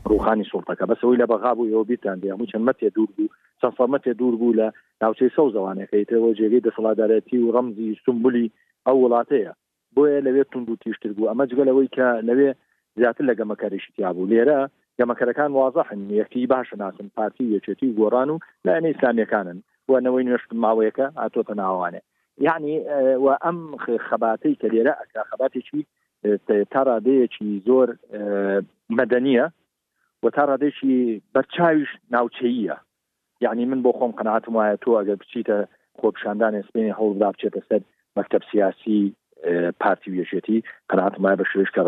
[0.10, 3.30] ڕوخانی سوڵتەکە بەسەوەی لە بەغا بوو ەوە بیتان دی هەموو چەند مەتێ دوور بوو
[3.64, 4.68] سەفەرمەتێ دوور بوو لە
[5.02, 8.48] ناوچەی سەو زەوانەکەیتەوە جێگەی دەسەڵادارەتی و ڕەمزی سمبولی
[8.86, 9.54] ئەو وڵاتەیە
[9.96, 12.50] بۆیە لەوێت تونند و تیشتر بوو ئەمە جگەلەوەی کە لەوێ
[13.00, 14.60] زیاتر لە گەمەکاریشی تیابوو لێرە
[15.00, 19.60] گەمەکەرەکان وازەحن یەکی باش ناسن پارتی یەکێتی گۆڕان و لایەنە ئیسلامیەکانن
[19.90, 22.02] وەنەوەی نوێشت ماوەیەەکە ئاتۆتە ناوانێ
[22.48, 22.74] یعنی
[23.26, 23.60] و ئەم
[24.08, 25.82] خەباتەی کە لێرە ئەکا خەباتێکی
[26.74, 27.88] تاڕادەیەکی زۆر
[28.98, 29.46] مەدەنیە
[30.24, 30.96] و تاڕادێکی
[31.34, 32.76] بەرچاویش ناوچەیە
[33.42, 35.58] یعنی من بۆ خۆم قەنعاتم وایە تۆ ئەگەر بچیتە
[36.02, 37.82] خۆپشاندان سپێنی هەوڵ بدا بچێتە سەر
[38.18, 39.00] مەکتب سیاسی
[39.82, 40.58] پارتی وێژێتی
[40.90, 41.82] قەناتمای بە شوێشکە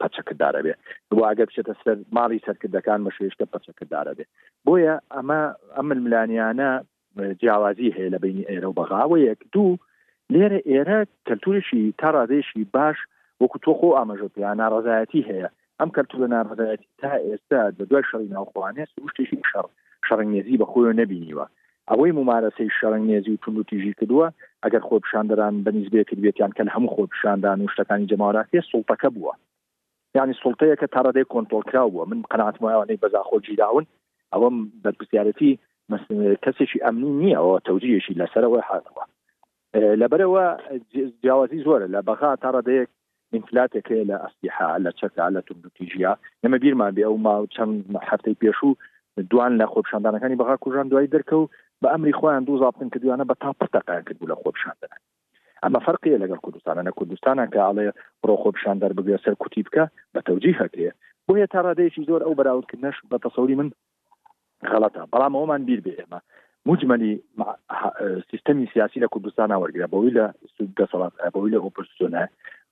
[0.00, 0.74] پەچەکرددارە بێ
[1.10, 4.24] دوواگە بچێتە سەر ماڵی سەرکردەکان بە شوێشکە پەچەکرددارە بێ
[4.66, 5.40] بۆیە ئەمە
[5.76, 6.70] ئەمن ملانیانە
[7.40, 9.70] جیاوازی هەیە لە بینی ئێرە و بەغاوە یەک دوو
[10.32, 12.98] لێرە ئێرە کەلتورشی تا ڕادێشی باش
[13.40, 15.48] وەکو تۆخۆ ئاماژەپیان ناڕزایەتی هەیە
[15.80, 19.66] ئەم کەلتور لە ناڕزایەتی تا ئێستا بە دوای شەڕی ناوخواانێ سوشتێکی شەڕ
[20.08, 21.46] شەڕنگێزی بە خۆی نبینیوە
[21.90, 24.26] ئەوەی ممارەسەی شەرنگێزی و تونوتیژی کردووە
[24.64, 29.34] ئەگەر خۆپشاندەران بەنیزبێ کردبێتیان کە هەموو خۆپشاندان و شتەکانی جەماراتی سڵتەکە بووە
[30.16, 33.84] ینی سڵتەیە کە تاڕدەی کۆنتۆلکرا بووە من قەناتمایوانەی بەزاخۆجی داون
[34.34, 35.50] ئەوەم بەرپسیارەتی
[36.44, 39.04] کەسێکی ئەمنی نییەەوە تەوجیشی لەسەرەوە هاتووە
[39.74, 40.44] اه، لەبەرەوە
[41.22, 42.88] جیاوازی زۆرە لە بەغا تاڕدەیەک
[43.36, 47.74] انفلاتێک لە ئەسیح لە چەکە لە تونوتیژیا ئەمە بیرمان بێ ئەو ما چەند
[48.10, 48.72] هەفتەی پێشوو
[49.30, 51.48] دوان لە خۆپشاندانەکانی بەغا کوژان دوای دەرکە و
[51.82, 54.90] بە ئەمری خۆیان دوو زاابن کە دوانە بە تا پرتەقیان کرد بوو لە خۆپشاندان
[55.64, 57.86] ئەمە فەرقیە لەگەر کوردستانە لە کوردستانە کە ئاڵێ
[58.28, 60.90] ڕۆخۆپشان دەربگوێ سەر کوتی بکە بە تەوجی هەکرێ
[61.26, 63.68] بۆ هە تاڕادەیەکی زۆر ئەو بەراوردکردنەش بە تەسەوری من
[64.70, 66.20] غەڵەتە بەڵام ئەومان بیر بێ ئێمە
[66.66, 67.14] مجملی
[68.30, 70.24] سیستمی سیاسی لە کوردستانە وەرگرا بەوی لە
[70.56, 72.22] سود دەسەڵات بەوی لە ئۆپۆزیسیۆنە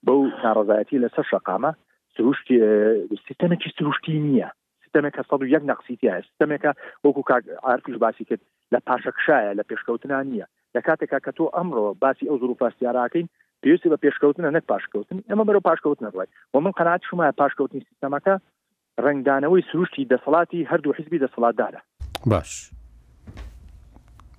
[0.07, 1.71] بەو ناڕزایەتی لەسەر شقامە
[2.15, 2.55] سروشتی
[3.25, 4.49] سیستمێکی سروشتی نییە
[4.87, 6.71] سیستمێکە سەد و یەک نەقسیتی سیستمێکە
[7.05, 7.21] وەکو
[7.67, 8.39] ئارفیش باسی کرد
[8.75, 13.27] لە پاشەکشایە لە پێشکەوتنان نییە لە کاتێکا کە تۆ ئەمڕۆ باسی ئەو زور و پاسیاراکەین
[13.63, 18.33] پێویستی بە پێشکەوتنە نەک پاشکەوتن ئەمە بەرەو پاشکەوتن ڕای و من قەنات شمایە پاشکەوتنی سیستمەکە
[19.05, 21.79] ڕنگدانەوەی سروشتی دەسەڵاتی هەردوو حیزبی دەسەڵاتدارە
[22.25, 22.69] باش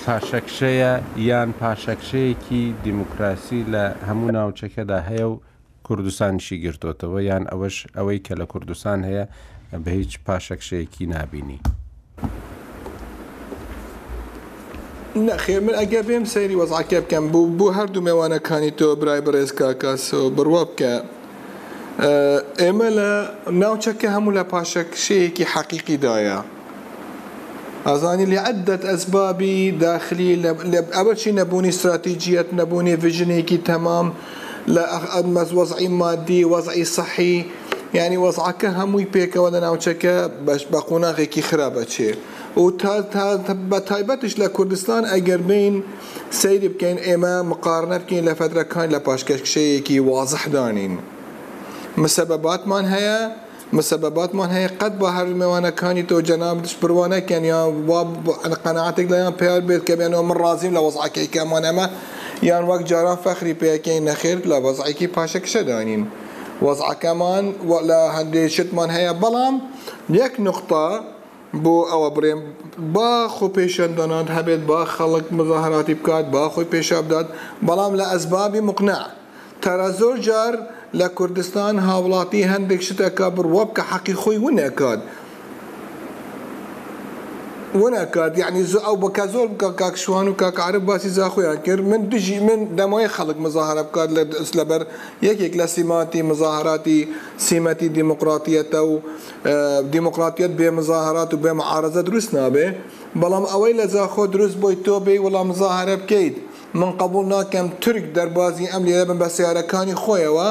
[0.06, 0.92] پاشەکشەیە
[1.30, 5.42] یان پاشەکشەیەکی دیموکراسی لە هەموو ناوچەکەدا هەیە و
[5.88, 9.26] کوردستانشی گرتوتەوە یان ئەوەش ئەوەی کە لە کوردستان هەیە
[9.84, 11.60] بە هیچ پاشەکشەیەکی نبینی.
[15.30, 20.22] نەخێ من ئەگە بێم سەیری وەزعکێ بکەم بوو بۆ هەردوو میێوانەکانی تۆ برای بەڕێزکاکەس و
[20.36, 20.94] بڕوا بکە
[22.62, 23.12] ئێمە لە
[23.62, 26.40] ناوچەکە هەموو لە پاشە شەیەکی حەقیقیدایە.
[27.88, 30.30] ئازانی لە عدەت ئەسبابی داخلی
[30.98, 34.08] ئەبەر چی نەبوونی استراتیجیەت نەبوونی ڤژنێکی تەمام
[34.76, 34.84] لە
[35.16, 37.36] ئەمەز وەزعی مادی وەزعی سەحی
[37.98, 42.12] ینی وەزعەکە هەمووی پێکەوە لە ناوچەکە بەش بە قۆناغێکی خراپەچێ
[42.60, 42.66] و
[43.72, 45.76] بە تایبەتش لە کوردستان ئەگەر بین
[46.42, 50.96] سەیری بکەین ئێمە مقارنە بکەین لە فەترەکان لە پاشکەشکشەیەکی وازەحدانین.
[52.04, 53.18] مسەبەباتمان هەیە
[53.78, 57.70] مسەبەباتمان هەیە قەت بە هەرمێوانەکانی تۆ جەنابش بڕوانەکەن یان
[58.64, 61.86] قەنەعاتێک لەیان پیار بێت کە بێنەوە من ڕازیم لە وەزعەکەی کەمان ئەمە
[62.50, 66.02] یان وەک جاران فەخری پێەکەی نەخێت لە وەزعێکی پاشە کشەدانین.
[66.66, 67.46] وەزعەکەمان
[67.90, 69.56] لە هەندێک شتمان هەیە بەڵام
[70.22, 70.86] یەک نقطە
[71.64, 72.42] بۆ ئەوە بڕێم
[72.96, 77.28] با خۆ پێشەندانان هەبێت با خەڵک مزاهراتی بکات با خۆی پێشابدات
[77.68, 79.02] بەڵام لە ئەسبابی مقنع
[79.64, 80.54] تەرە زۆر جار
[80.98, 85.00] لە کوردستان هاوڵاتی هەندێک شتەکە بڕوە بکە حەقی خۆی ونەکات.
[87.82, 92.40] ونەکات یعنی زۆ ئەو بەکە زۆر بکە کاکشوان و کاکارە باسی زاخۆیان کرد من دژی
[92.46, 94.22] من دەمای خەڵک مزاهرە بکات لە
[94.58, 94.82] لەبەر
[95.28, 97.00] یەکێک لە سیماتی مزاهراتی
[97.48, 98.96] سیمەتی دیموکراتیەتە و
[99.96, 102.68] دیموکراتیت بێ مزاهرات و بێ معارزە دروست نابێ
[103.22, 106.36] بەڵام ئەوەی لە زاخۆ دروست بۆی تۆ بێ وەڵام مزاهرە بکەیت
[106.80, 110.50] من قبول ناکەم ترک دەربازی ئەم لێ بن بە سیارەکانی خۆیەوە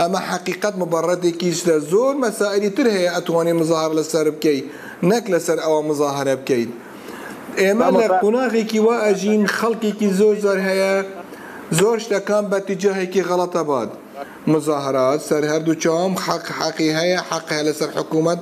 [0.00, 4.64] ئەمە حقیقت مبڕەتێکیشتە زۆر مەسائری تر هەیە ئەتوانێ مزار لەسەر بکەیت
[5.10, 6.70] نەک لەسەر ئەوە مزاهرە بکەیت
[7.62, 10.92] ئێمە لە قۆناغێکی وا ئەژین خەڵکێکی زۆر زۆر هەیە
[11.80, 13.90] زۆر شتەکان بەتیجهێکی غەڵەتە باد
[14.52, 18.40] مزاهرات سەر هەردوو چام حەق حەقی هەیە حەق هەیە لەسەر حکوومەت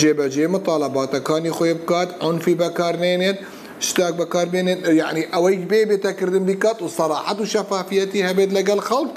[0.00, 3.38] جێبەجێ مطالباتەکانی خۆی بکات ئەنفی بەکارنێنێت
[3.86, 9.14] شتاک بەکاربێنێت یعنی ئەوەی بێ بێتەکردن بیکات و سەراحەت و شەفافەتی هەبێت لەگەڵ خەڵک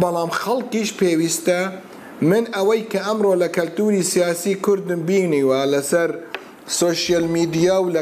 [0.00, 1.58] بلام خەڵکیش پێویستە
[2.30, 6.10] من اويك امرو ئەمڕۆ سياسي کەلتوری بيني وعلى سر
[6.80, 7.92] سوشيال ميديا میدیا و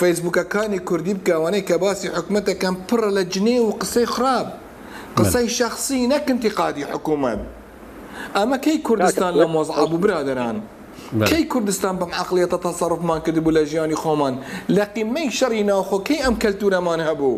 [0.00, 4.46] فەیسبوکەکانی کوردی بکەوانەی کە باسی حکوومەتەکەم پڕە لە جنێ و قسەی خراپ
[5.18, 6.06] قسەی شخصی
[8.36, 10.56] ئەمە کەی کوردستان لە مۆزعاب و برادران.
[11.30, 14.34] کەی کوردستان بەم عقلێتە تەسەڕفمان کرد بوو لە ژیانی خۆمان
[14.76, 17.34] لە قیمەی شەڕی ناوخۆکەی ئەم کەلتورەمان هەبوو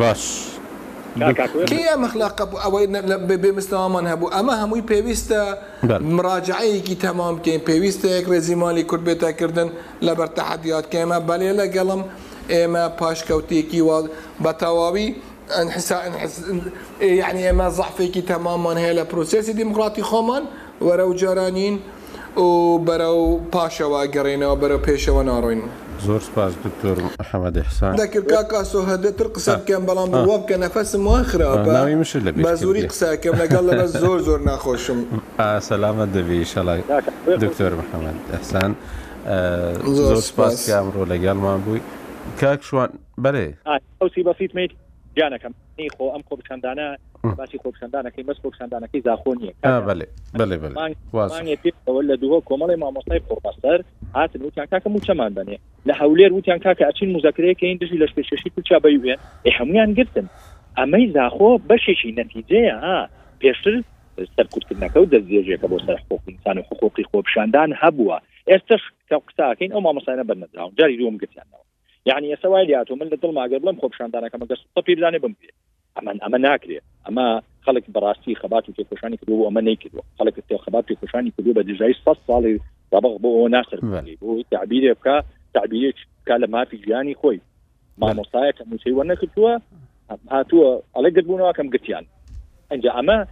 [0.00, 0.22] باش
[1.70, 2.34] کێ مەخلاق
[2.64, 2.86] ئەوەی
[3.44, 5.40] بێمستەوامان هەبوو ئەمە هەمووی پێویستە
[6.16, 9.68] مراجعەیەکی تەمام بکەین پێویستەیەک ڕێزیمالی کورد بێتەکردن
[10.06, 12.00] لە بەرتەحدیات کە ئێمە بەلێ لەگەڵم
[12.54, 13.80] ئێمە پاشکەوتێکی
[14.44, 15.08] بە تەواوی
[15.62, 16.44] انحسا انحس
[17.00, 20.42] إيه، يعني اما ضعفيكي تماما هي بروسيس ديمقراطي خومن
[20.80, 21.80] ورو جارانين
[22.36, 25.56] و برو پاشا و گرینه و برو و
[26.02, 30.24] زور سباس دكتور محمد احسان ذكر كاكا سو هدي ترقص كان بلان آه.
[30.24, 34.40] بواب كان نفس مواخره ناوی مشه لبیش بزوری قصه بس زور زور
[35.40, 35.58] آه،
[36.04, 36.80] دبي ان شاء الله
[37.28, 38.74] دكتور محمد احسان
[39.26, 41.80] آه، زور سباس كامرو لقال ما بوي
[42.40, 42.88] كاك شوان
[43.18, 43.54] بلي
[44.02, 44.70] اوسي بسيط ميت
[45.18, 45.52] جانەکەم
[45.96, 46.86] خۆ ئەم خۆپچەندانە
[47.38, 53.78] باسی خۆپچەندانەکەی مەس خۆپچەندانەکەی زاخۆنیەوە لە دووە کۆمەڵی مامۆستای پۆپەسەر
[54.14, 55.56] هاتن وتیان کاکەم و چەمان بنێ
[55.88, 59.20] لە هەولێر وتیان کاکە ئەچین مزەکرەیەکەین دژی لە شپێششی کوچا بەیێن
[59.58, 60.26] هەمویان گرتن
[60.78, 62.98] ئەمەی زاخۆ بەشێکی نەتیجەیە ها
[63.40, 63.74] پێشتر
[64.36, 68.16] سەرکوتکردنەکە و دەستێژێکە بۆ سەر حقوقیسان و حقوقی خۆپشاندان هەبووە
[68.50, 71.62] ئێستش کە قساکەین ئەو مامەسانە بەرنەدراون جاری دووەم گرتیانەوە
[72.06, 75.52] يعني يا سوايليات ومن اللي ظلمه قبل مخوب شان دانا كما قصد طبيب زاني بمبي
[75.98, 80.96] اما اما ناكري اما خلق براسي خباتي في خشاني كدو اما نيكدو خلق استي خباتي
[80.96, 81.94] في خشاني كدو بدي جاي
[82.28, 82.60] صالي
[82.92, 83.78] طبق بو ناصر
[84.20, 85.22] بو تعبيري بكا
[85.54, 85.92] تعبيري
[86.26, 87.40] كالما في جياني خوي
[87.98, 89.58] ما مصايا كم شيء وانا كتوا
[90.30, 92.06] هاتوا على قد بونوا كم قتيان يعني.
[92.72, 93.26] انجا اما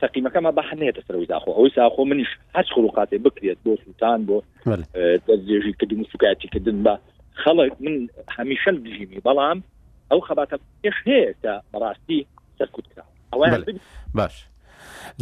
[0.00, 4.42] تقييمه كما بحنيه تسروي داخو او ساخو منيش هاش خلقاتي بكريت بو سلطان بو
[4.96, 6.98] آه، تزيجي كدو مسوكاتي كدن با
[7.42, 8.06] خەڵک من
[8.36, 9.58] هەمیشەل دژیمی بەڵام
[10.10, 12.20] ئەو خەباتە پێش هەیە تا بەڕاستی
[12.58, 13.04] سەرکوت کرا
[14.14, 14.44] باش